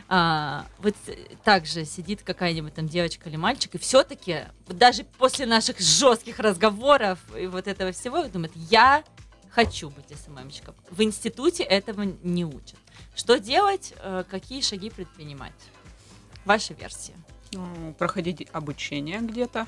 А, 0.07 0.67
вот 0.79 0.95
также 1.43 1.83
сидит 1.85 2.21
какая-нибудь 2.21 2.73
там 2.75 2.87
девочка 2.87 3.27
или 3.27 3.37
мальчик, 3.37 3.73
и 3.73 3.77
все-таки 3.79 4.41
даже 4.67 5.03
после 5.03 5.47
наших 5.47 5.79
жестких 5.79 6.39
разговоров 6.39 7.19
и 7.35 7.47
вот 7.47 7.67
этого 7.67 7.91
всего 7.91 8.23
думает, 8.27 8.51
я 8.55 9.03
хочу 9.49 9.89
быть 9.89 10.05
СММщиком. 10.15 10.75
В 10.91 11.01
институте 11.01 11.63
этого 11.63 12.03
не 12.23 12.45
учат. 12.45 12.77
Что 13.15 13.39
делать, 13.39 13.93
э, 13.97 14.23
какие 14.29 14.61
шаги 14.61 14.91
предпринимать? 14.91 15.53
Ваша 16.43 16.73
версия. 16.75 17.13
Ну, 17.53 17.93
проходить 17.97 18.47
обучение 18.51 19.19
где-то 19.21 19.65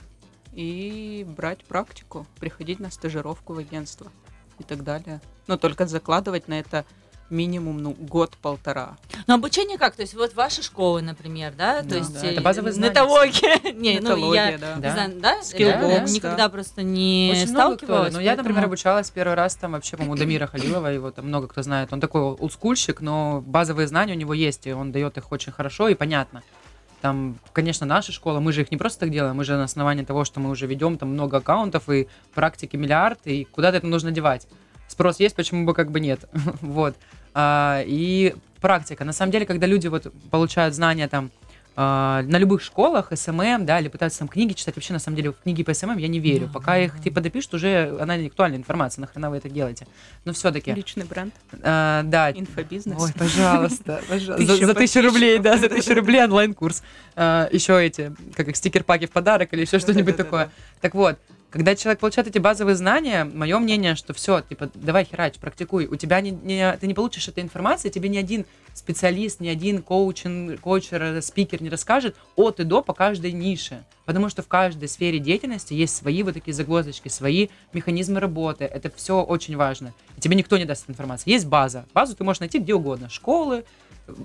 и 0.52 1.26
брать 1.28 1.64
практику, 1.64 2.28
приходить 2.40 2.80
на 2.80 2.92
стажировку 2.92 3.54
в 3.54 3.58
агентство 3.58 4.12
и 4.60 4.64
так 4.64 4.84
далее. 4.84 5.22
Но 5.48 5.58
только 5.58 5.86
закладывать 5.88 6.48
на 6.48 6.60
это 6.60 6.86
минимум 7.30 7.82
ну, 7.82 7.92
год-полтора. 7.92 8.98
Но 9.28 9.36
обучение 9.36 9.78
как? 9.78 9.96
То 9.96 10.02
есть 10.02 10.14
вот 10.14 10.34
ваши 10.34 10.64
школы, 10.64 11.02
например, 11.02 11.54
да? 11.58 11.82
Да, 11.82 11.90
То 11.90 11.96
есть 11.98 12.14
да, 12.14 12.28
это 12.28 12.42
э, 12.42 12.44
базовые 12.44 12.74
знания 12.74 12.92
нетология. 12.92 13.74
Не, 13.74 14.00
ну 14.00 14.34
я 14.34 14.58
да. 14.58 14.76
не 14.76 14.82
Да. 14.82 14.92
знаю, 14.92 15.20
да? 15.20 15.42
Да. 15.42 16.00
никогда 16.02 16.50
просто 16.50 16.84
не 16.84 17.32
Очень 17.34 17.52
много 17.52 17.76
кто, 17.76 17.86
сталкивалась. 17.86 18.14
Ну, 18.14 18.20
я, 18.20 18.36
например, 18.36 18.66
обучалась 18.66 19.10
первый 19.10 19.34
раз 19.34 19.56
там 19.56 19.74
вообще, 19.74 19.98
по-моему, 19.98 20.16
Дамира 20.16 20.48
Халилова, 20.48 20.88
его 20.88 21.12
там 21.12 21.28
много 21.28 21.48
кто 21.48 21.62
знает. 21.62 21.92
Он 21.92 22.00
такой 22.00 22.22
олдскульщик, 22.22 23.02
но 23.02 23.42
базовые 23.46 23.88
знания 23.88 24.14
у 24.14 24.18
него 24.18 24.34
есть, 24.34 24.68
и 24.68 24.72
он 24.72 24.92
дает 24.92 25.18
их 25.18 25.32
очень 25.32 25.52
хорошо 25.52 25.90
и 25.90 25.96
понятно. 25.96 26.44
Там, 27.02 27.38
конечно, 27.54 27.86
наша 27.86 28.12
школа, 28.12 28.40
мы 28.40 28.52
же 28.52 28.62
их 28.62 28.72
не 28.72 28.78
просто 28.78 29.02
так 29.02 29.12
делаем, 29.12 29.36
мы 29.36 29.44
же 29.44 29.56
на 29.56 29.64
основании 29.64 30.04
того, 30.04 30.26
что 30.26 30.40
мы 30.40 30.50
уже 30.50 30.66
ведем 30.66 30.98
там 30.98 31.10
много 31.10 31.38
аккаунтов 31.38 31.90
и 31.90 32.08
практики 32.34 32.76
миллиард, 32.76 33.20
и 33.26 33.46
куда-то 33.46 33.78
это 33.78 33.88
нужно 33.88 34.12
девать. 34.12 34.48
Спрос 34.88 35.20
есть, 35.20 35.36
почему 35.36 35.66
бы 35.66 35.74
как 35.74 35.92
бы 35.92 36.00
нет. 36.00 36.28
вот. 36.62 36.96
А, 37.34 37.84
и 37.86 38.34
практика. 38.62 39.06
На 39.06 39.14
самом 39.14 39.32
деле, 39.32 39.46
когда 39.46 39.68
люди 39.68 39.88
вот 39.88 40.12
получают 40.32 40.74
знания 40.74 41.08
там 41.08 41.30
на 41.78 42.38
любых 42.40 42.64
школах, 42.64 43.12
SMM, 43.14 43.66
да, 43.66 43.80
или 43.80 43.88
пытаются 43.88 44.20
там 44.20 44.28
книги 44.28 44.54
читать, 44.54 44.76
вообще, 44.76 44.94
на 44.94 45.00
самом 45.00 45.16
деле, 45.16 45.32
в 45.32 45.36
книги 45.44 45.62
по 45.62 45.74
SMM 45.76 45.98
я 45.98 46.08
не 46.08 46.20
верю. 46.20 46.48
Да, 46.48 46.54
Пока 46.54 46.72
да, 46.72 46.80
их, 46.80 46.98
да. 46.98 47.04
типа, 47.04 47.22
допишут, 47.22 47.54
уже 47.54 47.96
она 48.00 48.18
не 48.18 48.28
актуальная 48.28 48.58
информация, 48.58 49.02
нахрена 49.02 49.30
вы 49.30 49.38
это 49.38 49.48
делаете. 49.48 49.86
Но 50.26 50.34
все-таки, 50.34 50.74
Личный 50.74 51.06
бренд, 51.06 51.36
да, 51.52 52.32
инфобизнес. 52.36 53.00
Ой, 53.00 53.12
пожалуйста, 53.16 54.02
пожалуйста. 54.10 54.66
За, 54.66 54.74
тысячу 54.74 55.02
рублей, 55.02 55.38
да, 55.38 55.58
за 55.58 55.70
тысячу 55.70 55.94
рублей 55.94 56.24
онлайн-курс. 56.24 56.82
еще 57.16 57.86
эти, 57.86 58.12
как 58.36 58.48
их, 58.48 58.56
стикер-паки 58.56 59.06
в 59.06 59.12
подарок 59.12 59.54
или 59.54 59.62
еще 59.62 59.78
что-нибудь 59.78 60.18
такое. 60.18 60.50
Так 60.82 60.96
вот, 60.96 61.20
когда 61.58 61.76
человек 61.76 62.00
получает 62.00 62.28
эти 62.28 62.38
базовые 62.38 62.76
знания, 62.76 63.24
мое 63.24 63.58
мнение, 63.58 63.96
что 63.96 64.14
все, 64.14 64.42
типа, 64.42 64.70
давай 64.76 65.06
херач, 65.06 65.40
практикуй. 65.40 65.88
У 65.88 65.96
тебя 65.96 66.22
не, 66.22 66.30
не- 66.30 66.78
ты 66.78 66.86
не 66.86 66.94
получишь 66.94 67.28
этой 67.30 67.42
информации, 67.42 67.90
тебе 67.90 68.10
ни 68.10 68.18
один 68.18 68.46
специалист, 68.76 69.40
ни 69.40 69.48
один 69.48 69.82
коучин, 69.82 70.60
коучер, 70.60 71.20
спикер 71.24 71.64
не 71.64 71.72
расскажет 71.72 72.16
от 72.36 72.60
и 72.60 72.64
до 72.64 72.84
по 72.84 72.94
каждой 72.94 73.32
нише. 73.32 73.84
Потому 74.06 74.30
что 74.30 74.44
в 74.44 74.48
каждой 74.48 74.88
сфере 74.88 75.18
деятельности 75.18 75.74
есть 75.74 75.96
свои 75.96 76.22
вот 76.22 76.36
такие 76.36 76.54
загвоздочки, 76.54 77.08
свои 77.08 77.48
механизмы 77.74 78.20
работы. 78.20 78.66
Это 78.66 78.92
все 78.96 79.24
очень 79.24 79.58
важно. 79.58 79.96
И 80.16 80.22
тебе 80.22 80.36
никто 80.36 80.60
не 80.60 80.66
даст 80.66 80.88
информации. 80.88 81.32
Есть 81.32 81.48
база. 81.48 81.88
Базу 81.92 82.16
ты 82.16 82.24
можешь 82.24 82.40
найти 82.40 82.60
где 82.60 82.76
угодно. 82.76 83.10
Школы, 83.10 83.66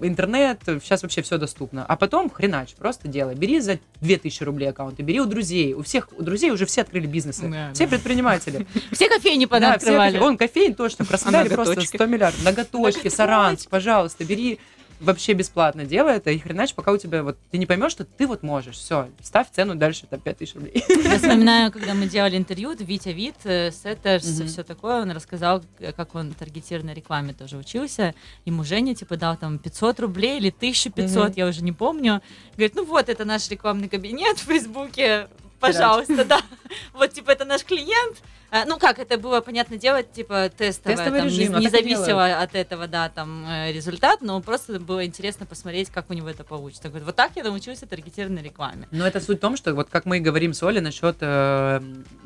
интернет, 0.02 0.60
сейчас 0.64 1.02
вообще 1.02 1.22
все 1.22 1.38
доступно. 1.38 1.84
А 1.84 1.96
потом 1.96 2.30
хреначь, 2.30 2.74
просто 2.74 3.08
делай. 3.08 3.34
Бери 3.34 3.60
за 3.60 3.78
2000 4.00 4.44
рублей 4.44 4.70
аккаунт 4.70 4.98
и 5.00 5.02
бери 5.02 5.20
у 5.20 5.26
друзей. 5.26 5.74
У 5.74 5.82
всех, 5.82 6.08
у 6.16 6.22
друзей 6.22 6.50
уже 6.50 6.66
все 6.66 6.82
открыли 6.82 7.06
бизнесы. 7.06 7.48
Да, 7.48 7.70
все 7.72 7.84
да. 7.84 7.90
предприниматели. 7.90 8.66
Все 8.92 9.08
кофейни 9.08 9.46
понаоткрывали. 9.46 10.18
Одних 10.18 10.36
кофеен 10.36 10.74
точно, 10.74 11.04
в 11.04 11.08
Краснодаре 11.08 11.50
А 11.50 11.54
просто 11.54 11.74
ноготочки? 11.74 11.96
100 11.96 12.06
миллиардов. 12.06 12.44
Ноготочки, 12.44 13.08
Саранск, 13.08 13.68
пожалуйста, 13.68 14.24
бери 14.24 14.58
вообще 15.02 15.32
бесплатно 15.34 15.84
делай 15.84 16.16
это, 16.16 16.30
и 16.30 16.38
хреначь, 16.38 16.74
пока 16.74 16.92
у 16.92 16.96
тебя 16.96 17.22
вот 17.22 17.36
ты 17.50 17.58
не 17.58 17.66
поймешь, 17.66 17.92
что 17.92 18.04
ты 18.04 18.26
вот 18.26 18.42
можешь. 18.42 18.76
Все, 18.76 19.08
ставь 19.22 19.48
цену 19.50 19.74
дальше, 19.74 20.06
там 20.08 20.20
5000 20.20 20.54
рублей. 20.54 20.84
Я 20.88 21.16
вспоминаю, 21.18 21.70
когда 21.72 21.94
мы 21.94 22.06
делали 22.06 22.36
интервью, 22.36 22.72
Витя 22.78 23.10
Вит, 23.10 23.34
э, 23.44 23.70
Сеттерс, 23.70 24.38
Мгм. 24.38 24.46
все 24.48 24.62
такое, 24.62 25.02
он 25.02 25.10
рассказал, 25.10 25.62
как 25.96 26.14
он 26.14 26.32
таргетированной 26.32 26.94
рекламе 26.94 27.32
тоже 27.34 27.56
учился. 27.56 28.14
Ему 28.44 28.64
Женя, 28.64 28.94
типа, 28.94 29.16
дал 29.16 29.36
там 29.36 29.58
500 29.58 30.00
рублей 30.00 30.38
или 30.38 30.50
1500, 30.50 31.30
Мгм. 31.30 31.32
я 31.36 31.46
уже 31.46 31.62
не 31.62 31.72
помню. 31.72 32.22
Говорит, 32.56 32.74
ну 32.76 32.84
вот, 32.84 33.08
это 33.08 33.24
наш 33.24 33.48
рекламный 33.50 33.88
кабинет 33.88 34.38
в 34.38 34.44
Фейсбуке, 34.44 35.28
пожалуйста, 35.62 36.24
да. 36.24 36.40
Вот, 36.92 37.12
типа, 37.12 37.30
это 37.30 37.44
наш 37.44 37.64
клиент. 37.64 38.18
А, 38.50 38.64
Ну 38.66 38.78
как, 38.78 38.98
это 38.98 39.16
было, 39.16 39.40
понятно, 39.40 39.76
делать, 39.76 40.12
типа, 40.12 40.50
тестовое, 40.50 40.96
Тестовый 40.96 41.20
там, 41.20 41.28
режим, 41.28 41.56
а 41.56 41.60
не 41.60 41.68
зависело 41.68 42.40
от 42.40 42.54
этого, 42.54 42.86
да, 42.86 43.08
там, 43.08 43.46
э, 43.46 43.72
результат, 43.72 44.20
но 44.20 44.40
просто 44.40 44.78
было 44.78 45.06
интересно 45.06 45.46
посмотреть, 45.46 45.90
как 45.90 46.10
у 46.10 46.12
него 46.12 46.28
это 46.28 46.44
получится. 46.44 46.88
Говорит, 46.88 47.06
вот 47.06 47.16
так 47.16 47.32
я 47.36 47.44
научился 47.44 47.86
таргетированной 47.86 48.42
рекламе. 48.42 48.88
Но 48.90 49.06
это 49.06 49.20
суть 49.20 49.38
в 49.38 49.40
том, 49.40 49.56
что 49.56 49.74
вот 49.74 49.88
как 49.88 50.04
мы 50.04 50.18
и 50.18 50.20
говорим 50.20 50.52
с 50.52 50.62
Олей 50.62 50.80
насчет 50.80 51.16
э, 51.20 51.80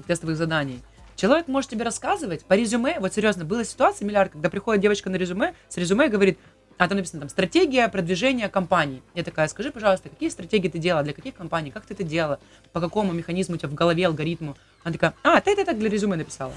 тестовых 0.07 0.37
заданий. 0.37 0.83
Человек 1.17 1.49
может 1.49 1.71
тебе 1.71 1.83
рассказывать 1.83 2.45
по 2.45 2.53
резюме, 2.53 3.01
вот 3.01 3.15
серьезно, 3.15 3.45
была 3.45 3.65
ситуация, 3.65 4.05
миллиард, 4.07 4.33
когда 4.33 4.51
приходит 4.51 4.83
девочка 4.83 5.09
на 5.09 5.17
резюме, 5.17 5.55
с 5.69 5.77
резюме 5.79 6.07
и 6.07 6.09
говорит, 6.11 6.39
а 6.79 6.89
там 6.89 6.97
написано 6.99 7.21
там 7.21 7.29
стратегия 7.29 7.89
продвижения 7.89 8.49
компаний. 8.49 9.03
Я 9.15 9.25
такая, 9.25 9.49
скажи, 9.49 9.71
пожалуйста, 9.71 10.09
какие 10.09 10.29
стратегии 10.29 10.69
ты 10.69 10.79
делала, 10.79 11.03
для 11.03 11.13
каких 11.13 11.35
компаний, 11.35 11.71
как 11.71 11.87
ты 11.87 11.95
это 11.95 12.03
делала, 12.03 12.39
по 12.73 12.81
какому 12.81 13.13
механизму 13.13 13.55
у 13.55 13.59
тебя 13.59 13.69
в 13.69 13.75
голове, 13.75 14.07
алгоритму. 14.07 14.57
Она 14.85 14.93
такая, 14.93 15.15
а, 15.23 15.41
ты 15.41 15.53
это 15.53 15.65
так 15.65 15.79
для 15.79 15.89
резюме 15.89 16.17
написала. 16.17 16.53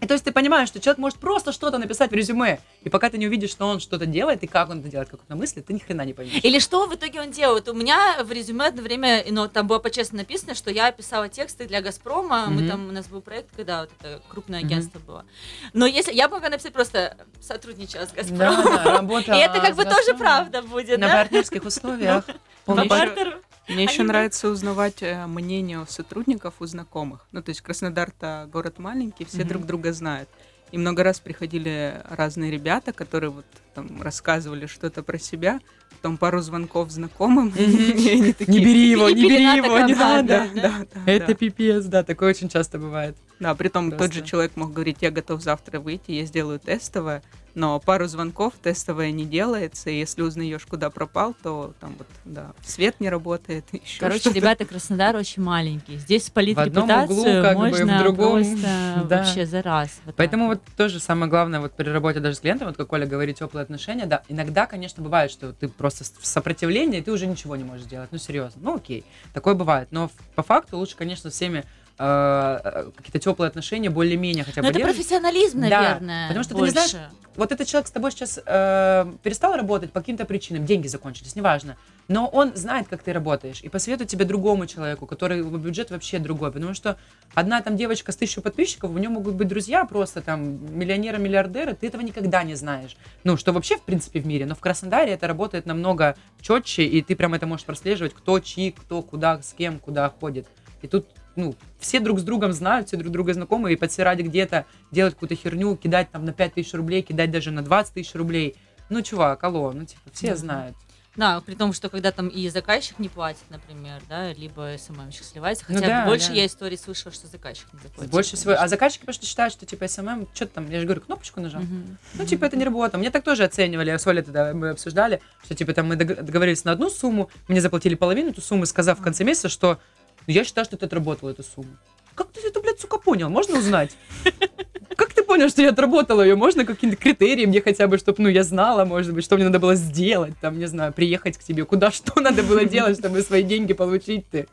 И 0.00 0.06
то 0.06 0.14
есть 0.14 0.24
ты 0.24 0.32
понимаешь, 0.32 0.68
что 0.68 0.80
человек 0.80 0.98
может 0.98 1.18
просто 1.18 1.52
что-то 1.52 1.78
написать 1.78 2.10
в 2.10 2.14
резюме, 2.14 2.60
и 2.82 2.88
пока 2.90 3.08
ты 3.10 3.16
не 3.16 3.26
увидишь, 3.26 3.50
что 3.50 3.66
он 3.66 3.80
что-то 3.80 4.06
делает, 4.06 4.42
и 4.42 4.46
как 4.46 4.68
он 4.68 4.80
это 4.80 4.88
делает, 4.88 5.08
как 5.08 5.20
он 5.28 5.38
мыслит, 5.38 5.66
ты 5.66 5.72
ни 5.72 5.78
хрена 5.78 6.02
не 6.02 6.12
поймешь. 6.12 6.40
Или 6.42 6.58
что 6.58 6.86
в 6.86 6.94
итоге 6.94 7.20
он 7.20 7.30
делал? 7.30 7.54
Вот 7.54 7.68
у 7.68 7.74
меня 7.74 8.22
в 8.22 8.30
резюме 8.32 8.66
одно 8.66 8.82
время, 8.82 9.24
ну, 9.30 9.48
там 9.48 9.66
было 9.66 9.78
по-честно 9.78 10.18
написано, 10.18 10.54
что 10.54 10.70
я 10.70 10.90
писала 10.92 11.28
тексты 11.28 11.66
для 11.66 11.80
Газпрома. 11.80 12.46
Мы 12.48 12.62
Мгм. 12.62 12.68
там, 12.68 12.88
у 12.88 12.92
нас 12.92 13.06
был 13.06 13.20
проект, 13.20 13.54
когда 13.56 13.82
вот 13.82 13.90
это 14.00 14.20
крупное 14.28 14.60
агентство 14.60 14.98
было. 14.98 15.24
Но 15.72 15.86
если 15.86 16.12
я 16.12 16.28
могла 16.28 16.48
написать 16.48 16.72
просто 16.72 17.16
сотрудничала 17.40 18.06
с 18.06 18.08
Да, 18.08 18.16
Газпромом. 18.16 18.64
да, 18.64 18.84
работа 18.84 19.32
И 19.32 19.38
это 19.38 19.60
как 19.60 19.76
бы 19.76 19.84
тоже 19.84 20.14
правда 20.18 20.62
будет, 20.62 20.98
На 20.98 21.06
да? 21.08 21.14
партнерских 21.14 21.64
условиях. 21.64 22.24
По 22.64 22.74
бартеру. 22.84 23.38
Мне 23.68 23.84
еще 23.84 24.00
Они- 24.02 24.08
нравится 24.08 24.48
узнавать 24.48 25.02
э, 25.02 25.26
мнение 25.26 25.84
сотрудников, 25.88 26.54
у 26.60 26.66
знакомых. 26.66 27.26
Ну, 27.32 27.42
то 27.42 27.48
есть 27.50 27.60
Краснодар-то 27.62 28.48
город 28.52 28.78
маленький, 28.78 29.24
все 29.24 29.38
Мгм. 29.38 29.48
друг 29.48 29.66
друга 29.66 29.92
знают. 29.92 30.28
И 30.70 30.78
много 30.78 31.02
раз 31.04 31.20
приходили 31.20 32.02
разные 32.08 32.50
ребята, 32.50 32.92
которые 32.92 33.30
вот 33.30 33.44
там 33.74 34.02
рассказывали 34.02 34.66
что-то 34.66 35.02
про 35.02 35.18
себя, 35.18 35.60
потом 35.90 36.16
пару 36.18 36.40
звонков 36.40 36.90
знакомым, 36.90 37.46
Мгм. 37.54 37.56
и 37.58 38.10
они 38.10 38.32
такие... 38.32 38.58
Не 38.58 38.64
бери 38.64 38.90
его, 38.90 39.08
не 39.08 39.22
бери 39.22 39.28
пелена 39.36 39.54
его, 39.54 39.66
такая 39.68 39.86
не 39.86 39.94
надо. 39.94 40.28
Да, 40.28 40.48
да, 40.62 40.86
да, 40.94 41.12
Это 41.12 41.26
да. 41.28 41.34
пипец, 41.34 41.84
да, 41.86 42.02
такое 42.02 42.30
очень 42.30 42.48
часто 42.48 42.78
бывает. 42.78 43.16
Да, 43.40 43.54
притом 43.54 43.90
тот 43.90 43.98
Просто. 43.98 44.14
же 44.16 44.24
человек 44.24 44.56
мог 44.56 44.72
говорить, 44.72 44.98
я 45.00 45.10
готов 45.10 45.42
завтра 45.42 45.80
выйти, 45.80 46.10
я 46.12 46.24
сделаю 46.26 46.58
тестовое, 46.58 47.22
но 47.54 47.78
пару 47.80 48.06
звонков 48.06 48.54
тестовое 48.62 49.10
не 49.12 49.24
делается, 49.24 49.90
и 49.90 49.98
если 49.98 50.22
узнаешь, 50.22 50.64
куда 50.66 50.90
пропал, 50.90 51.34
то 51.42 51.74
там 51.80 51.94
вот, 51.98 52.06
да, 52.24 52.52
свет 52.62 53.00
не 53.00 53.08
работает, 53.08 53.64
еще 53.72 54.00
Короче, 54.00 54.20
что-то. 54.20 54.36
ребята, 54.36 54.64
Краснодар 54.64 55.16
очень 55.16 55.42
маленький. 55.42 55.98
Здесь 55.98 56.26
спалить 56.26 56.56
В 56.56 56.64
репутацию 56.64 57.18
углу, 57.18 57.24
как 57.42 57.58
бы, 57.58 57.66
в 57.66 57.70
можно 57.70 57.98
другом, 57.98 58.32
просто 58.42 59.04
да. 59.08 59.18
вообще 59.18 59.46
за 59.46 59.62
раз. 59.62 59.90
Вот 60.04 60.16
так 60.16 60.16
Поэтому 60.16 60.46
вот 60.48 60.60
тоже 60.76 61.00
самое 61.00 61.30
главное 61.30 61.60
вот 61.60 61.72
при 61.72 61.88
работе 61.88 62.20
даже 62.20 62.36
с 62.36 62.40
клиентом, 62.40 62.68
вот 62.68 62.76
как 62.76 62.92
Оля 62.92 63.06
говорит, 63.06 63.38
теплые 63.38 63.62
отношения, 63.62 64.06
да, 64.06 64.22
иногда, 64.28 64.66
конечно, 64.66 65.02
бывает, 65.02 65.30
что 65.30 65.52
ты 65.52 65.68
просто 65.68 66.04
в 66.04 66.26
сопротивлении, 66.26 66.98
и 66.98 67.02
ты 67.02 67.12
уже 67.12 67.26
ничего 67.26 67.56
не 67.56 67.64
можешь 67.64 67.86
сделать, 67.86 68.10
ну 68.12 68.18
серьезно, 68.18 68.60
ну 68.62 68.76
окей, 68.76 69.04
такое 69.32 69.54
бывает, 69.54 69.88
но 69.90 70.10
по 70.34 70.42
факту 70.42 70.78
лучше, 70.78 70.96
конечно, 70.96 71.30
всеми 71.30 71.64
э, 71.98 72.90
какие-то 72.96 73.18
теплые 73.18 73.48
отношения, 73.48 73.90
более-менее 73.90 74.44
хотя 74.44 74.62
Но 74.62 74.68
бы 74.68 74.70
это 74.70 74.78
держишь. 74.78 74.96
профессионализм, 74.96 75.60
Да, 75.60 75.68
наверное. 75.82 76.28
потому 76.28 76.44
что 76.44 76.54
ты 76.54 76.60
не 76.62 76.70
знаешь, 76.70 76.92
больше. 76.92 77.10
вот 77.36 77.52
этот 77.52 77.66
человек 77.68 77.86
с 77.88 77.90
тобой 77.90 78.10
сейчас 78.10 78.38
э, 78.44 79.12
перестал 79.22 79.54
работать 79.56 79.92
по 79.92 80.00
каким-то 80.00 80.24
причинам, 80.24 80.66
деньги 80.66 80.88
закончились, 80.88 81.36
неважно. 81.36 81.76
Но 82.06 82.26
он 82.26 82.54
знает, 82.54 82.86
как 82.88 83.02
ты 83.02 83.14
работаешь, 83.14 83.62
и 83.62 83.70
посоветует 83.70 84.10
тебе 84.10 84.26
другому 84.26 84.66
человеку, 84.66 85.06
который 85.06 85.42
бюджет 85.42 85.90
вообще 85.90 86.18
другой. 86.18 86.52
Потому 86.52 86.74
что 86.74 86.98
одна 87.32 87.62
там 87.62 87.76
девочка 87.78 88.12
с 88.12 88.16
тысячу 88.16 88.42
подписчиков, 88.42 88.90
у 88.90 88.98
нее 88.98 89.08
могут 89.08 89.34
быть 89.36 89.48
друзья 89.48 89.86
просто 89.86 90.20
там 90.20 90.78
миллионеры, 90.78 91.16
миллиардеры, 91.18 91.74
ты 91.74 91.86
этого 91.86 92.02
никогда 92.02 92.42
не 92.42 92.56
знаешь. 92.56 92.94
Ну, 93.24 93.38
что 93.38 93.52
вообще, 93.52 93.78
в 93.78 93.82
принципе, 93.82 94.20
в 94.20 94.26
мире. 94.26 94.44
Но 94.44 94.54
в 94.54 94.60
Краснодаре 94.60 95.12
это 95.12 95.26
работает 95.26 95.64
намного 95.64 96.14
четче, 96.42 96.84
и 96.84 97.00
ты 97.00 97.16
прям 97.16 97.32
это 97.32 97.46
можешь 97.46 97.64
прослеживать, 97.64 98.12
кто, 98.12 98.38
чьи, 98.38 98.70
кто, 98.72 99.00
куда, 99.00 99.40
с 99.40 99.54
кем, 99.54 99.78
куда 99.78 100.10
ходит. 100.10 100.46
И 100.82 100.88
тут 100.88 101.06
ну, 101.36 101.54
все 101.78 102.00
друг 102.00 102.18
с 102.20 102.22
другом 102.22 102.52
знают, 102.52 102.88
все 102.88 102.96
друг 102.96 103.12
друга 103.12 103.34
знакомы, 103.34 103.72
и 103.72 103.76
подсирать 103.76 104.20
где-то, 104.20 104.66
делать 104.90 105.14
какую-то 105.14 105.34
херню, 105.34 105.76
кидать 105.76 106.10
там 106.10 106.24
на 106.24 106.32
5 106.32 106.54
тысяч 106.54 106.72
рублей, 106.74 107.02
кидать 107.02 107.30
даже 107.30 107.50
на 107.50 107.62
20 107.62 107.94
тысяч 107.94 108.14
рублей. 108.14 108.56
Ну, 108.90 109.02
чувак, 109.02 109.42
алло, 109.44 109.72
ну, 109.72 109.84
типа, 109.84 110.02
все 110.12 110.28
Да. 110.28 110.36
знают. 110.36 110.76
Да, 111.16 111.40
при 111.42 111.54
том, 111.54 111.72
что 111.72 111.88
когда 111.90 112.10
там 112.10 112.26
и 112.26 112.48
заказчик 112.48 112.98
не 112.98 113.08
платит, 113.08 113.44
например, 113.48 114.02
да, 114.08 114.32
либо 114.32 114.74
SMM 114.76 114.91
щик 114.91 115.22
сливается. 115.22 115.64
Ну 115.68 115.76
Хотя 115.76 115.86
да, 115.86 116.06
больше 116.06 116.30
да. 116.30 116.34
я 116.34 116.46
историй 116.46 116.76
слышала, 116.76 117.12
что 117.14 117.28
заказчик 117.28 117.72
не 117.72 117.78
заплатит. 117.78 118.10
Больше 118.10 118.36
всего. 118.36 118.54
А 118.58 118.66
заказчики 118.66 119.04
просто 119.04 119.24
считают, 119.24 119.52
что 119.52 119.64
типа 119.64 119.86
SMM, 119.86 120.26
что 120.34 120.46
там, 120.46 120.68
я 120.68 120.80
же 120.80 120.86
говорю, 120.86 121.02
кнопочку 121.02 121.40
нажал. 121.40 121.62
Мгм. 121.62 121.98
Ну, 122.14 122.26
типа, 122.26 122.46
это 122.46 122.56
не 122.56 122.64
работа. 122.64 122.98
Мне 122.98 123.10
так 123.12 123.22
тоже 123.22 123.44
оценивали. 123.44 123.96
С 123.96 124.04
Олей 124.08 124.22
тогда 124.24 124.52
мы 124.54 124.70
обсуждали, 124.70 125.20
что, 125.44 125.54
типа, 125.54 125.72
там 125.72 125.86
мы 125.86 125.94
дог- 125.94 126.20
договорились 126.20 126.64
на 126.64 126.72
одну 126.72 126.90
сумму, 126.90 127.30
мне 127.46 127.60
заплатили 127.60 127.94
половину 127.94 128.30
эту 128.30 128.40
сумму, 128.40 128.66
сказав 128.66 128.98
в 128.98 129.02
конце 129.02 129.22
месяца, 129.22 129.48
что 129.48 129.78
ну, 130.26 130.32
я 130.32 130.44
считаю, 130.44 130.64
что 130.64 130.76
ты 130.76 130.86
отработал 130.86 131.28
эту 131.28 131.42
сумму. 131.42 131.76
Как 132.14 132.30
ты 132.32 132.40
это, 132.46 132.60
блядь, 132.60 132.80
сука, 132.80 132.98
понял? 132.98 133.28
Можно 133.28 133.58
узнать? 133.58 133.96
Как 134.96 135.12
ты 135.12 135.24
понял, 135.24 135.48
что 135.48 135.62
я 135.62 135.70
отработала 135.70 136.22
ее? 136.22 136.36
Можно 136.36 136.64
какие-то 136.64 136.96
критерии 136.96 137.46
мне 137.46 137.60
хотя 137.60 137.88
бы, 137.88 137.98
чтобы, 137.98 138.22
ну, 138.22 138.28
я 138.28 138.44
знала, 138.44 138.84
может 138.84 139.12
быть, 139.12 139.24
что 139.24 139.34
мне 139.34 139.44
надо 139.44 139.58
было 139.58 139.74
сделать, 139.74 140.34
там, 140.40 140.56
не 140.56 140.66
знаю, 140.66 140.92
приехать 140.92 141.36
к 141.36 141.42
тебе, 141.42 141.64
куда, 141.64 141.90
что 141.92 142.20
надо 142.20 142.44
было 142.44 142.64
делать, 142.64 142.98
чтобы 142.98 143.22
свои 143.22 143.42
деньги 143.42 143.72
получить 143.72 144.28
ты. 144.30 144.46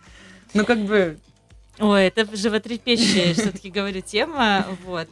Ну, 0.56 0.66
как 0.66 0.80
бы, 0.80 1.20
Ой, 1.80 2.06
это 2.06 2.28
животрепещущая, 2.36 3.34
все-таки 3.34 3.70
говорю, 3.70 4.02
тема. 4.02 4.66
Вот. 4.86 5.08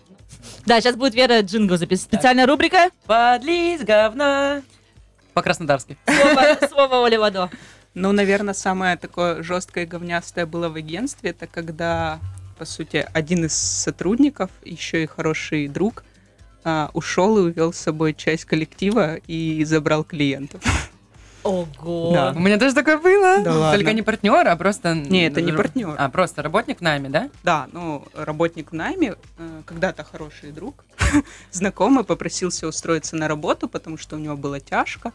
Да, 0.66 0.80
сейчас 0.82 0.95
будет 0.95 1.16
Вера 1.16 1.41
джингл 1.41 1.78
записать. 1.78 2.05
Специальная 2.05 2.45
рубрика. 2.45 2.89
подлизь 3.05 3.82
говна. 3.82 4.62
По-краснодарски. 5.34 5.97
Слово, 6.05 6.68
слово 6.68 7.05
Оли 7.05 7.18
Вадо. 7.18 7.49
Ну, 7.93 8.11
наверное, 8.11 8.53
самое 8.53 8.97
такое 8.97 9.41
жесткое 9.41 9.85
и 9.85 9.87
говнястое 9.87 10.45
было 10.45 10.69
в 10.69 10.75
агентстве, 10.75 11.31
это 11.31 11.47
когда, 11.47 12.19
по 12.57 12.65
сути, 12.65 13.07
один 13.13 13.45
из 13.45 13.53
сотрудников, 13.53 14.51
еще 14.63 15.03
и 15.03 15.07
хороший 15.07 15.67
друг, 15.67 16.03
а, 16.63 16.91
ушел 16.93 17.37
и 17.37 17.41
увел 17.41 17.73
с 17.73 17.77
собой 17.77 18.13
часть 18.13 18.45
коллектива 18.45 19.15
и 19.15 19.63
забрал 19.63 20.03
клиентов. 20.03 20.61
Ого. 21.43 22.11
Да. 22.13 22.33
У 22.35 22.39
меня 22.39 22.59
тоже 22.59 22.75
такое 22.75 22.97
было. 22.97 23.41
Да 23.41 23.53
ладно. 23.53 23.77
Только 23.77 23.93
не 23.93 24.01
партнер, 24.01 24.47
а 24.47 24.55
просто... 24.55 24.93
Не, 24.93 25.27
это 25.27 25.41
не 25.41 25.51
партнер. 25.51 25.95
А, 25.97 26.09
просто 26.09 26.43
работник 26.43 26.81
нами, 26.81 27.07
да? 27.07 27.29
Да, 27.43 27.67
ну, 27.71 28.05
работник 28.13 28.71
в 28.71 28.75
найме, 28.75 29.15
э, 29.37 29.61
когда-то 29.65 30.03
хороший 30.03 30.51
друг, 30.51 30.83
знакомый, 31.51 32.03
попросился 32.03 32.67
устроиться 32.67 33.15
на 33.15 33.27
работу, 33.27 33.69
потому 33.69 33.97
что 33.97 34.17
у 34.17 34.19
него 34.19 34.35
было 34.35 34.59
тяжко, 34.59 35.13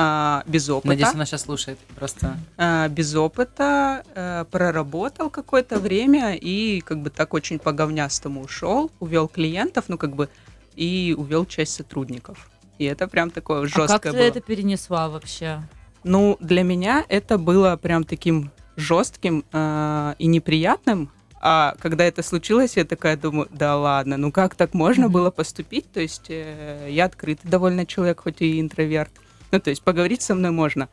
а, 0.00 0.44
без 0.46 0.68
опыта. 0.70 0.88
Надеюсь, 0.90 1.12
она 1.12 1.26
сейчас 1.26 1.42
слушает. 1.42 1.76
Просто... 1.96 2.36
А, 2.56 2.86
без 2.88 3.16
опыта, 3.16 4.04
э, 4.14 4.44
проработал 4.48 5.28
какое-то 5.28 5.80
время 5.80 6.36
и 6.36 6.80
как 6.82 7.02
бы 7.02 7.10
так 7.10 7.34
очень 7.34 7.58
по-говнястому 7.58 8.42
ушел, 8.42 8.92
увел 9.00 9.26
клиентов, 9.26 9.86
ну 9.88 9.98
как 9.98 10.14
бы, 10.14 10.28
и 10.76 11.16
увел 11.18 11.46
часть 11.46 11.74
сотрудников. 11.74 12.48
И 12.78 12.84
это 12.84 13.08
прям 13.08 13.32
такое 13.32 13.58
А 13.58 13.62
как 13.62 13.70
жесткое 13.70 14.12
ты 14.12 14.18
было. 14.18 14.26
это 14.28 14.40
перенесла 14.40 15.08
вообще? 15.08 15.62
Ну, 16.04 16.36
для 16.38 16.62
меня 16.62 17.04
это 17.08 17.36
было 17.36 17.76
прям 17.76 18.04
таким 18.04 18.52
жестким 18.76 19.44
э, 19.52 20.14
и 20.20 20.26
неприятным. 20.26 21.10
А 21.40 21.74
когда 21.80 22.04
это 22.04 22.22
случилось, 22.22 22.76
я 22.76 22.84
такая 22.84 23.16
думаю, 23.16 23.48
да 23.50 23.76
ладно, 23.76 24.16
ну 24.16 24.30
как 24.30 24.54
так 24.54 24.74
можно 24.74 25.06
Мгм. 25.06 25.12
было 25.12 25.30
поступить? 25.32 25.90
То 25.90 25.98
есть 26.00 26.26
э, 26.28 26.86
я 26.88 27.06
открытый 27.06 27.50
довольно 27.50 27.84
человек, 27.84 28.20
хоть 28.20 28.42
и 28.42 28.60
интроверт. 28.60 29.10
Ну, 29.52 29.60
то 29.60 29.70
есть 29.70 29.82
поговорить 29.82 30.22
со 30.22 30.34
мной 30.34 30.50
можно, 30.50 30.88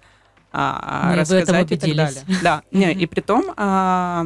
а, 0.51 1.07
Мы 1.07 1.21
этом 1.21 1.21
рассказать 1.21 1.71
и 1.71 1.77
так 1.77 1.95
далее. 1.95 2.21
Да, 2.41 2.63
не, 2.71 2.93
и 2.93 3.05
при 3.05 3.21
том, 3.21 3.53
а, 3.57 4.25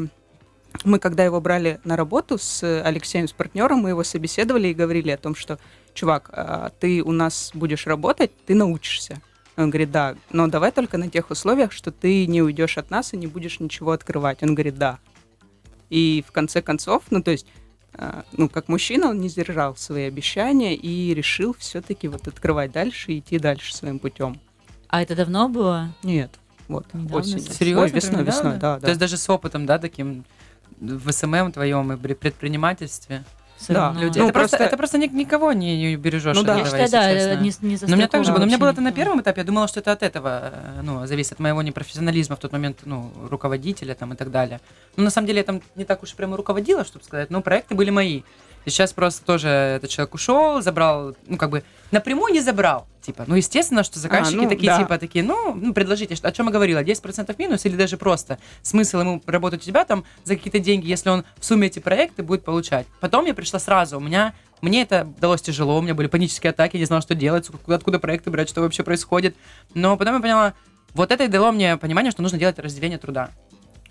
мы 0.83 0.99
когда 0.99 1.25
его 1.25 1.41
брали 1.41 1.79
на 1.83 1.95
работу 1.95 2.37
с 2.37 2.63
Алексеем, 2.83 3.27
с 3.27 3.33
партнером, 3.33 3.79
мы 3.79 3.89
его 3.89 4.03
собеседовали 4.03 4.67
и 4.67 4.73
говорили 4.73 5.11
о 5.11 5.17
том, 5.17 5.35
что, 5.35 5.59
чувак, 5.93 6.29
а, 6.31 6.71
ты 6.79 7.01
у 7.01 7.11
нас 7.11 7.51
будешь 7.53 7.87
работать, 7.87 8.31
ты 8.45 8.55
научишься. 8.55 9.21
Он 9.57 9.69
говорит, 9.69 9.91
да, 9.91 10.15
но 10.31 10.47
давай 10.47 10.71
только 10.71 10.97
на 10.97 11.09
тех 11.09 11.29
условиях, 11.31 11.73
что 11.73 11.91
ты 11.91 12.27
не 12.27 12.41
уйдешь 12.41 12.77
от 12.77 12.91
нас 12.91 13.13
и 13.13 13.17
не 13.17 13.27
будешь 13.27 13.59
ничего 13.59 13.91
открывать. 13.91 14.41
Он 14.41 14.55
говорит, 14.55 14.77
да. 14.77 14.99
И 15.89 16.23
в 16.25 16.31
конце 16.31 16.61
концов, 16.61 17.03
ну 17.09 17.21
то 17.21 17.31
есть, 17.31 17.45
а, 17.45 17.58
ну 18.33 18.49
как 18.49 18.67
мужчина, 18.67 19.09
он 19.09 19.19
не 19.19 19.29
сдержал 19.29 19.75
свои 19.75 20.03
обещания 20.03 20.75
и 20.75 21.13
решил 21.13 21.55
все-таки 21.57 22.07
вот 22.07 22.27
открывать 22.27 22.71
дальше 22.71 23.13
и 23.13 23.19
идти 23.19 23.39
дальше 23.39 23.75
своим 23.75 23.99
путем. 23.99 24.39
А 24.87 25.01
это 25.01 25.15
давно 25.15 25.49
было? 25.49 25.93
Нет, 26.03 26.31
вот 26.67 26.85
Недавно 26.93 27.17
осенью. 27.17 27.41
Серьезно? 27.41 27.83
Ой, 27.83 27.89
весной, 27.89 28.23
весной, 28.23 28.55
недавно? 28.55 28.59
да, 28.59 28.75
То 28.75 28.81
да. 28.81 28.87
есть 28.89 28.99
даже 28.99 29.17
с 29.17 29.29
опытом, 29.29 29.65
да, 29.65 29.77
таким 29.79 30.25
в 30.79 31.11
SMM 31.11 31.51
твоем 31.51 31.91
и 31.93 31.97
при 31.97 32.13
предпринимательстве. 32.13 33.23
Всё 33.59 33.73
Да, 33.73 33.79
равно. 33.87 34.01
Люди, 34.01 34.19
Ну, 34.19 34.25
это, 34.25 34.33
просто, 34.33 34.57
просто- 34.57 34.63
это 34.67 34.77
просто 34.77 34.97
ни- 34.97 35.07
никого 35.07 35.51
не, 35.51 35.77
не 35.77 35.95
убережешь 35.97 36.35
Ну 36.35 36.43
да. 36.43 36.55
Я 36.55 36.61
этого, 36.61 36.85
считаю, 36.85 37.15
если 37.15 37.29
да, 37.29 37.35
не, 37.35 37.73
не 37.73 37.77
Но 37.81 37.93
у 37.93 37.97
меня 37.97 38.07
так 38.07 38.23
же 38.23 38.31
было. 38.31 38.39
Но 38.39 38.45
у 38.45 38.47
меня 38.47 38.57
было 38.57 38.69
это 38.69 38.79
на 38.81 38.93
первом 38.93 39.19
этапе. 39.19 39.41
Я 39.41 39.45
думала, 39.45 39.67
что 39.67 39.81
это 39.81 39.91
от 39.91 40.01
этого, 40.01 40.51
э, 40.53 40.81
ну, 40.81 41.05
зависит 41.05 41.33
от 41.33 41.39
моего 41.39 41.61
непрофессионализма 41.61 42.37
в 42.37 42.39
тот 42.39 42.53
момент, 42.53 42.79
ну, 42.85 43.11
руководителя 43.29 43.95
там 43.95 44.13
и 44.13 44.15
так 44.15 44.31
далее. 44.31 44.61
Ну, 44.95 45.03
на 45.03 45.09
самом 45.09 45.27
деле, 45.27 45.39
я 45.39 45.43
там 45.43 45.61
не 45.75 45.83
так 45.83 46.01
уж 46.03 46.13
прямо 46.13 46.37
руководила, 46.37 46.85
чтобы 46.85 47.03
сказать, 47.03 47.29
но 47.31 47.41
проекты 47.41 47.75
были 47.75 47.89
мои. 47.89 48.21
И 48.69 48.71
сейчас 48.71 48.93
просто 48.93 49.25
тоже 49.25 49.47
этот 49.47 49.89
человек 49.89 50.13
ушел, 50.13 50.61
забрал, 50.61 51.15
ну, 51.25 51.37
как 51.37 51.49
бы, 51.49 51.63
напрямую 51.89 52.31
не 52.31 52.39
забрал. 52.39 52.85
Типа, 53.01 53.23
ну, 53.25 53.33
естественно, 53.33 53.81
что 53.81 53.97
заказчики 53.97 54.35
ну, 54.35 54.47
такие, 54.47 54.67
да. 54.71 54.77
типа, 54.77 54.99
такие, 54.99 55.23
ну, 55.23 55.55
ну, 55.55 55.73
предложите, 55.73 56.13
что- 56.13 56.27
о 56.27 56.31
чем 56.31 56.45
я 56.45 56.51
говорила, 56.51 56.83
10% 56.83 57.35
минус 57.39 57.65
или 57.65 57.75
даже 57.75 57.97
просто 57.97 58.37
смысл 58.61 58.99
ему 58.99 59.23
работать 59.25 59.63
у 59.63 59.65
тебя 59.65 59.85
там 59.85 60.03
за 60.23 60.35
какие-то 60.35 60.59
деньги, 60.59 60.87
если 60.87 61.09
он 61.09 61.25
в 61.39 61.45
сумме 61.45 61.65
эти 61.65 61.79
проекты 61.79 62.21
будет 62.21 62.43
получать. 62.43 62.85
Потом 62.99 63.25
я 63.25 63.33
пришла 63.33 63.57
сразу, 63.57 63.97
у 63.97 64.01
меня 64.01 64.35
мне 64.61 64.83
это 64.83 65.07
далось 65.19 65.41
тяжело, 65.41 65.79
у 65.79 65.81
меня 65.81 65.95
были 65.95 66.05
панические 66.05 66.51
атаки, 66.51 66.75
я 66.75 66.81
не 66.81 66.85
знала, 66.85 67.01
что 67.01 67.15
делать, 67.15 67.49
откуда 67.65 67.97
проекты 67.97 68.29
брать, 68.29 68.49
что 68.49 68.61
вообще 68.61 68.83
происходит. 68.83 69.35
Но 69.73 69.97
потом 69.97 70.13
я 70.13 70.21
поняла, 70.21 70.53
вот 70.93 71.11
это 71.11 71.23
и 71.23 71.27
дало 71.27 71.51
мне 71.51 71.75
понимание, 71.77 72.11
что 72.11 72.21
нужно 72.21 72.37
делать 72.37 72.59
разделение 72.59 72.99
труда. 72.99 73.31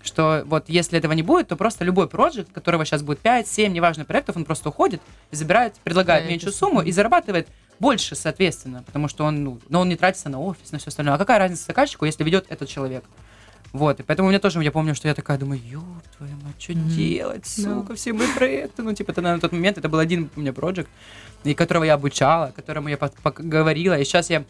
Что 0.01 0.43
вот 0.45 0.69
если 0.69 0.97
этого 0.97 1.11
не 1.11 1.23
будет, 1.23 1.49
то 1.49 1.55
просто 1.55 1.83
любой 1.83 2.07
проект, 2.07 2.51
которого 2.51 2.85
сейчас 2.85 3.03
будет 3.03 3.19
5, 3.19 3.47
7, 3.47 3.73
неважно, 3.73 4.05
проектов, 4.05 4.37
он 4.37 4.45
просто 4.45 4.69
уходит 4.69 5.01
забирает, 5.31 5.75
предлагает 5.83 6.23
Да, 6.23 6.29
меньшую 6.29 6.49
это 6.49 6.57
сумму 6.57 6.81
и 6.81 6.91
зарабатывает 6.91 7.47
больше, 7.79 8.15
соответственно, 8.15 8.83
потому 8.83 9.07
что 9.07 9.25
он, 9.25 9.43
ну, 9.43 9.59
но 9.69 9.81
он 9.81 9.89
не 9.89 9.95
тратится 9.95 10.29
на 10.29 10.39
офис, 10.39 10.71
на 10.71 10.79
все 10.79 10.89
остальное. 10.89 11.15
А 11.15 11.17
какая 11.17 11.39
разница 11.39 11.65
заказчику, 11.65 12.05
если 12.05 12.23
ведет 12.23 12.45
этот 12.49 12.69
человек? 12.69 13.03
Вот, 13.71 13.99
и 13.99 14.03
поэтому 14.03 14.27
у 14.27 14.31
меня 14.31 14.39
тоже, 14.39 14.63
я 14.63 14.71
помню, 14.71 14.95
что 14.95 15.07
я 15.07 15.13
такая 15.13 15.37
думаю, 15.37 15.61
ёб 15.63 15.83
твою 16.17 16.33
мать, 16.37 16.55
что 16.57 16.73
Мгм. 16.73 16.89
делать, 16.89 17.45
сука, 17.45 17.93
все 17.93 18.13
мои 18.13 18.27
проекты, 18.35 18.81
ну, 18.81 18.93
типа, 18.93 19.13
тогда 19.13 19.33
на 19.33 19.39
тот 19.39 19.51
момент 19.51 19.77
это 19.77 19.87
был 19.89 19.99
один 19.99 20.29
у 20.35 20.39
меня 20.39 20.53
проект, 20.53 20.89
и 21.43 21.53
которого 21.53 21.83
я 21.83 21.93
обучала, 21.93 22.51
которому 22.55 22.89
я 22.89 22.97
говорила, 23.23 23.97
и 23.97 24.03
сейчас 24.03 24.29
я 24.31 24.43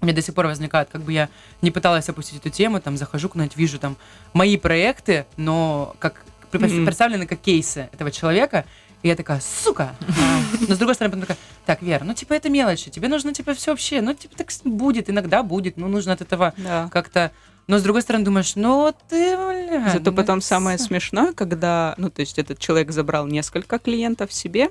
у 0.00 0.04
меня 0.06 0.14
до 0.14 0.22
сих 0.22 0.34
пор 0.34 0.46
возникает, 0.46 0.88
как 0.90 1.02
бы 1.02 1.12
я 1.12 1.28
не 1.62 1.70
пыталась 1.70 2.08
опустить 2.08 2.38
эту 2.38 2.50
тему, 2.50 2.80
там, 2.80 2.96
захожу 2.96 3.28
куда-нибудь, 3.28 3.56
вижу 3.56 3.78
там 3.78 3.96
мои 4.32 4.56
проекты, 4.56 5.26
но 5.36 5.94
как 5.98 6.22
Мгм. 6.52 6.84
представлены 6.86 7.26
как 7.26 7.40
кейсы 7.40 7.88
этого 7.92 8.10
человека, 8.10 8.64
и 9.02 9.08
я 9.08 9.16
такая, 9.16 9.40
сука! 9.40 9.94
Но 10.68 10.74
с 10.74 10.78
другой 10.78 10.94
стороны, 10.94 11.12
потом 11.12 11.26
такая, 11.26 11.36
так, 11.66 11.82
Вера, 11.82 12.04
ну, 12.04 12.14
типа, 12.14 12.32
это 12.32 12.48
мелочи, 12.48 12.90
тебе 12.90 13.08
нужно, 13.08 13.32
типа, 13.34 13.54
все 13.54 13.72
вообще, 13.72 14.00
ну, 14.00 14.14
типа, 14.14 14.34
так 14.36 14.48
будет, 14.64 15.10
иногда 15.10 15.42
будет, 15.42 15.76
ну, 15.76 15.88
нужно 15.88 16.14
от 16.14 16.20
этого 16.20 16.52
Да. 16.56 16.88
как-то... 16.92 17.30
Но 17.66 17.78
с 17.78 17.82
другой 17.82 18.00
стороны, 18.00 18.24
думаешь, 18.24 18.56
ну, 18.56 18.92
ты, 19.10 19.36
бля... 19.36 19.90
Зато 19.92 20.10
ну, 20.10 20.16
потом 20.16 20.40
самое 20.40 20.78
смешное, 20.78 21.32
когда, 21.34 21.94
ну, 21.98 22.08
то 22.08 22.20
есть 22.20 22.38
этот 22.38 22.58
человек 22.58 22.90
забрал 22.92 23.26
несколько 23.26 23.78
клиентов 23.78 24.32
себе, 24.32 24.70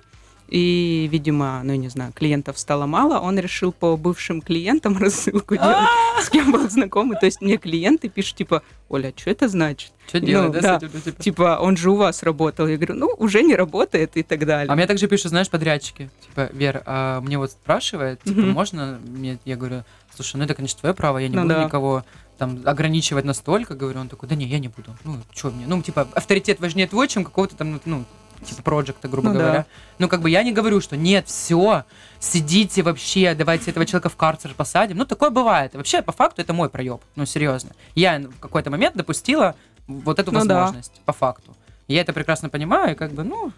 и, 0.50 1.08
видимо, 1.12 1.62
ну, 1.64 1.76
не 1.76 1.89
знаю, 1.89 2.14
клиентов 2.14 2.58
стало 2.58 2.86
мало, 2.86 3.20
он 3.20 3.38
решил 3.38 3.72
по 3.72 3.98
бывшим 3.98 4.41
клиентам 4.41 4.98
рассылку 5.02 5.56
делать, 5.56 5.88
с 6.22 6.30
кем 6.30 6.52
был 6.52 6.70
знакомый. 6.70 7.18
То 7.20 7.26
есть 7.26 7.41
мне 7.41 7.58
клиенты 7.58 8.10
пишут, 8.10 8.38
типа, 8.38 8.62
Оля, 8.89 9.14
что 9.16 9.30
это 9.30 9.48
значит? 9.50 9.91
Что 10.08 10.20
делать, 10.22 10.54
Ну, 10.56 10.62
да, 10.62 10.80
да. 10.80 10.88
этим, 10.88 11.02
типа? 11.02 11.22
Типа, 11.24 11.58
он 11.62 11.76
же 11.76 11.91
у 11.91 11.95
вас 11.95 12.24
работал. 12.24 12.68
Я 12.68 12.78
говорю, 12.78 12.93
ну, 12.95 13.08
уже 13.18 13.41
не 13.43 13.56
работает 13.56 14.16
и 14.16 14.24
так 14.24 14.45
далее. 14.45 14.72
А 14.72 14.76
мне 14.76 14.88
также 14.88 15.08
пишут, 15.08 15.30
знаешь, 15.30 15.50
подрядчики. 15.50 16.10
Типа, 16.26 16.50
Вер, 16.54 16.82
а 16.86 17.20
мне 17.22 17.38
вот 17.38 17.52
спрашивает, 17.52 18.22
типа, 18.24 18.41
можно 18.41 19.00
мне? 19.06 19.39
Я 19.43 19.58
говорю, 19.58 19.84
слушай, 20.16 20.38
ну 20.38 20.45
это, 20.45 20.54
конечно, 20.56 20.80
твое 20.80 20.95
право, 20.95 21.18
я 21.18 21.28
не 21.28 21.36
Ну 21.36 21.41
буду 21.41 21.56
да. 21.56 21.64
никого 21.66 22.06
там 22.38 22.62
ограничивать 22.66 23.26
настолько, 23.26 23.74
говорю, 23.74 24.00
он 24.00 24.10
такой, 24.10 24.30
да 24.30 24.36
не, 24.36 24.45
я 24.45 24.60
не 24.60 24.68
буду. 24.68 24.95
Ну, 25.04 25.18
что 25.36 25.50
мне? 25.50 25.66
Ну, 25.68 25.82
типа, 25.82 26.08
авторитет 26.14 26.60
важнее 26.60 26.88
твой, 26.88 27.08
чем 27.08 27.24
какого-то 27.26 27.56
там, 27.56 27.82
ну, 27.86 28.06
типа, 28.44 28.62
проекта, 28.62 29.08
грубо 29.08 29.30
Ну 29.30 29.34
да. 29.36 29.40
говоря. 29.40 29.66
Ну, 30.00 30.08
как 30.08 30.22
бы 30.22 30.30
я 30.30 30.44
не 30.44 30.52
говорю, 30.52 30.82
что 30.82 30.96
нет, 30.98 31.28
все, 31.28 31.84
сидите 32.20 32.84
вообще, 32.84 33.34
давайте 33.36 33.72
этого 33.72 33.86
человека 33.86 34.10
в 34.10 34.16
карцер 34.16 34.54
посадим. 34.54 34.98
Ну, 34.98 35.06
такое 35.06 35.30
бывает. 35.30 35.74
Вообще, 35.76 36.02
по 36.02 36.12
факту, 36.12 36.42
это 36.42 36.54
мой 36.54 36.70
проеб. 36.70 37.02
Ну, 37.16 37.26
серьезно. 37.26 37.72
Я 37.96 38.20
в 38.20 38.40
какой-то 38.40 38.70
момент 38.70 38.96
допустила 38.96 39.56
вот 39.88 40.20
эту 40.20 40.32
Ну 40.32 40.46
да. 40.46 40.62
возможность, 40.62 41.02
по 41.06 41.14
факту. 41.14 41.56
Я 41.88 42.02
это 42.02 42.14
прекрасно 42.14 42.50
понимаю, 42.50 42.92
и 42.92 42.96
как 42.96 43.12
бы, 43.12 43.24
ну, 43.24 43.52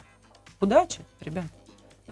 удачи, 0.60 1.00
ребят. 1.20 1.46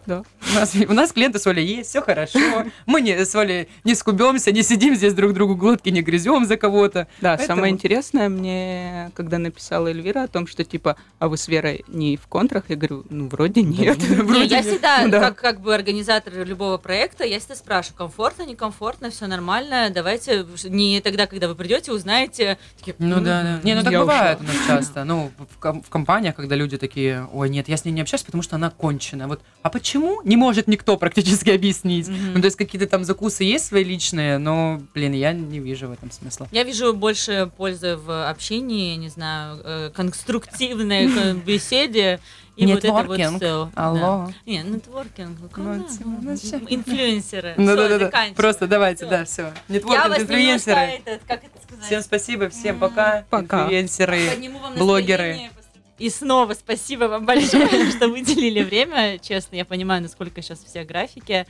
Да. 0.07 0.23
У 0.51 0.55
нас, 0.55 0.73
у 0.75 0.93
нас 0.93 1.11
клиенты 1.11 1.37
с 1.37 1.45
Олей 1.47 1.65
есть, 1.65 1.89
все 1.89 2.01
хорошо. 2.01 2.39
Мы 2.85 3.01
не, 3.01 3.25
с 3.25 3.35
Олей 3.35 3.67
не 3.83 3.93
скубемся, 3.93 4.51
не 4.53 4.63
сидим 4.63 4.95
здесь 4.95 5.13
друг 5.13 5.33
другу 5.33 5.55
глотки, 5.55 5.89
не 5.89 6.01
грызем 6.01 6.45
за 6.45 6.55
кого-то. 6.57 7.07
Да, 7.21 7.35
Поэтому- 7.37 7.57
самое 7.57 7.73
интересное 7.73 8.29
мне, 8.29 9.11
когда 9.15 9.37
написала 9.37 9.89
Эльвира 9.89 10.23
о 10.23 10.27
том, 10.27 10.47
что 10.47 10.63
типа, 10.63 10.95
а 11.19 11.27
вы 11.27 11.37
с 11.37 11.47
Верой 11.49 11.83
не 11.89 12.15
в 12.17 12.27
контрах, 12.27 12.63
я 12.69 12.77
говорю, 12.77 13.05
ну 13.09 13.27
вроде 13.27 13.61
нет. 13.63 13.97
Не, 14.09 14.45
я 14.45 14.61
всегда, 14.63 15.07
Да. 15.09 15.19
как, 15.19 15.35
как 15.35 15.61
бы 15.61 15.75
организатор 15.75 16.33
любого 16.45 16.77
проекта, 16.77 17.25
я 17.25 17.39
всегда 17.39 17.55
спрашиваю, 17.55 17.97
комфортно, 17.97 18.43
некомфортно, 18.43 19.09
все 19.09 19.27
нормально, 19.27 19.89
давайте 19.93 20.45
не 20.69 21.01
тогда, 21.01 21.27
когда 21.27 21.49
вы 21.49 21.55
придете, 21.55 21.91
узнаете. 21.91 22.57
Такие, 22.79 22.95
Ну 22.99 23.17
«М, 23.17 23.23
да, 23.25 23.43
да. 23.43 23.59
Не, 23.63 23.75
ну 23.75 23.83
так 23.83 23.91
бывает 23.93 24.39
у 24.39 24.43
ушла. 24.43 24.53
нас 24.53 24.67
часто. 24.67 25.03
Ну, 25.03 25.31
в, 25.59 25.81
в 25.81 25.89
компаниях, 25.89 26.35
когда 26.35 26.55
люди 26.55 26.77
такие, 26.77 27.27
ой, 27.33 27.49
нет, 27.49 27.67
я 27.67 27.75
с 27.75 27.83
ней 27.83 27.91
не 27.91 28.01
общаюсь, 28.01 28.23
потому 28.23 28.41
что 28.41 28.55
она 28.55 28.69
конченая. 28.69 29.27
Вот, 29.27 29.41
а 29.63 29.69
почему? 29.69 29.96
Не 30.23 30.35
может 30.35 30.67
никто 30.67 30.97
практически 30.97 31.49
объяснить. 31.57 32.07
Мгм. 32.07 32.33
Ну, 32.35 32.41
то 32.41 32.45
есть 32.45 32.57
какие-то 32.57 32.87
там 32.87 33.03
закусы 33.03 33.43
есть 33.43 33.65
свои 33.65 33.83
личные, 33.83 34.37
но, 34.37 34.81
блин, 34.93 35.13
я 35.13 35.33
не 35.33 35.59
вижу 35.59 35.87
в 35.87 35.91
этом 35.91 36.11
смысла. 36.11 36.47
Я 36.51 36.63
вижу 36.63 36.93
больше 36.93 37.51
пользы 37.57 37.97
в 37.97 38.29
общении, 38.29 38.95
не 38.95 39.09
знаю, 39.09 39.59
э, 39.63 39.91
конструктивной 39.93 41.33
беседе. 41.45 42.19
И 42.57 42.65
вот 42.65 42.79
это 42.79 42.91
вот 42.91 43.01
Нетворкинг. 43.03 43.37
все. 43.37 43.71
Алло. 43.75 44.31
Не, 44.47 44.63
нетворкинг, 44.63 45.37
ну, 45.57 45.75
Ну, 45.75 46.17
да, 46.21 46.35
типа, 46.35 46.57
ну, 46.61 46.67
инфлюенсеры. 46.69 47.53
Ну 47.55 47.75
да, 47.75 47.87
да, 47.87 47.99
да. 47.99 48.11
Просто 48.35 48.65
давайте, 48.65 49.05
да, 49.05 49.25
все. 49.25 49.53
Нетворкинг, 49.67 50.19
инфлюенсеры. 50.21 50.79
этот, 50.79 51.21
как 51.27 51.43
это 51.43 51.61
сказать, 51.63 51.85
Всем 51.85 52.01
спасибо, 52.01 52.49
всем 52.49 52.79
пока. 52.79 53.25
Пока. 53.29 53.65
Инфлюенсеры. 53.65 54.21
блогеры. 54.75 55.51
И 55.99 56.09
снова 56.09 56.53
спасибо 56.53 57.05
вам 57.05 57.25
большое, 57.25 57.91
что 57.91 58.07
выделили 58.07 58.61
время. 58.61 59.17
Честно, 59.19 59.55
я 59.55 59.65
понимаю, 59.65 60.01
насколько 60.01 60.41
сейчас 60.41 60.63
все 60.63 60.83
графики. 60.83 61.45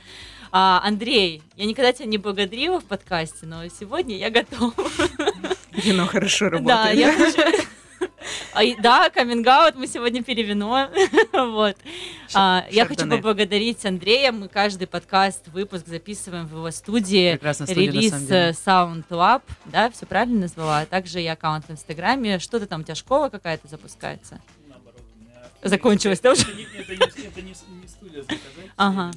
А, 0.50 0.80
Андрей, 0.84 1.42
я 1.56 1.66
никогда 1.66 1.92
тебя 1.92 2.06
не 2.06 2.16
благодарила 2.18 2.80
в 2.80 2.84
подкасте, 2.84 3.44
но 3.46 3.68
сегодня 3.68 4.16
я 4.16 4.30
готова. 4.30 4.72
Вино 5.72 6.06
хорошо 6.06 6.46
работает. 6.48 6.66
Да, 6.66 6.90
я 6.90 7.12
хочу- 7.12 7.66
А, 8.52 8.60
Да, 8.80 9.10
каминг 9.10 9.46
мы 9.76 9.86
сегодня 9.86 10.22
пили 10.22 10.42
вино. 10.42 10.88
Вот. 11.32 11.76
А, 12.34 12.66
Я 12.70 12.86
хочу 12.86 13.08
поблагодарить 13.08 13.84
Андрея. 13.86 14.32
Мы 14.32 14.48
каждый 14.48 14.86
подкаст, 14.86 15.48
выпуск 15.48 15.86
записываем 15.86 16.46
в 16.46 16.52
его 16.56 16.70
студии. 16.70 17.32
Прекрасная 17.32 17.66
студия, 17.66 17.90
на 17.90 17.94
Релиз 17.94 18.30
э, 18.30 18.50
Sound 18.50 19.04
Lab, 19.10 19.42
да, 19.66 19.90
все 19.90 20.06
правильно 20.06 20.40
назвала. 20.40 20.80
А 20.80 20.86
также 20.86 21.22
и 21.22 21.26
аккаунт 21.26 21.66
в 21.68 21.70
Инстаграме. 21.72 22.38
Что-то 22.38 22.66
там 22.66 22.80
у 22.80 22.84
тебя 22.84 22.94
школа 22.94 23.28
какая-то 23.28 23.68
запускается? 23.68 24.40
Наоборот, 24.68 25.00
у 25.16 25.20
меня... 25.24 25.34
Закончилось, 25.62 26.20
да, 26.20 26.32
уже? 26.32 26.42
Это 26.42 26.54
не, 26.56 26.62
это 26.64 26.92
не- 26.94 27.26
это 27.26 27.42
не 27.42 27.54
с- 27.54 27.64
не 27.68 27.88
студия 27.88 28.22
заказать, 28.22 28.70
Ага. 28.76 29.10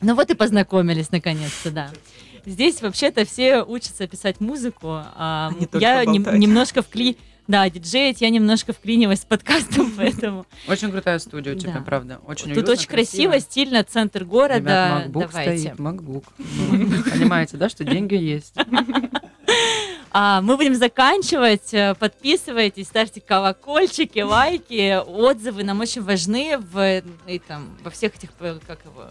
Ну 0.00 0.14
вот 0.16 0.30
и 0.30 0.34
познакомились 0.34 1.10
наконец-то, 1.12 1.70
да. 1.70 1.90
Здесь 2.44 2.82
вообще-то 2.82 3.24
все 3.24 3.62
учатся 3.62 4.08
писать 4.08 4.40
музыку. 4.40 4.88
а 5.14 5.48
А 5.48 5.52
не 5.58 5.66
только 5.66 5.78
я 5.78 6.04
болтать. 6.04 6.38
немножко 6.38 6.82
вкли... 6.82 7.16
Да, 7.48 7.68
диджеять 7.68 8.20
я 8.20 8.30
немножко 8.30 8.72
вклинилась 8.72 9.20
с 9.22 9.24
подкастом, 9.24 9.92
поэтому 9.96 10.46
Очень 10.68 10.90
крутая 10.92 11.18
студия 11.18 11.54
у 11.54 11.58
тебя, 11.58 11.74
Да. 11.74 11.80
правда. 11.80 12.20
Очень 12.26 12.48
тут 12.48 12.56
уютно, 12.58 12.72
очень 12.72 12.88
красиво, 12.88 13.40
стильно, 13.40 13.82
центр 13.84 14.24
города. 14.24 14.58
Ребят, 14.58 15.06
MacBook 15.06 15.28
Давайте. 15.32 15.58
стоит, 15.58 15.78
MacBook. 15.80 16.24
Ну, 16.38 17.02
Понимаете, 17.10 17.56
да, 17.56 17.68
что 17.68 17.84
деньги 17.84 18.14
есть? 18.14 18.54
А, 20.14 20.42
мы 20.42 20.58
будем 20.58 20.74
заканчивать. 20.74 21.72
Э, 21.72 21.94
Подписывайтесь, 21.98 22.86
ставьте 22.86 23.22
колокольчики, 23.22 24.18
лайки, 24.18 25.00
отзывы 25.06 25.64
нам 25.64 25.80
очень 25.80 26.02
важны 26.02 26.58
в, 26.58 27.02
и 27.26 27.38
там, 27.38 27.78
во 27.82 27.90
всех 27.90 28.14
этих, 28.16 28.28
э, 28.40 28.58
как 28.66 28.84
его, 28.84 29.06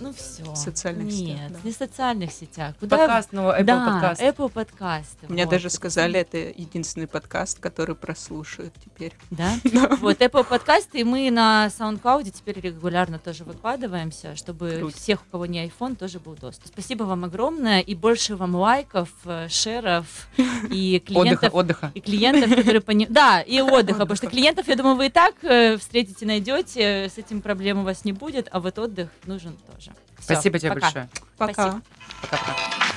ну 0.00 0.12
все. 0.12 0.44
В 0.44 0.56
социальных 0.56 1.06
Нет, 1.06 1.14
сетях, 1.14 1.50
да. 1.50 1.58
не 1.62 1.72
в 1.72 1.76
социальных 1.76 2.32
сетях. 2.32 2.74
Куда 2.80 2.96
Подкаст, 2.96 3.28
ну, 3.32 3.50
Apple 3.50 3.64
да, 3.64 3.86
подкаст. 3.86 4.22
Apple 4.22 4.50
подкасты. 4.50 5.26
Мне 5.28 5.44
вот. 5.44 5.50
даже 5.50 5.70
сказали, 5.70 6.18
это 6.18 6.38
единственный 6.38 7.06
подкаст, 7.06 7.60
который 7.60 7.94
прослушают 7.94 8.74
теперь. 8.82 9.12
Да? 9.30 9.52
Вот, 10.00 10.20
Apple 10.20 10.44
подкасты, 10.44 11.00
и 11.00 11.04
мы 11.04 11.30
на 11.30 11.66
SoundCloud 11.66 12.30
теперь 12.30 12.60
регулярно 12.60 13.18
тоже 13.18 13.44
выкладываемся, 13.44 14.34
чтобы 14.36 14.76
Круто. 14.78 14.96
всех, 14.96 15.20
у 15.22 15.30
кого 15.30 15.46
не 15.46 15.66
iPhone, 15.66 15.96
тоже 15.96 16.18
был 16.18 16.34
доступ. 16.34 16.68
Спасибо 16.68 17.04
вам 17.04 17.24
огромное, 17.24 17.80
и 17.80 17.94
больше 17.94 18.36
вам 18.36 18.54
лайков, 18.54 19.10
э, 19.24 19.48
шеров 19.48 20.28
и 20.70 21.00
клиентов, 21.00 21.54
отдыха. 21.54 21.92
и 21.94 22.00
клиентов, 22.00 22.54
которые 22.54 22.80
пони... 22.80 23.06
Да, 23.10 23.42
и 23.42 23.60
отдыха, 23.60 24.00
потому 24.00 24.16
что 24.16 24.28
клиентов, 24.28 24.68
я 24.68 24.76
думаю, 24.76 24.96
вы 24.96 25.06
и 25.06 25.10
так 25.10 25.34
э, 25.42 25.76
встретите, 25.76 26.24
найдете, 26.24 27.08
с 27.08 27.18
этим 27.18 27.42
проблем 27.42 27.80
у 27.80 27.84
вас 27.84 28.04
не 28.04 28.12
будет, 28.12 28.48
а 28.50 28.60
вот 28.60 28.78
отдых 28.78 29.10
нужен 29.26 29.56
тоже. 29.72 29.89
Спасибо 30.18 30.58
тебе 30.58 30.70
пока. 30.70 30.80
большое. 30.86 31.08
Пока. 31.36 31.80
Пока-пока. 32.22 32.89